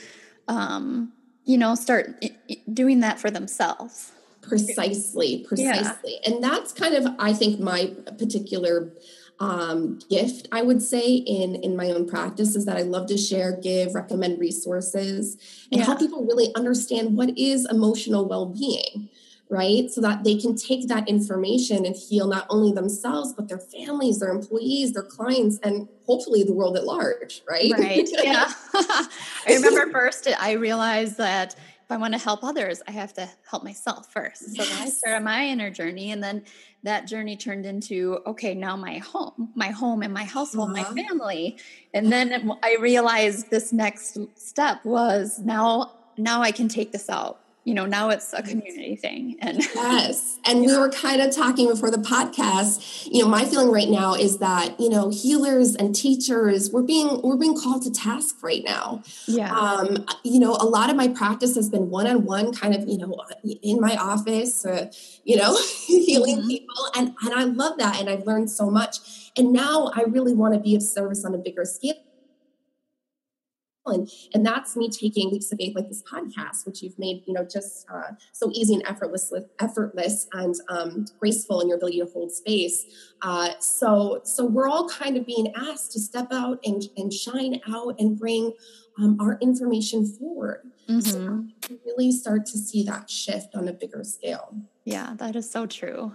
um, 0.48 1.12
you 1.44 1.58
know, 1.58 1.74
start 1.74 2.24
doing 2.72 3.00
that 3.00 3.18
for 3.18 3.30
themselves. 3.30 4.12
Precisely, 4.42 5.44
precisely. 5.48 6.18
Yeah. 6.22 6.30
And 6.30 6.44
that's 6.44 6.72
kind 6.72 6.94
of, 6.94 7.14
I 7.18 7.32
think, 7.32 7.58
my 7.58 7.92
particular 8.18 8.92
um, 9.38 9.98
gift 10.08 10.48
i 10.50 10.62
would 10.62 10.80
say 10.80 11.06
in 11.16 11.56
in 11.56 11.76
my 11.76 11.90
own 11.90 12.08
practice 12.08 12.56
is 12.56 12.64
that 12.64 12.76
i 12.76 12.82
love 12.82 13.06
to 13.08 13.18
share 13.18 13.52
give 13.60 13.94
recommend 13.94 14.40
resources 14.40 15.36
and 15.70 15.80
yeah. 15.80 15.84
help 15.84 15.98
people 15.98 16.24
really 16.24 16.54
understand 16.54 17.16
what 17.16 17.36
is 17.36 17.66
emotional 17.70 18.26
well-being 18.26 19.10
right? 19.48 19.90
So 19.90 20.00
that 20.00 20.24
they 20.24 20.36
can 20.36 20.56
take 20.56 20.88
that 20.88 21.08
information 21.08 21.86
and 21.86 21.94
heal 21.94 22.26
not 22.26 22.46
only 22.50 22.72
themselves, 22.72 23.32
but 23.32 23.48
their 23.48 23.58
families, 23.58 24.18
their 24.18 24.30
employees, 24.30 24.92
their 24.92 25.02
clients, 25.02 25.58
and 25.62 25.88
hopefully 26.06 26.42
the 26.42 26.52
world 26.52 26.76
at 26.76 26.84
large, 26.84 27.42
right? 27.48 27.72
Right. 27.72 28.08
Yeah. 28.22 28.50
I 28.74 29.54
remember 29.54 29.90
first 29.92 30.28
I 30.40 30.52
realized 30.52 31.18
that 31.18 31.54
if 31.54 31.92
I 31.92 31.98
want 31.98 32.14
to 32.14 32.18
help 32.18 32.42
others, 32.42 32.82
I 32.88 32.90
have 32.90 33.14
to 33.14 33.28
help 33.48 33.62
myself 33.62 34.12
first. 34.12 34.56
So 34.56 34.62
yes. 34.64 34.68
then 34.70 34.82
I 34.82 34.90
started 34.90 35.24
my 35.24 35.46
inner 35.46 35.70
journey 35.70 36.10
and 36.10 36.20
then 36.20 36.42
that 36.82 37.06
journey 37.06 37.36
turned 37.36 37.64
into 37.64 38.18
okay, 38.26 38.54
now 38.54 38.74
my 38.74 38.98
home, 38.98 39.52
my 39.54 39.68
home 39.68 40.02
and 40.02 40.12
my 40.12 40.24
household, 40.24 40.76
uh-huh. 40.76 40.92
my 40.92 41.02
family. 41.02 41.58
And 41.94 42.10
then 42.10 42.50
I 42.64 42.76
realized 42.80 43.50
this 43.50 43.72
next 43.72 44.18
step 44.36 44.84
was 44.84 45.38
now 45.38 45.92
now 46.16 46.42
I 46.42 46.50
can 46.50 46.66
take 46.66 46.90
this 46.90 47.08
out 47.08 47.40
you 47.66 47.74
know 47.74 47.84
now 47.84 48.08
it's 48.10 48.32
a 48.32 48.42
community 48.42 48.94
thing 48.94 49.36
and 49.40 49.58
yes. 49.74 50.38
And 50.46 50.60
we 50.60 50.78
were 50.78 50.88
kind 50.88 51.20
of 51.20 51.34
talking 51.34 51.68
before 51.68 51.90
the 51.90 51.98
podcast 51.98 53.08
you 53.10 53.22
know 53.22 53.28
my 53.28 53.44
feeling 53.44 53.70
right 53.72 53.88
now 53.88 54.14
is 54.14 54.38
that 54.38 54.78
you 54.80 54.88
know 54.88 55.10
healers 55.10 55.74
and 55.74 55.94
teachers 55.94 56.70
we're 56.72 56.82
being 56.82 57.20
we're 57.22 57.36
being 57.36 57.58
called 57.58 57.82
to 57.82 57.90
task 57.90 58.42
right 58.42 58.62
now. 58.64 59.02
Yeah. 59.26 59.52
Um 59.52 60.06
you 60.22 60.38
know 60.38 60.52
a 60.52 60.64
lot 60.64 60.90
of 60.90 60.96
my 60.96 61.08
practice 61.08 61.56
has 61.56 61.68
been 61.68 61.90
one-on-one 61.90 62.54
kind 62.54 62.74
of 62.74 62.88
you 62.88 62.98
know 62.98 63.20
in 63.62 63.80
my 63.80 63.96
office 63.96 64.64
uh, 64.64 64.90
you 65.24 65.36
know 65.36 65.58
healing 65.86 66.38
mm-hmm. 66.38 66.48
people 66.48 66.76
and 66.94 67.14
and 67.22 67.34
i 67.34 67.42
love 67.42 67.78
that 67.78 67.98
and 68.00 68.08
i've 68.08 68.26
learned 68.26 68.50
so 68.50 68.70
much. 68.70 68.98
And 69.38 69.52
now 69.52 69.90
i 69.94 70.02
really 70.02 70.32
want 70.32 70.54
to 70.54 70.60
be 70.60 70.76
of 70.76 70.82
service 70.82 71.24
on 71.24 71.34
a 71.34 71.38
bigger 71.38 71.64
scale 71.64 72.05
and 73.88 74.08
and 74.34 74.44
that's 74.44 74.76
me 74.76 74.88
taking 74.88 75.30
leaps 75.30 75.50
of 75.52 75.58
faith 75.58 75.74
like 75.74 75.88
this 75.88 76.02
podcast 76.02 76.66
which 76.66 76.82
you've 76.82 76.98
made 76.98 77.22
you 77.26 77.32
know 77.32 77.44
just 77.44 77.86
uh, 77.92 78.12
so 78.32 78.50
easy 78.52 78.74
and 78.74 78.86
effortless 78.86 79.32
effortless 79.60 80.26
and 80.32 80.54
um, 80.68 81.06
graceful 81.18 81.60
in 81.60 81.68
your 81.68 81.76
ability 81.76 82.00
to 82.00 82.06
hold 82.06 82.32
space. 82.32 82.84
Uh, 83.22 83.50
so 83.60 84.20
so 84.24 84.44
we're 84.44 84.68
all 84.68 84.88
kind 84.88 85.16
of 85.16 85.26
being 85.26 85.52
asked 85.56 85.92
to 85.92 86.00
step 86.00 86.28
out 86.32 86.58
and 86.64 86.84
and 86.96 87.12
shine 87.12 87.60
out 87.68 87.94
and 87.98 88.18
bring 88.18 88.52
um, 88.98 89.18
our 89.20 89.38
information 89.40 90.06
forward. 90.06 90.62
Mm-hmm. 90.88 91.48
so 91.64 91.74
really 91.84 92.12
start 92.12 92.46
to 92.46 92.58
see 92.58 92.84
that 92.84 93.10
shift 93.10 93.56
on 93.56 93.66
a 93.66 93.72
bigger 93.72 94.04
scale. 94.04 94.54
Yeah 94.84 95.14
that 95.16 95.34
is 95.34 95.50
so 95.50 95.66
true 95.66 96.14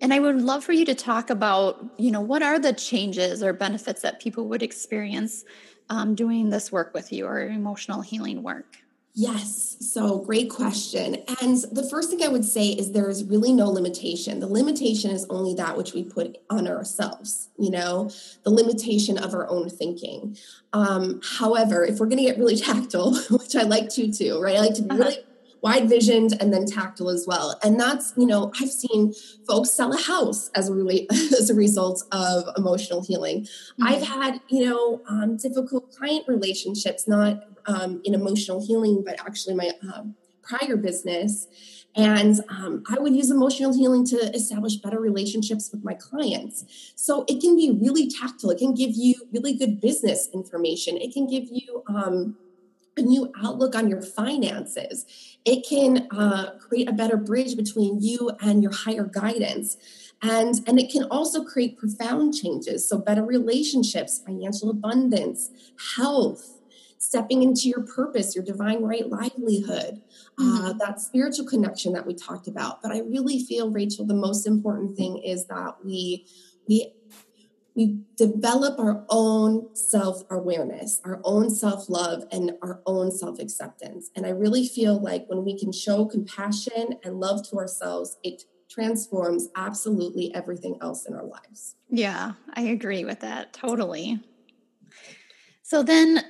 and 0.00 0.12
I 0.12 0.18
would 0.18 0.40
love 0.40 0.64
for 0.64 0.72
you 0.72 0.84
to 0.84 0.94
talk 0.94 1.30
about, 1.30 1.84
you 1.96 2.10
know, 2.10 2.20
what 2.20 2.42
are 2.42 2.58
the 2.58 2.72
changes 2.72 3.42
or 3.42 3.52
benefits 3.52 4.02
that 4.02 4.20
people 4.20 4.48
would 4.48 4.62
experience 4.62 5.44
um, 5.88 6.14
doing 6.14 6.50
this 6.50 6.70
work 6.70 6.92
with 6.92 7.12
you 7.12 7.26
or 7.26 7.40
emotional 7.40 8.02
healing 8.02 8.42
work? 8.42 8.78
Yes. 9.18 9.78
So, 9.80 10.18
great 10.18 10.50
question. 10.50 11.16
And 11.40 11.56
the 11.72 11.88
first 11.90 12.10
thing 12.10 12.22
I 12.22 12.28
would 12.28 12.44
say 12.44 12.68
is 12.68 12.92
there 12.92 13.08
is 13.08 13.24
really 13.24 13.50
no 13.50 13.70
limitation. 13.70 14.40
The 14.40 14.46
limitation 14.46 15.10
is 15.10 15.24
only 15.30 15.54
that 15.54 15.74
which 15.74 15.94
we 15.94 16.04
put 16.04 16.36
on 16.50 16.68
ourselves, 16.68 17.48
you 17.58 17.70
know, 17.70 18.10
the 18.42 18.50
limitation 18.50 19.16
of 19.16 19.32
our 19.32 19.48
own 19.48 19.70
thinking. 19.70 20.36
Um, 20.74 21.22
however, 21.38 21.82
if 21.82 21.98
we're 21.98 22.08
going 22.08 22.18
to 22.18 22.24
get 22.24 22.36
really 22.36 22.56
tactile, 22.58 23.14
which 23.30 23.56
I 23.56 23.62
like 23.62 23.88
to 23.94 24.12
too, 24.12 24.38
right? 24.38 24.56
I 24.56 24.60
like 24.60 24.74
to 24.74 24.82
be 24.82 24.90
uh-huh. 24.90 25.04
really 25.04 25.16
wide 25.62 25.88
visioned 25.88 26.40
and 26.40 26.52
then 26.52 26.66
tactile 26.66 27.10
as 27.10 27.26
well. 27.26 27.58
And 27.62 27.78
that's, 27.78 28.12
you 28.16 28.26
know, 28.26 28.52
I've 28.60 28.70
seen 28.70 29.12
folks 29.46 29.70
sell 29.70 29.92
a 29.92 30.00
house 30.00 30.50
as 30.54 30.68
a 30.68 30.74
relate 30.74 31.06
as 31.10 31.50
a 31.50 31.54
result 31.54 32.02
of 32.12 32.44
emotional 32.56 33.02
healing. 33.02 33.42
Mm-hmm. 33.42 33.84
I've 33.84 34.02
had, 34.02 34.40
you 34.48 34.66
know, 34.66 35.02
um, 35.08 35.36
difficult 35.36 35.92
client 35.96 36.26
relationships, 36.28 37.08
not 37.08 37.44
um, 37.66 38.00
in 38.04 38.14
emotional 38.14 38.64
healing, 38.64 39.02
but 39.04 39.20
actually 39.20 39.54
my 39.54 39.70
um, 39.92 40.14
prior 40.42 40.76
business. 40.76 41.46
And 41.96 42.40
um, 42.50 42.84
I 42.90 42.98
would 42.98 43.16
use 43.16 43.30
emotional 43.30 43.74
healing 43.74 44.04
to 44.08 44.16
establish 44.34 44.76
better 44.76 45.00
relationships 45.00 45.70
with 45.72 45.82
my 45.82 45.94
clients. 45.94 46.92
So 46.94 47.24
it 47.26 47.40
can 47.40 47.56
be 47.56 47.70
really 47.70 48.10
tactile. 48.10 48.50
It 48.50 48.58
can 48.58 48.74
give 48.74 48.90
you 48.94 49.14
really 49.32 49.54
good 49.54 49.80
business 49.80 50.28
information. 50.34 50.98
It 50.98 51.14
can 51.14 51.26
give 51.26 51.44
you 51.50 51.82
um, 51.88 52.36
a 52.96 53.02
new 53.02 53.30
outlook 53.42 53.74
on 53.74 53.88
your 53.88 54.02
finances. 54.02 55.06
It 55.44 55.66
can 55.68 56.08
uh, 56.10 56.54
create 56.58 56.88
a 56.88 56.92
better 56.92 57.16
bridge 57.16 57.56
between 57.56 58.00
you 58.00 58.30
and 58.40 58.62
your 58.62 58.72
higher 58.72 59.04
guidance. 59.04 59.76
And, 60.22 60.54
and 60.66 60.78
it 60.78 60.90
can 60.90 61.04
also 61.04 61.44
create 61.44 61.76
profound 61.76 62.34
changes. 62.34 62.88
So, 62.88 62.98
better 62.98 63.22
relationships, 63.22 64.22
financial 64.24 64.70
abundance, 64.70 65.50
health, 65.96 66.58
stepping 66.98 67.42
into 67.42 67.68
your 67.68 67.82
purpose, 67.82 68.34
your 68.34 68.44
divine 68.44 68.82
right 68.82 69.08
livelihood, 69.08 70.00
uh, 70.38 70.42
mm-hmm. 70.42 70.64
uh, 70.64 70.72
that 70.74 71.00
spiritual 71.00 71.46
connection 71.46 71.92
that 71.92 72.06
we 72.06 72.14
talked 72.14 72.48
about. 72.48 72.82
But 72.82 72.92
I 72.92 73.00
really 73.00 73.44
feel, 73.44 73.70
Rachel, 73.70 74.06
the 74.06 74.14
most 74.14 74.46
important 74.46 74.96
thing 74.96 75.18
is 75.18 75.46
that 75.46 75.76
we 75.84 76.26
we 76.68 76.92
we 77.76 78.00
develop 78.16 78.78
our 78.80 79.04
own 79.10 79.68
self 79.74 80.22
awareness, 80.30 81.00
our 81.04 81.20
own 81.24 81.50
self 81.50 81.88
love, 81.90 82.24
and 82.32 82.52
our 82.62 82.80
own 82.86 83.12
self 83.12 83.38
acceptance. 83.38 84.10
And 84.16 84.24
I 84.24 84.30
really 84.30 84.66
feel 84.66 85.00
like 85.00 85.26
when 85.28 85.44
we 85.44 85.58
can 85.58 85.70
show 85.70 86.06
compassion 86.06 86.98
and 87.04 87.20
love 87.20 87.46
to 87.50 87.56
ourselves, 87.56 88.16
it 88.24 88.44
transforms 88.70 89.48
absolutely 89.54 90.34
everything 90.34 90.78
else 90.80 91.06
in 91.06 91.14
our 91.14 91.26
lives. 91.26 91.76
Yeah, 91.90 92.32
I 92.54 92.62
agree 92.62 93.04
with 93.04 93.20
that 93.20 93.52
totally. 93.52 94.20
So 95.62 95.82
then, 95.82 96.24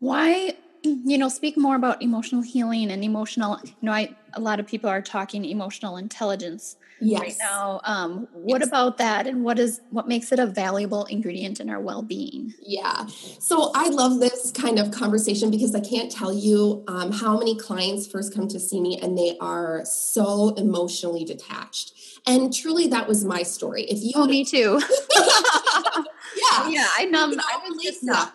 why, 0.00 0.56
you 0.86 1.18
know, 1.18 1.28
speak 1.28 1.56
more 1.56 1.76
about 1.76 2.02
emotional 2.02 2.42
healing 2.42 2.90
and 2.90 3.04
emotional, 3.04 3.58
you 3.64 3.74
know, 3.82 3.92
I, 3.92 4.14
a 4.32 4.40
lot 4.40 4.60
of 4.60 4.66
people 4.66 4.88
are 4.88 5.02
talking 5.02 5.44
emotional 5.44 5.96
intelligence 5.96 6.76
yes. 7.00 7.20
right 7.20 7.36
now. 7.38 7.80
Um, 7.84 8.28
what 8.32 8.60
yes. 8.60 8.68
about 8.68 8.98
that, 8.98 9.26
and 9.26 9.44
what 9.44 9.58
is 9.58 9.80
what 9.90 10.08
makes 10.08 10.32
it 10.32 10.38
a 10.38 10.46
valuable 10.46 11.04
ingredient 11.06 11.60
in 11.60 11.70
our 11.70 11.80
well-being? 11.80 12.54
Yeah, 12.60 13.06
so 13.06 13.70
I 13.74 13.88
love 13.88 14.20
this 14.20 14.50
kind 14.52 14.78
of 14.78 14.90
conversation 14.90 15.50
because 15.50 15.74
I 15.74 15.80
can't 15.80 16.10
tell 16.10 16.32
you 16.32 16.84
um, 16.88 17.12
how 17.12 17.38
many 17.38 17.56
clients 17.56 18.06
first 18.06 18.34
come 18.34 18.48
to 18.48 18.60
see 18.60 18.80
me 18.80 18.98
and 19.00 19.16
they 19.16 19.36
are 19.40 19.84
so 19.84 20.54
emotionally 20.54 21.24
detached. 21.24 21.92
And 22.26 22.52
truly, 22.52 22.88
that 22.88 23.06
was 23.06 23.24
my 23.24 23.42
story. 23.42 23.84
If 23.84 24.02
you, 24.02 24.12
oh, 24.16 24.26
me 24.26 24.44
too. 24.44 24.80
yeah, 25.16 26.68
yeah, 26.68 26.88
I 26.96 27.06
know. 27.08 27.26
I 27.26 27.68
was 27.68 27.82
just 27.82 28.02
not. 28.02 28.34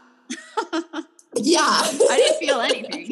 Yeah. 1.36 1.62
I 1.62 2.18
didn't 2.18 2.40
feel 2.40 2.60
anything. 2.60 3.12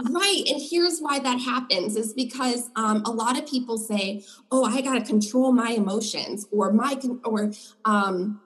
right. 0.10 0.42
And 0.48 0.62
here's 0.62 1.00
why 1.00 1.18
that 1.18 1.40
happens 1.40 1.96
is 1.96 2.12
because 2.12 2.70
um, 2.76 3.02
a 3.04 3.10
lot 3.10 3.38
of 3.38 3.48
people 3.48 3.78
say, 3.78 4.24
oh, 4.50 4.64
I 4.64 4.80
got 4.80 4.94
to 4.94 5.04
control 5.04 5.52
my 5.52 5.70
emotions 5.70 6.46
or 6.52 6.72
my, 6.72 6.98
or, 7.24 7.52
um, 7.84 8.40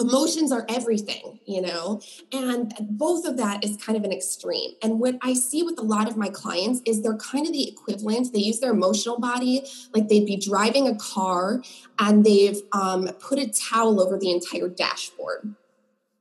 emotions 0.00 0.52
are 0.52 0.64
everything, 0.68 1.40
you 1.44 1.60
know, 1.60 2.00
and 2.32 2.72
both 2.80 3.26
of 3.26 3.36
that 3.36 3.64
is 3.64 3.76
kind 3.78 3.98
of 3.98 4.04
an 4.04 4.12
extreme. 4.12 4.70
And 4.80 5.00
what 5.00 5.16
I 5.22 5.34
see 5.34 5.62
with 5.62 5.78
a 5.78 5.82
lot 5.82 6.08
of 6.08 6.16
my 6.16 6.28
clients 6.28 6.80
is 6.84 7.02
they're 7.02 7.16
kind 7.16 7.46
of 7.46 7.52
the 7.52 7.68
equivalent. 7.68 8.32
They 8.32 8.38
use 8.38 8.60
their 8.60 8.70
emotional 8.70 9.18
body 9.18 9.64
like 9.92 10.08
they'd 10.08 10.26
be 10.26 10.36
driving 10.36 10.86
a 10.86 10.94
car 10.94 11.62
and 11.98 12.24
they've 12.24 12.60
um, 12.72 13.08
put 13.18 13.38
a 13.40 13.48
towel 13.48 14.00
over 14.00 14.16
the 14.16 14.30
entire 14.30 14.68
dashboard. 14.68 15.54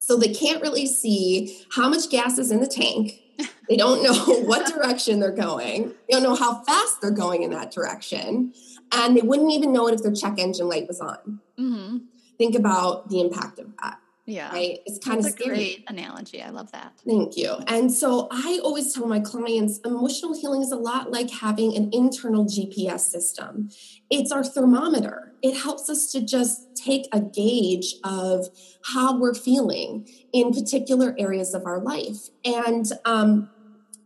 So 0.07 0.15
they 0.15 0.29
can't 0.29 0.61
really 0.61 0.85
see 0.85 1.65
how 1.69 1.89
much 1.89 2.09
gas 2.09 2.37
is 2.37 2.49
in 2.49 2.61
the 2.61 2.67
tank. 2.67 3.21
They 3.67 3.75
don't 3.75 4.01
know 4.01 4.13
what 4.45 4.65
direction 4.73 5.19
they're 5.19 5.31
going. 5.31 5.89
They 5.89 6.13
don't 6.13 6.23
know 6.23 6.35
how 6.35 6.63
fast 6.63 7.01
they're 7.01 7.11
going 7.11 7.43
in 7.43 7.51
that 7.51 7.71
direction. 7.71 8.53
And 8.93 9.17
they 9.17 9.21
wouldn't 9.21 9.51
even 9.51 9.73
know 9.73 9.85
it 9.89 9.95
if 9.95 10.03
their 10.03 10.13
check 10.13 10.39
engine 10.39 10.69
light 10.69 10.87
was 10.87 11.01
on. 11.01 11.41
Mm-hmm. 11.59 11.97
Think 12.37 12.55
about 12.55 13.09
the 13.09 13.19
impact 13.19 13.59
of 13.59 13.67
that. 13.83 13.99
Yeah. 14.27 14.51
Right. 14.51 14.79
It's 14.85 14.99
kind 14.99 15.23
That's 15.23 15.33
of 15.35 15.39
scary. 15.39 15.55
great 15.55 15.85
analogy. 15.87 16.41
I 16.41 16.49
love 16.49 16.69
that. 16.73 16.91
Thank 17.07 17.37
you. 17.37 17.53
And 17.67 17.89
so 17.89 18.27
I 18.29 18.59
always 18.61 18.93
tell 18.93 19.07
my 19.07 19.21
clients 19.21 19.79
emotional 19.79 20.37
healing 20.37 20.61
is 20.61 20.71
a 20.73 20.75
lot 20.75 21.11
like 21.11 21.31
having 21.31 21.75
an 21.77 21.89
internal 21.93 22.45
GPS 22.45 22.99
system. 22.99 23.69
It's 24.11 24.29
our 24.33 24.43
thermometer. 24.43 25.31
It 25.41 25.55
helps 25.55 25.89
us 25.89 26.11
to 26.11 26.21
just 26.21 26.75
take 26.75 27.07
a 27.13 27.21
gauge 27.21 27.95
of 28.03 28.47
how 28.83 29.17
we're 29.17 29.33
feeling 29.33 30.05
in 30.33 30.51
particular 30.51 31.15
areas 31.17 31.53
of 31.53 31.65
our 31.65 31.79
life. 31.79 32.27
And 32.43 32.85
um, 33.05 33.49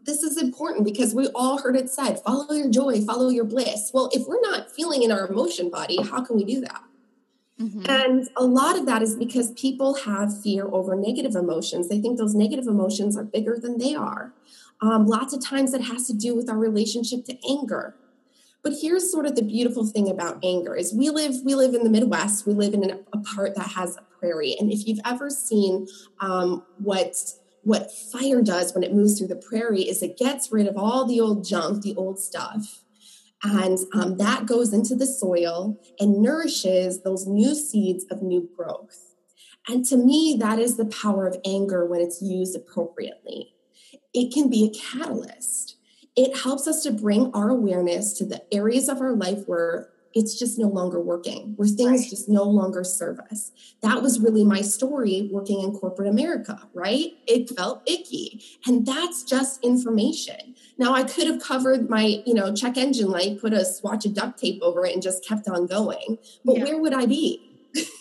this 0.03 0.22
is 0.22 0.38
important 0.38 0.86
because 0.86 1.15
we 1.15 1.30
all 1.30 1.57
heard 1.57 1.76
it 1.76 1.89
said 1.89 2.22
follow 2.24 2.53
your 2.53 2.69
joy, 2.69 3.01
follow 3.01 3.30
your 3.30 3.45
bliss. 3.45 3.89
Well, 3.91 4.11
if 4.13 4.28
we're 4.28 4.41
not 4.41 4.72
feeling 4.72 5.01
in 5.01 5.11
our 5.11 5.28
emotion 5.28 5.72
body, 5.72 5.97
how 6.03 6.24
can 6.24 6.36
we 6.36 6.43
do 6.43 6.61
that? 6.61 6.84
Mm-hmm. 7.62 7.86
And 7.88 8.30
a 8.36 8.43
lot 8.43 8.78
of 8.78 8.86
that 8.88 9.01
is 9.01 9.16
because 9.16 9.51
people 9.51 9.93
have 9.93 10.41
fear 10.41 10.68
over 10.72 10.95
negative 10.95 11.36
emotions. 11.36 11.89
They 11.89 12.01
think 12.01 12.18
those 12.18 12.34
negative 12.34 12.66
emotions 12.68 13.16
are 13.16 13.24
bigger 13.24 13.57
than 13.62 13.78
they 13.78 13.93
are. 13.93 14.34
Um, 14.82 15.05
lots 15.05 15.34
of 15.34 15.43
times 15.43 15.74
it 15.74 15.82
has 15.82 16.07
to 16.07 16.14
do 16.14 16.36
with 16.36 16.49
our 16.49 16.57
relationship 16.57 17.26
to 17.26 17.38
anger. 17.47 17.95
But 18.64 18.74
here's 18.82 19.12
sort 19.12 19.26
of 19.26 19.36
the 19.36 19.43
beautiful 19.43 19.86
thing 19.86 20.09
about 20.09 20.43
anger 20.43 20.76
is 20.76 20.93
we 20.93 21.09
live 21.09 21.36
we 21.43 21.55
live 21.55 21.74
in 21.74 21.84
the 21.84 21.89
Midwest. 21.89 22.45
We 22.45 22.53
live 22.53 22.74
in 22.74 22.84
an, 22.84 23.05
a 23.14 23.18
part 23.20 23.55
that 23.55 23.70
has 23.70 23.97
a 23.97 24.03
prairie, 24.20 24.55
and 24.59 24.72
if 24.72 24.88
you've 24.88 24.99
ever 25.05 25.30
seen 25.30 25.88
um, 26.20 26.64
what 26.78 27.16
what 27.64 27.91
fire 27.91 28.41
does 28.41 28.74
when 28.74 28.84
it 28.84 28.93
moves 28.93 29.18
through 29.18 29.28
the 29.28 29.36
prairie 29.36 29.84
is 29.84 30.01
it 30.01 30.18
gets 30.18 30.51
rid 30.51 30.68
of 30.68 30.78
all 30.78 31.05
the 31.05 31.20
old 31.20 31.43
junk, 31.43 31.84
the 31.84 31.95
old 31.95 32.20
stuff, 32.20 32.84
and 33.44 33.80
um, 33.94 34.18
that 34.18 34.46
goes 34.46 34.74
into 34.74 34.96
the 34.96 35.08
soil 35.08 35.80
and 36.00 36.22
nourishes 36.22 37.04
those 37.04 37.26
new 37.26 37.56
seeds 37.56 38.06
of 38.12 38.22
new 38.22 38.50
growth. 38.56 39.16
And 39.68 39.86
to 39.86 39.98
me, 39.98 40.38
that 40.39 40.60
is 40.60 40.78
the 40.78 40.86
power 40.86 41.28
of 41.28 41.38
anger 41.46 41.86
when 41.86 42.02
it's 42.02 42.22
used 42.22 42.56
appropriately. 42.56 43.54
It 44.14 44.34
can 44.34 44.50
be 44.50 44.66
a 44.66 44.98
catalyst. 44.98 45.78
It 46.16 46.38
helps 46.38 46.68
us 46.68 46.84
to 46.84 46.92
bring 46.92 47.32
our 47.34 47.50
awareness 47.50 48.14
to 48.14 48.26
the 48.26 48.44
areas 48.54 48.89
of 48.89 49.02
our 49.02 49.14
life 49.14 49.44
where 49.46 49.89
it's 50.14 50.38
just 50.38 50.60
no 50.60 50.68
longer 50.68 51.00
working, 51.00 51.54
where 51.56 51.68
things 51.68 52.02
right. 52.02 52.10
just 52.10 52.28
no 52.28 52.44
longer 52.44 52.84
serve 52.84 53.20
us. 53.32 53.52
That 53.82 54.02
was 54.02 54.20
really 54.20 54.44
my 54.44 54.62
story 54.62 55.30
working 55.32 55.62
in 55.62 55.72
corporate 55.72 56.10
America, 56.10 56.68
right? 56.74 57.14
It 57.28 57.50
felt 57.56 57.82
icky. 57.89 58.44
And 58.66 58.86
that's 58.86 59.24
just 59.24 59.64
information. 59.64 60.56
Now 60.78 60.93
I 60.93 61.03
could 61.03 61.28
have 61.28 61.41
covered 61.41 61.89
my, 61.89 62.22
you 62.26 62.34
know, 62.34 62.53
check 62.53 62.78
engine 62.78 63.09
light, 63.09 63.39
put 63.39 63.53
a 63.53 63.65
swatch 63.65 64.05
of 64.05 64.13
duct 64.13 64.39
tape 64.39 64.61
over 64.61 64.86
it 64.86 64.93
and 64.93 65.01
just 65.01 65.26
kept 65.26 65.47
on 65.47 65.67
going. 65.67 66.17
But 66.43 66.57
yeah. 66.57 66.63
where 66.63 66.80
would 66.80 66.93
I 66.93 67.05
be? 67.05 67.47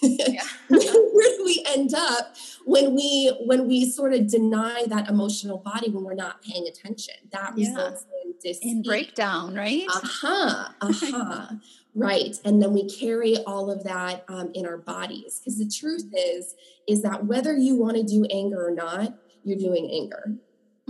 Yeah. 0.03 0.43
where 0.69 1.37
do 1.37 1.43
we 1.45 1.65
end 1.69 1.95
up 1.95 2.37
when 2.65 2.95
we 2.95 3.33
when 3.45 3.69
we 3.69 3.89
sort 3.89 4.13
of 4.15 4.29
deny 4.29 4.85
that 4.89 5.09
emotional 5.09 5.59
body 5.59 5.91
when 5.91 6.03
we're 6.05 6.15
not 6.15 6.43
paying 6.43 6.67
attention? 6.67 7.15
That 7.31 7.53
yeah. 7.57 7.69
results 7.69 8.05
in 8.25 8.35
dis- 8.43 8.59
in 8.63 8.83
breakdown, 8.83 9.55
right? 9.55 9.87
Uh-huh. 9.89 10.69
Uh-huh. 10.81 11.47
right 11.97 12.37
and 12.45 12.63
then 12.63 12.73
we 12.73 12.89
carry 12.89 13.37
all 13.49 13.69
of 13.69 13.83
that 13.83 14.25
um, 14.29 14.53
in 14.55 14.65
our 14.65 14.77
bodies 14.77 15.41
because 15.41 15.59
the 15.59 15.69
truth 15.69 16.05
is 16.17 16.55
is 16.87 17.03
that 17.03 17.27
whether 17.27 17.57
you 17.57 17.75
want 17.75 17.97
to 17.97 18.05
do 18.05 18.25
anger 18.31 18.65
or 18.65 18.71
not 18.71 19.19
you're 19.45 19.59
doing 19.59 19.91
anger. 19.93 20.37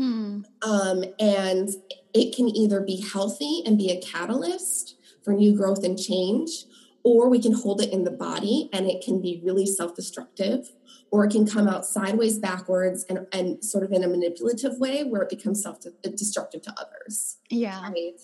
Mm. 0.00 0.44
Um, 0.62 1.04
and 1.18 1.68
it 2.14 2.34
can 2.34 2.48
either 2.48 2.80
be 2.80 3.04
healthy 3.12 3.62
and 3.66 3.76
be 3.76 3.90
a 3.90 4.00
catalyst 4.00 4.96
for 5.22 5.34
new 5.34 5.54
growth 5.54 5.84
and 5.84 5.98
change, 5.98 6.64
or 7.02 7.28
we 7.28 7.40
can 7.40 7.52
hold 7.52 7.80
it 7.80 7.92
in 7.92 8.04
the 8.04 8.10
body 8.10 8.68
and 8.72 8.86
it 8.86 9.02
can 9.04 9.20
be 9.20 9.40
really 9.44 9.66
self 9.66 9.94
destructive, 9.94 10.70
or 11.10 11.24
it 11.24 11.30
can 11.30 11.46
come 11.46 11.66
out 11.66 11.86
sideways, 11.86 12.38
backwards, 12.38 13.04
and, 13.08 13.26
and 13.32 13.64
sort 13.64 13.84
of 13.84 13.92
in 13.92 14.04
a 14.04 14.08
manipulative 14.08 14.78
way 14.78 15.02
where 15.04 15.22
it 15.22 15.28
becomes 15.28 15.62
self 15.62 15.78
destructive 16.02 16.62
to 16.62 16.74
others. 16.78 17.38
Yeah. 17.48 17.80
Right. 17.82 18.20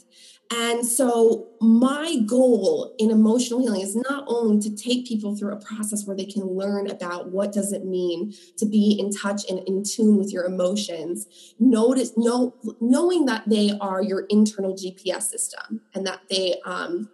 And 0.54 0.86
so, 0.86 1.48
my 1.60 2.18
goal 2.24 2.94
in 2.98 3.10
emotional 3.10 3.60
healing 3.60 3.80
is 3.80 3.96
not 3.96 4.24
only 4.28 4.60
to 4.60 4.76
take 4.76 5.06
people 5.06 5.34
through 5.34 5.52
a 5.52 5.56
process 5.56 6.06
where 6.06 6.16
they 6.16 6.24
can 6.24 6.44
learn 6.44 6.88
about 6.88 7.32
what 7.32 7.52
does 7.52 7.72
it 7.72 7.84
mean 7.84 8.32
to 8.58 8.66
be 8.66 8.96
in 8.98 9.10
touch 9.10 9.42
and 9.50 9.58
in 9.66 9.82
tune 9.82 10.16
with 10.16 10.32
your 10.32 10.44
emotions, 10.44 11.26
notice 11.58 12.16
know, 12.16 12.54
knowing 12.80 13.26
that 13.26 13.48
they 13.48 13.72
are 13.80 14.02
your 14.02 14.26
internal 14.28 14.74
GPS 14.74 15.22
system 15.22 15.80
and 15.94 16.06
that 16.06 16.20
they 16.30 16.60
um, 16.64 17.08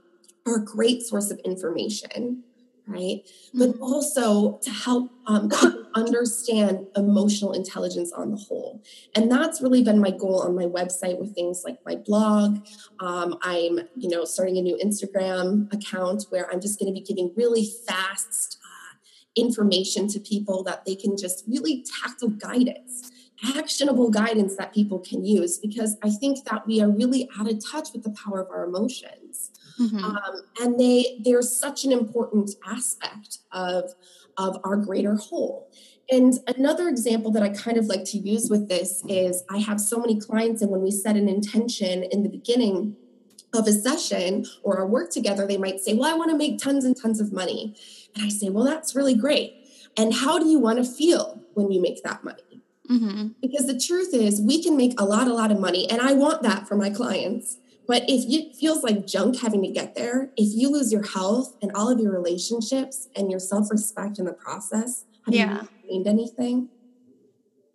are 0.47 0.57
a 0.57 0.65
great 0.65 1.03
source 1.03 1.31
of 1.31 1.39
information 1.45 2.45
right? 2.87 3.21
But 3.55 3.71
mm-hmm. 3.71 3.83
also 3.83 4.59
to 4.59 4.71
help 4.71 5.13
um, 5.27 5.51
understand 5.95 6.87
emotional 6.97 7.53
intelligence 7.53 8.13
on 8.13 8.31
the 8.31 8.37
whole. 8.37 8.83
And 9.15 9.31
that's 9.31 9.61
really 9.61 9.83
been 9.83 10.01
my 10.01 10.11
goal 10.11 10.43
on 10.43 10.55
my 10.55 10.65
website 10.65 11.19
with 11.19 11.35
things 11.35 11.63
like 11.65 11.79
my 11.85 11.97
blog. 11.97 12.67
Um, 13.01 13.39
I'm, 13.43 13.81
you 13.97 14.09
know, 14.09 14.25
starting 14.25 14.59
a 14.59 14.63
new 14.63 14.79
Instagram 14.85 15.73
account 15.73 16.27
where 16.31 16.51
I'm 16.53 16.61
just 16.61 16.79
going 16.79 16.93
to 16.93 16.99
be 16.99 17.05
giving 17.05 17.33
really 17.37 17.69
fast 17.87 18.59
uh, 18.65 18.97
information 19.37 20.09
to 20.09 20.21
people 20.21 20.63
that 20.65 20.85
they 20.85 20.97
can 20.97 21.17
just 21.17 21.45
really 21.47 21.85
tactile 22.03 22.31
guidance 22.31 23.11
actionable 23.57 24.09
guidance 24.09 24.55
that 24.55 24.73
people 24.73 25.01
can 25.01 25.25
use 25.25 25.59
because 25.59 25.97
I 26.01 26.11
think 26.11 26.45
that 26.45 26.65
we 26.65 26.81
are 26.81 26.89
really 26.89 27.29
out 27.37 27.51
of 27.51 27.59
touch 27.73 27.89
with 27.93 28.05
the 28.05 28.11
power 28.11 28.41
of 28.41 28.49
our 28.51 28.63
emotions. 28.63 29.22
Mm-hmm. 29.83 30.05
Um, 30.05 30.43
and 30.61 30.79
they 30.79 31.21
they're 31.25 31.43
such 31.43 31.85
an 31.85 31.93
important 31.93 32.51
aspect 32.67 33.39
of 33.53 33.95
of 34.39 34.59
our 34.65 34.77
greater 34.77 35.17
whole. 35.17 35.71
And 36.11 36.35
another 36.47 36.89
example 36.89 37.31
that 37.33 37.43
I 37.43 37.49
kind 37.51 37.77
of 37.77 37.87
like 37.87 38.05
to 38.07 38.19
use 38.19 38.51
with 38.51 38.69
this 38.69 39.03
is 39.09 39.45
I 39.49 39.59
have 39.59 39.81
so 39.81 39.99
many 39.99 40.21
clients, 40.21 40.63
and 40.63 40.71
when 40.71 40.83
we 40.83 40.91
set 40.91 41.17
an 41.17 41.29
intention 41.29 42.05
in 42.05 42.23
the 42.23 42.29
beginning 42.29 42.97
of 43.55 43.67
a 43.67 43.73
session 43.73 44.47
or 44.63 44.79
our 44.79 44.87
work 44.87 45.11
together, 45.11 45.47
they 45.47 45.57
might 45.57 45.81
say, 45.81 45.95
Well, 45.95 46.13
I 46.13 46.17
want 46.17 46.31
to 46.31 46.37
make 46.37 46.59
tons 46.59 46.85
and 46.85 47.01
tons 47.01 47.21
of 47.21 47.33
money. 47.33 47.77
And 48.15 48.25
I 48.25 48.29
say, 48.29 48.49
Well, 48.49 48.65
that's 48.65 48.95
really 48.95 49.15
great. 49.15 49.55
And 49.97 50.15
how 50.15 50.39
do 50.39 50.47
you 50.47 50.59
want 50.59 50.79
to 50.79 50.85
feel 50.85 51.41
when 51.55 51.71
you 51.71 51.81
make 51.81 52.03
that 52.03 52.25
money? 52.25 52.63
Mm-hmm. 52.91 53.29
Because 53.41 53.67
the 53.67 53.79
truth 53.79 54.13
is, 54.13 54.41
we 54.41 54.63
can 54.63 54.77
make 54.77 54.99
a 55.01 55.05
lot, 55.05 55.29
a 55.29 55.35
lot 55.35 55.51
of 55.51 55.61
money, 55.61 55.89
and 55.89 56.01
I 56.01 56.13
want 56.13 56.43
that 56.43 56.67
for 56.67 56.77
my 56.77 56.91
clients. 56.91 57.59
But 57.93 58.05
if 58.09 58.25
it 58.27 58.57
feels 58.57 58.83
like 58.83 59.07
junk 59.07 59.39
having 59.39 59.61
to 59.61 59.69
get 59.69 59.95
there, 59.95 60.31
if 60.39 60.59
you 60.59 60.71
lose 60.71 60.91
your 60.91 61.07
health 61.07 61.59
and 61.61 61.71
all 61.75 61.91
of 61.91 62.01
your 62.01 62.11
relationships 62.11 63.11
and 63.15 63.31
your 63.31 63.39
self 63.39 63.71
respect 63.71 64.19
in 64.19 64.25
the 64.25 64.33
process, 64.33 65.05
have 65.27 65.35
yeah. 65.35 65.65
you 65.85 65.91
gained 65.91 66.07
anything? 66.07 66.71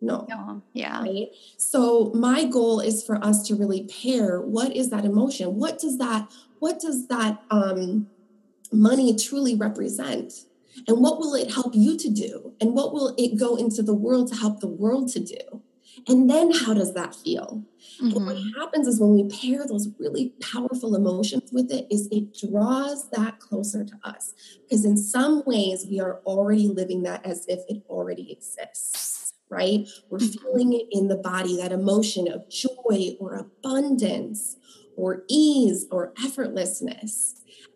No. 0.01 0.25
no. 0.27 0.63
Yeah. 0.73 1.03
Right. 1.03 1.27
So 1.57 2.11
my 2.15 2.45
goal 2.45 2.79
is 2.79 3.05
for 3.05 3.23
us 3.23 3.47
to 3.47 3.55
really 3.55 3.83
pair 3.83 4.41
what 4.41 4.75
is 4.75 4.89
that 4.89 5.05
emotion? 5.05 5.53
What 5.53 5.77
does 5.77 5.99
that, 5.99 6.31
what 6.57 6.79
does 6.79 7.07
that 7.09 7.43
um 7.51 8.07
money 8.71 9.15
truly 9.15 9.53
represent? 9.53 10.33
And 10.87 10.99
what 10.99 11.19
will 11.19 11.35
it 11.35 11.53
help 11.53 11.75
you 11.75 11.95
to 11.95 12.09
do? 12.09 12.55
And 12.59 12.73
what 12.73 12.91
will 12.91 13.13
it 13.19 13.37
go 13.37 13.55
into 13.55 13.83
the 13.83 13.93
world 13.93 14.29
to 14.29 14.35
help 14.35 14.61
the 14.61 14.67
world 14.67 15.09
to 15.09 15.19
do? 15.19 15.61
And 16.07 16.29
then 16.29 16.51
how 16.51 16.73
does 16.73 16.93
that 16.93 17.15
feel? 17.15 17.63
Mm-hmm. 18.01 18.17
And 18.17 18.25
what 18.25 18.35
mm-hmm. 18.35 18.59
happens 18.59 18.87
is 18.87 18.99
when 18.99 19.13
we 19.13 19.29
pair 19.29 19.65
those 19.67 19.89
really 19.99 20.33
powerful 20.41 20.95
emotions 20.95 21.49
with 21.51 21.71
it 21.71 21.87
is 21.89 22.07
it 22.11 22.37
draws 22.37 23.09
that 23.11 23.39
closer 23.39 23.83
to 23.83 23.99
us 24.03 24.33
because 24.63 24.85
in 24.85 24.97
some 24.97 25.43
ways 25.45 25.85
we 25.89 25.99
are 25.99 26.19
already 26.25 26.67
living 26.67 27.03
that 27.03 27.25
as 27.25 27.45
if 27.47 27.59
it 27.67 27.83
already 27.89 28.31
exists 28.31 29.33
right 29.49 29.87
we're 30.09 30.19
mm-hmm. 30.19 30.43
feeling 30.43 30.73
it 30.73 30.85
in 30.91 31.07
the 31.07 31.15
body 31.15 31.55
that 31.55 31.71
emotion 31.71 32.27
of 32.31 32.49
joy 32.49 33.15
or 33.19 33.35
abundance 33.35 34.57
or 34.95 35.23
ease 35.29 35.87
or 35.89 36.13
effortlessness 36.15 37.33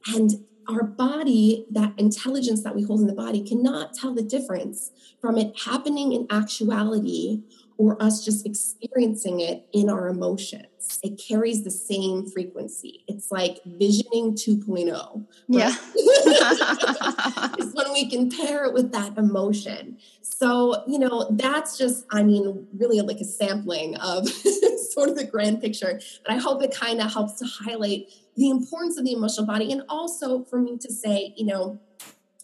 and 0.07 0.31
our 0.69 0.83
body, 0.83 1.65
that 1.71 1.93
intelligence 1.97 2.63
that 2.63 2.75
we 2.75 2.83
hold 2.83 3.01
in 3.01 3.07
the 3.07 3.13
body, 3.13 3.43
cannot 3.43 3.93
tell 3.93 4.13
the 4.13 4.23
difference 4.23 4.91
from 5.19 5.37
it 5.37 5.59
happening 5.65 6.13
in 6.13 6.27
actuality 6.29 7.41
or 7.77 8.01
us 8.01 8.23
just 8.23 8.45
experiencing 8.45 9.39
it 9.39 9.67
in 9.73 9.89
our 9.89 10.07
emotions. 10.07 10.99
It 11.03 11.21
carries 11.27 11.63
the 11.63 11.71
same 11.71 12.29
frequency. 12.29 13.03
It's 13.07 13.31
like 13.31 13.59
visioning 13.65 14.33
2.0. 14.33 14.91
Right? 14.91 15.25
Yeah. 15.47 15.75
it's 17.57 17.73
when 17.73 17.91
we 17.93 18.09
can 18.09 18.29
pair 18.29 18.65
it 18.65 18.73
with 18.73 18.91
that 18.91 19.17
emotion. 19.17 19.97
So, 20.21 20.83
you 20.87 20.99
know, 20.99 21.27
that's 21.31 21.77
just, 21.77 22.05
I 22.11 22.23
mean, 22.23 22.67
really 22.77 23.01
like 23.01 23.19
a 23.19 23.25
sampling 23.25 23.95
of 23.97 24.27
sort 24.91 25.09
of 25.09 25.17
the 25.17 25.25
grand 25.25 25.61
picture. 25.61 25.99
But 26.25 26.35
I 26.35 26.37
hope 26.37 26.61
it 26.63 26.75
kind 26.75 27.01
of 27.01 27.11
helps 27.11 27.39
to 27.39 27.45
highlight 27.45 28.07
the 28.35 28.49
importance 28.49 28.97
of 28.97 29.05
the 29.05 29.13
emotional 29.13 29.45
body 29.45 29.71
and 29.71 29.83
also 29.89 30.43
for 30.45 30.59
me 30.59 30.77
to 30.77 30.91
say, 30.91 31.33
you 31.35 31.45
know, 31.45 31.79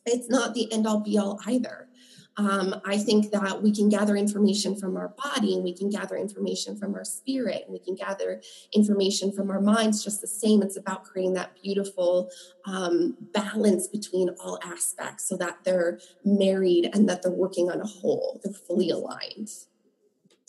it's 0.06 0.30
not 0.30 0.54
the 0.54 0.72
end 0.72 0.88
all 0.88 1.00
be 1.00 1.18
all 1.18 1.40
either 1.46 1.88
um, 2.38 2.80
I 2.86 2.98
think 2.98 3.32
that 3.32 3.64
we 3.64 3.74
can 3.74 3.90
gather 3.90 4.16
information 4.16 4.76
from 4.76 4.96
our 4.96 5.10
body 5.10 5.56
and 5.56 5.64
we 5.64 5.74
can 5.74 5.90
gather 5.90 6.16
information 6.16 6.78
from 6.78 6.94
our 6.94 7.04
spirit 7.04 7.64
and 7.66 7.74
we 7.74 7.80
can 7.80 7.96
gather 7.96 8.42
information 8.74 9.32
from 9.32 9.50
our 9.50 9.60
minds 9.60 10.04
just 10.04 10.22
the 10.22 10.28
same. 10.28 10.62
It's 10.62 10.78
about 10.78 11.04
creating 11.04 11.34
that 11.34 11.60
beautiful 11.62 12.30
um, 12.66 13.18
balance 13.34 13.88
between 13.88 14.30
all 14.40 14.60
aspects 14.64 15.28
so 15.28 15.36
that 15.38 15.64
they're 15.64 16.00
married 16.24 16.90
and 16.94 17.10
that 17.10 17.24
they're 17.24 17.32
working 17.32 17.72
on 17.72 17.82
a 17.82 17.88
whole, 17.88 18.40
they're 18.44 18.54
fully 18.54 18.92
aligned. 18.92 19.50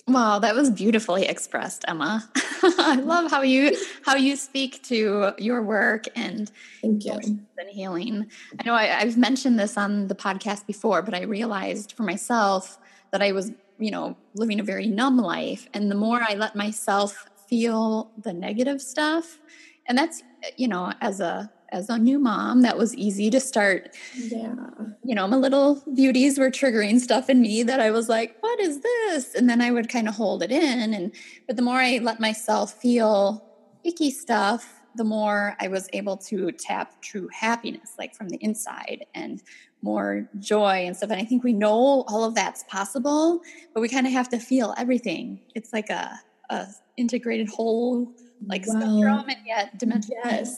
Wow, 0.09 0.39
that 0.39 0.55
was 0.55 0.71
beautifully 0.71 1.27
expressed, 1.27 1.85
Emma. 1.87 2.29
I 2.63 2.97
love 2.97 3.31
how 3.31 3.43
you 3.43 3.77
how 4.05 4.17
you 4.17 4.37
speak 4.37 4.83
to 4.85 5.35
your 5.39 5.63
work 5.63 6.07
and 6.17 6.51
thank 6.81 7.05
you 7.05 7.13
and 7.13 7.69
healing. 7.69 8.31
I 8.59 8.65
know 8.65 8.75
I, 8.75 8.87
have 8.87 9.19
mentioned 9.19 9.61
this 9.61 9.77
on 9.77 10.09
the 10.09 10.15
podcast 10.15 10.67
before, 10.67 11.03
but 11.03 11.15
I 11.15 11.23
realized 11.23 11.93
for 11.93 12.05
myself 12.05 12.79
that 13.11 13.21
I 13.21 13.33
was, 13.33 13.53
you 13.79 13.91
know, 13.91 14.17
living 14.35 14.61
a 14.61 14.63
very 14.63 14.87
numb 14.87 15.19
life, 15.19 15.69
and 15.75 15.91
the 15.91 15.95
more 15.95 16.23
I 16.27 16.35
let 16.35 16.57
myself 16.57 17.27
feel 17.47 18.11
the 18.17 18.33
negative 18.33 18.81
stuff, 18.81 19.39
and 19.87 19.99
that's 19.99 20.23
you 20.57 20.69
know, 20.69 20.93
as 21.03 21.21
a 21.21 21.51
as 21.71 21.89
a 21.89 21.99
new 21.99 22.19
mom, 22.19 22.62
that 22.62 22.79
was 22.79 22.95
easy 22.95 23.31
to 23.31 23.41
start. 23.41 23.95
Yeah. 24.14 24.55
You 25.05 25.14
know, 25.14 25.27
my 25.27 25.37
little 25.37 25.83
beauties 25.95 26.39
were 26.39 26.51
triggering 26.51 27.01
stuff 27.01 27.29
in 27.29 27.41
me 27.41 27.62
that 27.62 27.81
I 27.81 27.91
was 27.91 28.09
like, 28.09 28.37
what 28.41 28.59
is 28.61 28.81
this? 28.81 29.35
And 29.35 29.49
then 29.49 29.61
I 29.61 29.71
would 29.71 29.89
kind 29.89 30.09
of 30.09 30.14
hold 30.14 30.43
it 30.43 30.51
in. 30.51 30.95
And, 30.95 31.12
but 31.47 31.57
the 31.57 31.62
more 31.62 31.79
I 31.79 31.99
let 31.99 32.21
myself 32.21 32.75
feel 32.75 33.45
icky 33.85 34.11
stuff, 34.11 34.75
the 34.97 35.05
more 35.05 35.57
I 35.61 35.69
was 35.69 35.89
able 35.93 36.16
to 36.16 36.51
tap 36.53 37.01
true 37.03 37.29
happiness, 37.33 37.95
like 37.99 38.14
from 38.14 38.31
the 38.31 38.39
inside 38.39 39.05
and 39.14 39.43
more 39.83 40.29
joy 40.41 40.87
and 40.87 40.97
stuff. 40.97 41.11
And 41.11 41.21
I 41.21 41.25
think 41.25 41.45
we 41.45 41.53
know 41.53 42.05
all 42.09 42.25
of 42.25 42.35
that's 42.35 42.64
possible, 42.64 43.41
but 43.75 43.81
we 43.81 43.89
kind 43.89 44.07
of 44.07 44.12
have 44.12 44.29
to 44.31 44.39
feel 44.39 44.75
everything. 44.77 45.41
It's 45.55 45.73
like 45.73 45.91
a, 45.91 46.19
a 46.51 46.66
integrated 46.97 47.49
whole, 47.49 48.12
like 48.47 48.66
wow. 48.66 48.81
spectrum 48.81 49.25
and 49.29 49.47
yet 49.47 49.79
dimension. 49.79 50.14
Yes 50.25 50.57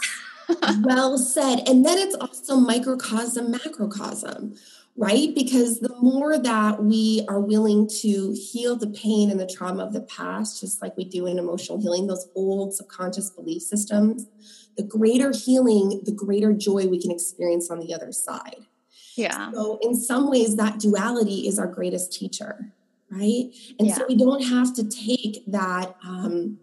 well 0.82 1.18
said. 1.18 1.68
And 1.68 1.84
then 1.84 1.98
it's 1.98 2.14
also 2.14 2.56
microcosm, 2.56 3.50
macrocosm, 3.50 4.56
right? 4.96 5.34
Because 5.34 5.80
the 5.80 5.94
more 6.00 6.38
that 6.38 6.82
we 6.82 7.24
are 7.28 7.40
willing 7.40 7.88
to 8.00 8.32
heal 8.32 8.76
the 8.76 8.88
pain 8.88 9.30
and 9.30 9.40
the 9.40 9.46
trauma 9.46 9.84
of 9.84 9.92
the 9.92 10.02
past, 10.02 10.60
just 10.60 10.82
like 10.82 10.96
we 10.96 11.04
do 11.04 11.26
in 11.26 11.38
emotional 11.38 11.80
healing, 11.80 12.06
those 12.06 12.28
old 12.34 12.74
subconscious 12.74 13.30
belief 13.30 13.62
systems, 13.62 14.26
the 14.76 14.82
greater 14.82 15.32
healing, 15.32 16.02
the 16.04 16.12
greater 16.12 16.52
joy 16.52 16.86
we 16.86 17.00
can 17.00 17.10
experience 17.10 17.70
on 17.70 17.80
the 17.80 17.94
other 17.94 18.12
side. 18.12 18.66
Yeah. 19.16 19.50
So, 19.52 19.78
in 19.82 19.94
some 19.96 20.30
ways, 20.30 20.56
that 20.56 20.78
duality 20.78 21.46
is 21.46 21.58
our 21.58 21.66
greatest 21.66 22.12
teacher, 22.12 22.72
right? 23.10 23.50
And 23.78 23.88
yeah. 23.88 23.94
so 23.94 24.06
we 24.08 24.16
don't 24.16 24.42
have 24.42 24.74
to 24.76 24.88
take 24.88 25.44
that. 25.46 25.96
Um, 26.04 26.58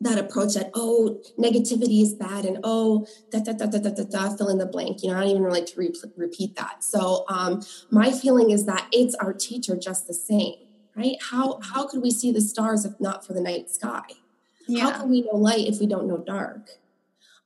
that 0.00 0.18
approach 0.18 0.54
that 0.54 0.70
oh 0.74 1.20
negativity 1.38 2.02
is 2.02 2.14
bad 2.14 2.44
and 2.44 2.58
oh 2.64 3.06
da 3.30 3.40
da 3.40 3.52
da 3.52 3.66
da 3.66 3.78
da 3.78 3.90
da, 3.90 4.04
da 4.04 4.36
fill 4.36 4.48
in 4.48 4.58
the 4.58 4.66
blank 4.66 5.02
you 5.02 5.10
know 5.10 5.16
i 5.16 5.20
don't 5.20 5.30
even 5.30 5.48
like 5.48 5.66
to 5.66 5.78
re- 5.78 5.92
repeat 6.16 6.54
that 6.56 6.84
so 6.84 7.24
um, 7.28 7.62
my 7.90 8.10
feeling 8.12 8.50
is 8.50 8.66
that 8.66 8.86
it's 8.92 9.14
our 9.16 9.32
teacher 9.32 9.76
just 9.76 10.06
the 10.06 10.14
same 10.14 10.54
right 10.94 11.16
how 11.30 11.58
how 11.62 11.86
could 11.86 12.02
we 12.02 12.10
see 12.10 12.30
the 12.30 12.40
stars 12.40 12.84
if 12.84 12.92
not 13.00 13.24
for 13.24 13.32
the 13.32 13.40
night 13.40 13.70
sky 13.70 14.02
yeah. 14.68 14.82
how 14.82 15.00
can 15.00 15.08
we 15.08 15.22
know 15.22 15.36
light 15.36 15.66
if 15.66 15.80
we 15.80 15.86
don't 15.86 16.06
know 16.06 16.18
dark 16.18 16.70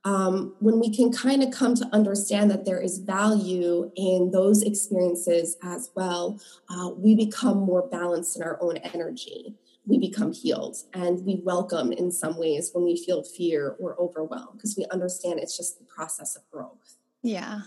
um, 0.04 0.54
when 0.60 0.80
we 0.80 0.94
can 0.94 1.12
kind 1.12 1.42
of 1.42 1.50
come 1.50 1.74
to 1.74 1.86
understand 1.92 2.50
that 2.50 2.64
there 2.64 2.80
is 2.80 2.98
value 2.98 3.90
in 3.96 4.30
those 4.30 4.62
experiences 4.62 5.56
as 5.62 5.90
well, 5.94 6.40
uh, 6.70 6.90
we 6.96 7.14
become 7.14 7.58
more 7.58 7.86
balanced 7.86 8.36
in 8.36 8.42
our 8.42 8.58
own 8.62 8.78
energy. 8.78 9.54
We 9.90 9.98
become 9.98 10.32
healed 10.32 10.76
and 10.94 11.26
we 11.26 11.42
welcome 11.44 11.90
in 11.90 12.12
some 12.12 12.38
ways 12.38 12.70
when 12.72 12.84
we 12.84 12.96
feel 12.96 13.24
fear 13.24 13.74
or 13.80 14.00
overwhelmed 14.00 14.52
because 14.54 14.76
we 14.76 14.86
understand 14.86 15.40
it's 15.40 15.56
just 15.56 15.78
the 15.78 15.84
process 15.84 16.36
of 16.36 16.48
growth. 16.50 16.98
Yeah. 17.22 17.62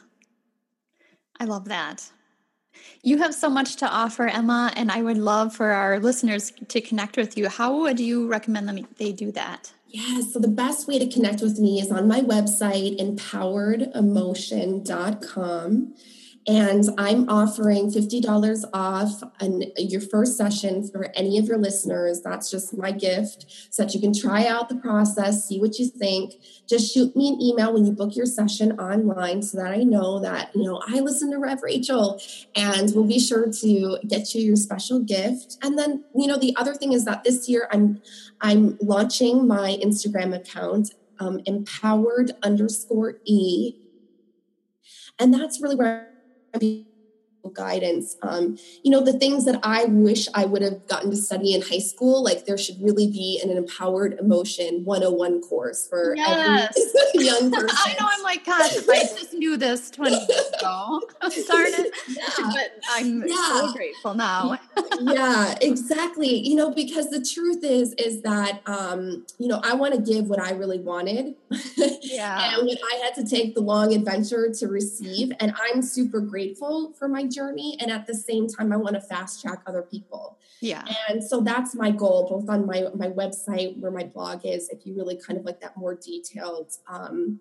I 1.39 1.43
love 1.43 1.65
that. 1.65 2.09
You 3.03 3.17
have 3.17 3.35
so 3.35 3.49
much 3.49 3.75
to 3.77 3.87
offer, 3.87 4.27
Emma, 4.27 4.71
and 4.75 4.89
I 4.89 5.01
would 5.01 5.17
love 5.17 5.53
for 5.53 5.71
our 5.71 5.99
listeners 5.99 6.53
to 6.69 6.79
connect 6.81 7.17
with 7.17 7.37
you. 7.37 7.49
How 7.49 7.81
would 7.81 7.99
you 7.99 8.27
recommend 8.27 8.69
them 8.69 8.87
they 8.97 9.11
do 9.11 9.31
that? 9.33 9.73
Yeah, 9.87 10.21
so 10.21 10.39
the 10.39 10.47
best 10.47 10.87
way 10.87 10.97
to 10.97 11.07
connect 11.07 11.41
with 11.41 11.59
me 11.59 11.81
is 11.81 11.91
on 11.91 12.07
my 12.07 12.21
website, 12.21 12.97
empoweredemotion.com 12.99 15.93
and 16.45 16.83
I'm 16.97 17.29
offering 17.29 17.89
$50 17.89 18.65
off 18.73 19.23
on 19.39 19.63
your 19.77 20.01
first 20.01 20.37
session 20.37 20.85
for 20.85 21.09
any 21.15 21.37
of 21.37 21.45
your 21.45 21.57
listeners. 21.57 22.21
That's 22.21 22.51
just 22.51 22.77
my 22.77 22.91
gift 22.91 23.45
so 23.69 23.83
that 23.83 23.93
you 23.93 24.01
can 24.01 24.13
try 24.13 24.45
out 24.45 24.67
the 24.67 24.75
process, 24.75 25.47
see 25.47 25.61
what 25.61 25.79
you 25.79 25.87
think. 25.87 26.33
Just 26.67 26.93
shoot 26.93 27.15
me 27.15 27.29
an 27.29 27.41
email 27.41 27.73
when 27.73 27.85
you 27.85 27.93
book 27.93 28.15
your 28.15 28.25
session 28.25 28.77
online 28.79 29.41
so 29.41 29.57
that 29.57 29.71
I 29.71 29.83
know 29.83 30.19
that, 30.19 30.53
you 30.53 30.63
know, 30.63 30.81
I 30.85 30.99
listen 30.99 31.31
to 31.31 31.37
Rev 31.37 31.63
Rachel 31.63 32.21
and 32.55 32.91
we'll 32.93 33.07
be 33.07 33.19
sure 33.19 33.49
to 33.49 33.97
get 34.05 34.35
you 34.35 34.41
your 34.41 34.57
special 34.57 34.99
gift. 34.99 35.57
And 35.61 35.77
then, 35.77 36.03
you 36.13 36.27
know, 36.27 36.37
the 36.37 36.53
other 36.57 36.73
thing 36.73 36.91
is 36.91 37.05
that 37.05 37.23
this 37.23 37.47
year 37.47 37.69
I'm 37.71 38.01
I'm 38.41 38.77
launching 38.81 39.47
my 39.47 39.77
Instagram 39.81 40.35
account, 40.35 40.93
um, 41.19 41.39
empowered 41.45 42.31
underscore 42.43 43.19
E. 43.23 43.75
And 45.19 45.33
that's 45.33 45.61
really 45.61 45.75
where 45.75 46.12
guidance. 47.53 48.15
Um, 48.21 48.57
you 48.83 48.91
know, 48.91 49.03
the 49.03 49.13
things 49.13 49.45
that 49.45 49.59
I 49.63 49.85
wish 49.85 50.27
I 50.33 50.45
would 50.45 50.61
have 50.61 50.87
gotten 50.87 51.11
to 51.11 51.17
study 51.17 51.53
in 51.53 51.61
high 51.61 51.79
school, 51.79 52.23
like 52.23 52.45
there 52.45 52.57
should 52.57 52.81
really 52.81 53.07
be 53.07 53.39
an 53.43 53.49
empowered 53.49 54.13
emotion 54.19 54.85
101 54.85 55.41
course 55.41 55.87
for 55.87 56.15
yes. 56.15 56.73
every 56.77 57.25
young 57.25 57.51
person. 57.51 57.69
I 57.85 57.95
know, 57.99 58.07
I'm 58.09 58.23
like, 58.23 58.45
God, 58.45 58.71
if 58.71 58.89
I 58.89 59.01
just 59.01 59.33
knew 59.33 59.57
this 59.57 59.91
20 59.91 60.15
years 60.15 60.42
ago, 60.63 61.01
darn 61.47 61.67
it. 61.67 61.93
Yeah. 62.07 62.29
But 62.37 62.71
I'm 62.89 63.23
yeah. 63.25 63.35
so 63.35 63.73
grateful 63.73 64.13
now. 64.13 64.59
yeah, 65.01 65.55
exactly. 65.61 66.39
You 66.47 66.55
know, 66.55 66.71
because 66.71 67.09
the 67.09 67.21
truth 67.21 67.63
is, 67.63 67.93
is 67.93 68.21
that, 68.21 68.61
um, 68.65 69.25
you 69.39 69.47
know, 69.47 69.61
I 69.63 69.73
want 69.75 69.93
to 69.93 70.01
give 70.01 70.27
what 70.27 70.39
I 70.39 70.51
really 70.51 70.79
wanted. 70.79 71.35
Yeah. 72.01 72.57
and 72.57 72.67
what 72.67 72.77
I 72.93 72.97
had 73.03 73.15
to 73.15 73.25
take 73.25 73.55
the 73.55 73.61
long 73.61 73.93
adventure 73.93 74.51
to 74.59 74.67
receive. 74.67 75.31
And 75.39 75.53
I'm 75.59 75.81
super 75.81 76.19
grateful 76.19 76.93
for 76.93 77.07
my 77.07 77.25
journey 77.25 77.77
and 77.79 77.91
at 77.91 78.07
the 78.07 78.13
same 78.13 78.47
time 78.47 78.71
i 78.71 78.77
want 78.77 78.95
to 78.95 79.01
fast 79.01 79.41
track 79.41 79.61
other 79.67 79.81
people 79.81 80.37
yeah 80.61 80.83
and 81.09 81.23
so 81.23 81.41
that's 81.41 81.75
my 81.75 81.91
goal 81.91 82.27
both 82.29 82.49
on 82.49 82.65
my 82.65 82.85
my 82.95 83.07
website 83.07 83.77
where 83.77 83.91
my 83.91 84.03
blog 84.03 84.45
is 84.45 84.69
if 84.69 84.85
you 84.85 84.95
really 84.95 85.15
kind 85.15 85.37
of 85.39 85.45
like 85.45 85.59
that 85.61 85.75
more 85.77 85.95
detailed 85.95 86.71
um, 86.87 87.39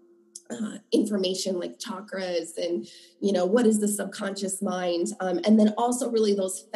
uh, 0.52 0.78
information 0.92 1.58
like 1.58 1.78
chakras 1.78 2.56
and 2.56 2.86
you 3.20 3.32
know 3.32 3.46
what 3.46 3.66
is 3.66 3.80
the 3.80 3.88
subconscious 3.88 4.62
mind 4.62 5.08
um, 5.20 5.40
and 5.44 5.58
then 5.58 5.72
also 5.76 6.10
really 6.10 6.34
those 6.34 6.66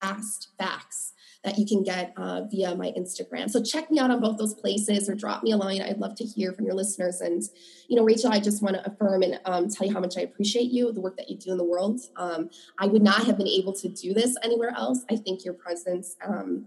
fast 0.00 0.48
facts 0.58 1.12
that 1.44 1.58
you 1.58 1.66
can 1.66 1.82
get 1.82 2.12
uh, 2.16 2.42
via 2.50 2.74
my 2.74 2.92
Instagram. 2.98 3.48
So 3.48 3.62
check 3.62 3.90
me 3.90 3.98
out 3.98 4.10
on 4.10 4.20
both 4.20 4.36
those 4.36 4.52
places 4.52 5.08
or 5.08 5.14
drop 5.14 5.42
me 5.42 5.52
a 5.52 5.56
line. 5.56 5.80
I'd 5.80 5.98
love 5.98 6.14
to 6.16 6.24
hear 6.24 6.52
from 6.52 6.66
your 6.66 6.74
listeners. 6.74 7.22
And, 7.22 7.42
you 7.88 7.96
know, 7.96 8.04
Rachel, 8.04 8.30
I 8.30 8.40
just 8.40 8.62
want 8.62 8.76
to 8.76 8.86
affirm 8.86 9.22
and 9.22 9.40
um, 9.46 9.68
tell 9.68 9.86
you 9.86 9.94
how 9.94 10.00
much 10.00 10.18
I 10.18 10.22
appreciate 10.22 10.70
you, 10.70 10.92
the 10.92 11.00
work 11.00 11.16
that 11.16 11.30
you 11.30 11.38
do 11.38 11.52
in 11.52 11.58
the 11.58 11.64
world. 11.64 12.00
Um, 12.16 12.50
I 12.78 12.86
would 12.86 13.02
not 13.02 13.24
have 13.24 13.38
been 13.38 13.48
able 13.48 13.72
to 13.74 13.88
do 13.88 14.12
this 14.12 14.36
anywhere 14.42 14.72
else. 14.76 15.04
I 15.10 15.16
think 15.16 15.44
your 15.44 15.54
presence 15.54 16.16
um, 16.26 16.66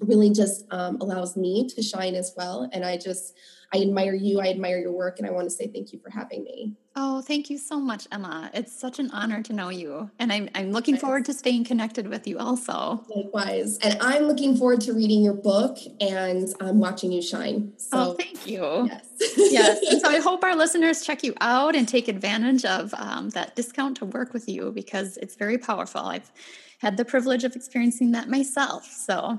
really 0.00 0.30
just 0.30 0.64
um, 0.70 0.98
allows 1.00 1.36
me 1.36 1.68
to 1.68 1.82
shine 1.82 2.14
as 2.14 2.32
well. 2.36 2.68
And 2.72 2.84
I 2.84 2.96
just, 2.96 3.36
I 3.72 3.78
admire 3.78 4.14
you. 4.14 4.40
I 4.40 4.48
admire 4.48 4.78
your 4.78 4.92
work. 4.92 5.18
And 5.18 5.26
I 5.26 5.30
want 5.30 5.46
to 5.46 5.50
say 5.50 5.68
thank 5.68 5.92
you 5.92 6.00
for 6.00 6.10
having 6.10 6.42
me. 6.42 6.74
Oh, 6.96 7.22
thank 7.22 7.48
you 7.48 7.56
so 7.56 7.78
much, 7.78 8.08
Emma. 8.10 8.50
It's 8.52 8.72
such 8.72 8.98
an 8.98 9.10
honor 9.12 9.42
to 9.44 9.52
know 9.52 9.68
you. 9.68 10.10
And 10.18 10.32
I'm, 10.32 10.48
I'm 10.56 10.72
looking 10.72 10.96
forward 10.96 11.24
to 11.26 11.32
staying 11.32 11.64
connected 11.64 12.08
with 12.08 12.26
you 12.26 12.38
also. 12.38 13.04
Likewise. 13.14 13.78
And 13.78 13.96
I'm 14.00 14.24
looking 14.24 14.56
forward 14.56 14.80
to 14.82 14.92
reading 14.92 15.22
your 15.22 15.34
book 15.34 15.78
and 16.00 16.48
um, 16.60 16.80
watching 16.80 17.12
you 17.12 17.22
shine. 17.22 17.72
So, 17.76 17.90
oh, 17.92 18.12
thank 18.14 18.44
you. 18.44 18.88
Yes. 18.90 19.06
yes. 19.36 19.78
And 19.88 20.00
so 20.00 20.08
I 20.08 20.18
hope 20.20 20.42
our 20.42 20.56
listeners 20.56 21.04
check 21.04 21.22
you 21.22 21.34
out 21.40 21.76
and 21.76 21.86
take 21.86 22.08
advantage 22.08 22.64
of 22.64 22.92
um, 22.94 23.30
that 23.30 23.54
discount 23.54 23.98
to 23.98 24.04
work 24.06 24.32
with 24.32 24.48
you 24.48 24.72
because 24.72 25.16
it's 25.18 25.36
very 25.36 25.58
powerful. 25.58 26.00
I've 26.00 26.32
had 26.80 26.96
the 26.96 27.04
privilege 27.04 27.44
of 27.44 27.54
experiencing 27.54 28.10
that 28.12 28.28
myself. 28.28 28.84
So 28.84 29.38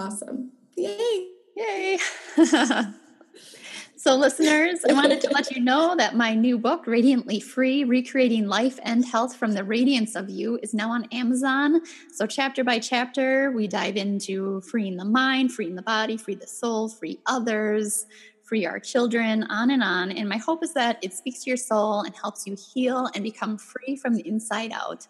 awesome. 0.00 0.50
Yay. 0.76 1.28
Yay. 1.56 1.98
So, 3.96 4.16
listeners, 4.16 4.80
I 4.88 4.94
wanted 4.94 5.20
to 5.20 5.30
let 5.30 5.50
you 5.50 5.60
know 5.60 5.94
that 5.94 6.16
my 6.16 6.32
new 6.34 6.56
book, 6.56 6.86
Radiantly 6.86 7.38
Free 7.38 7.84
Recreating 7.84 8.46
Life 8.46 8.80
and 8.82 9.04
Health 9.04 9.36
from 9.36 9.52
the 9.52 9.62
Radiance 9.62 10.16
of 10.16 10.30
You, 10.30 10.58
is 10.62 10.72
now 10.72 10.90
on 10.90 11.06
Amazon. 11.12 11.82
So, 12.10 12.26
chapter 12.26 12.64
by 12.64 12.78
chapter, 12.78 13.52
we 13.52 13.68
dive 13.68 13.98
into 13.98 14.62
freeing 14.62 14.96
the 14.96 15.04
mind, 15.04 15.52
freeing 15.52 15.74
the 15.74 15.82
body, 15.82 16.16
free 16.16 16.34
the 16.34 16.46
soul, 16.46 16.88
free 16.88 17.18
others, 17.26 18.06
free 18.42 18.64
our 18.64 18.80
children, 18.80 19.42
on 19.44 19.70
and 19.70 19.82
on. 19.82 20.12
And 20.12 20.30
my 20.30 20.38
hope 20.38 20.64
is 20.64 20.72
that 20.72 20.98
it 21.02 21.12
speaks 21.12 21.44
to 21.44 21.50
your 21.50 21.58
soul 21.58 22.00
and 22.00 22.16
helps 22.16 22.46
you 22.46 22.56
heal 22.56 23.10
and 23.14 23.22
become 23.22 23.58
free 23.58 23.96
from 23.96 24.14
the 24.14 24.26
inside 24.26 24.72
out. 24.72 25.06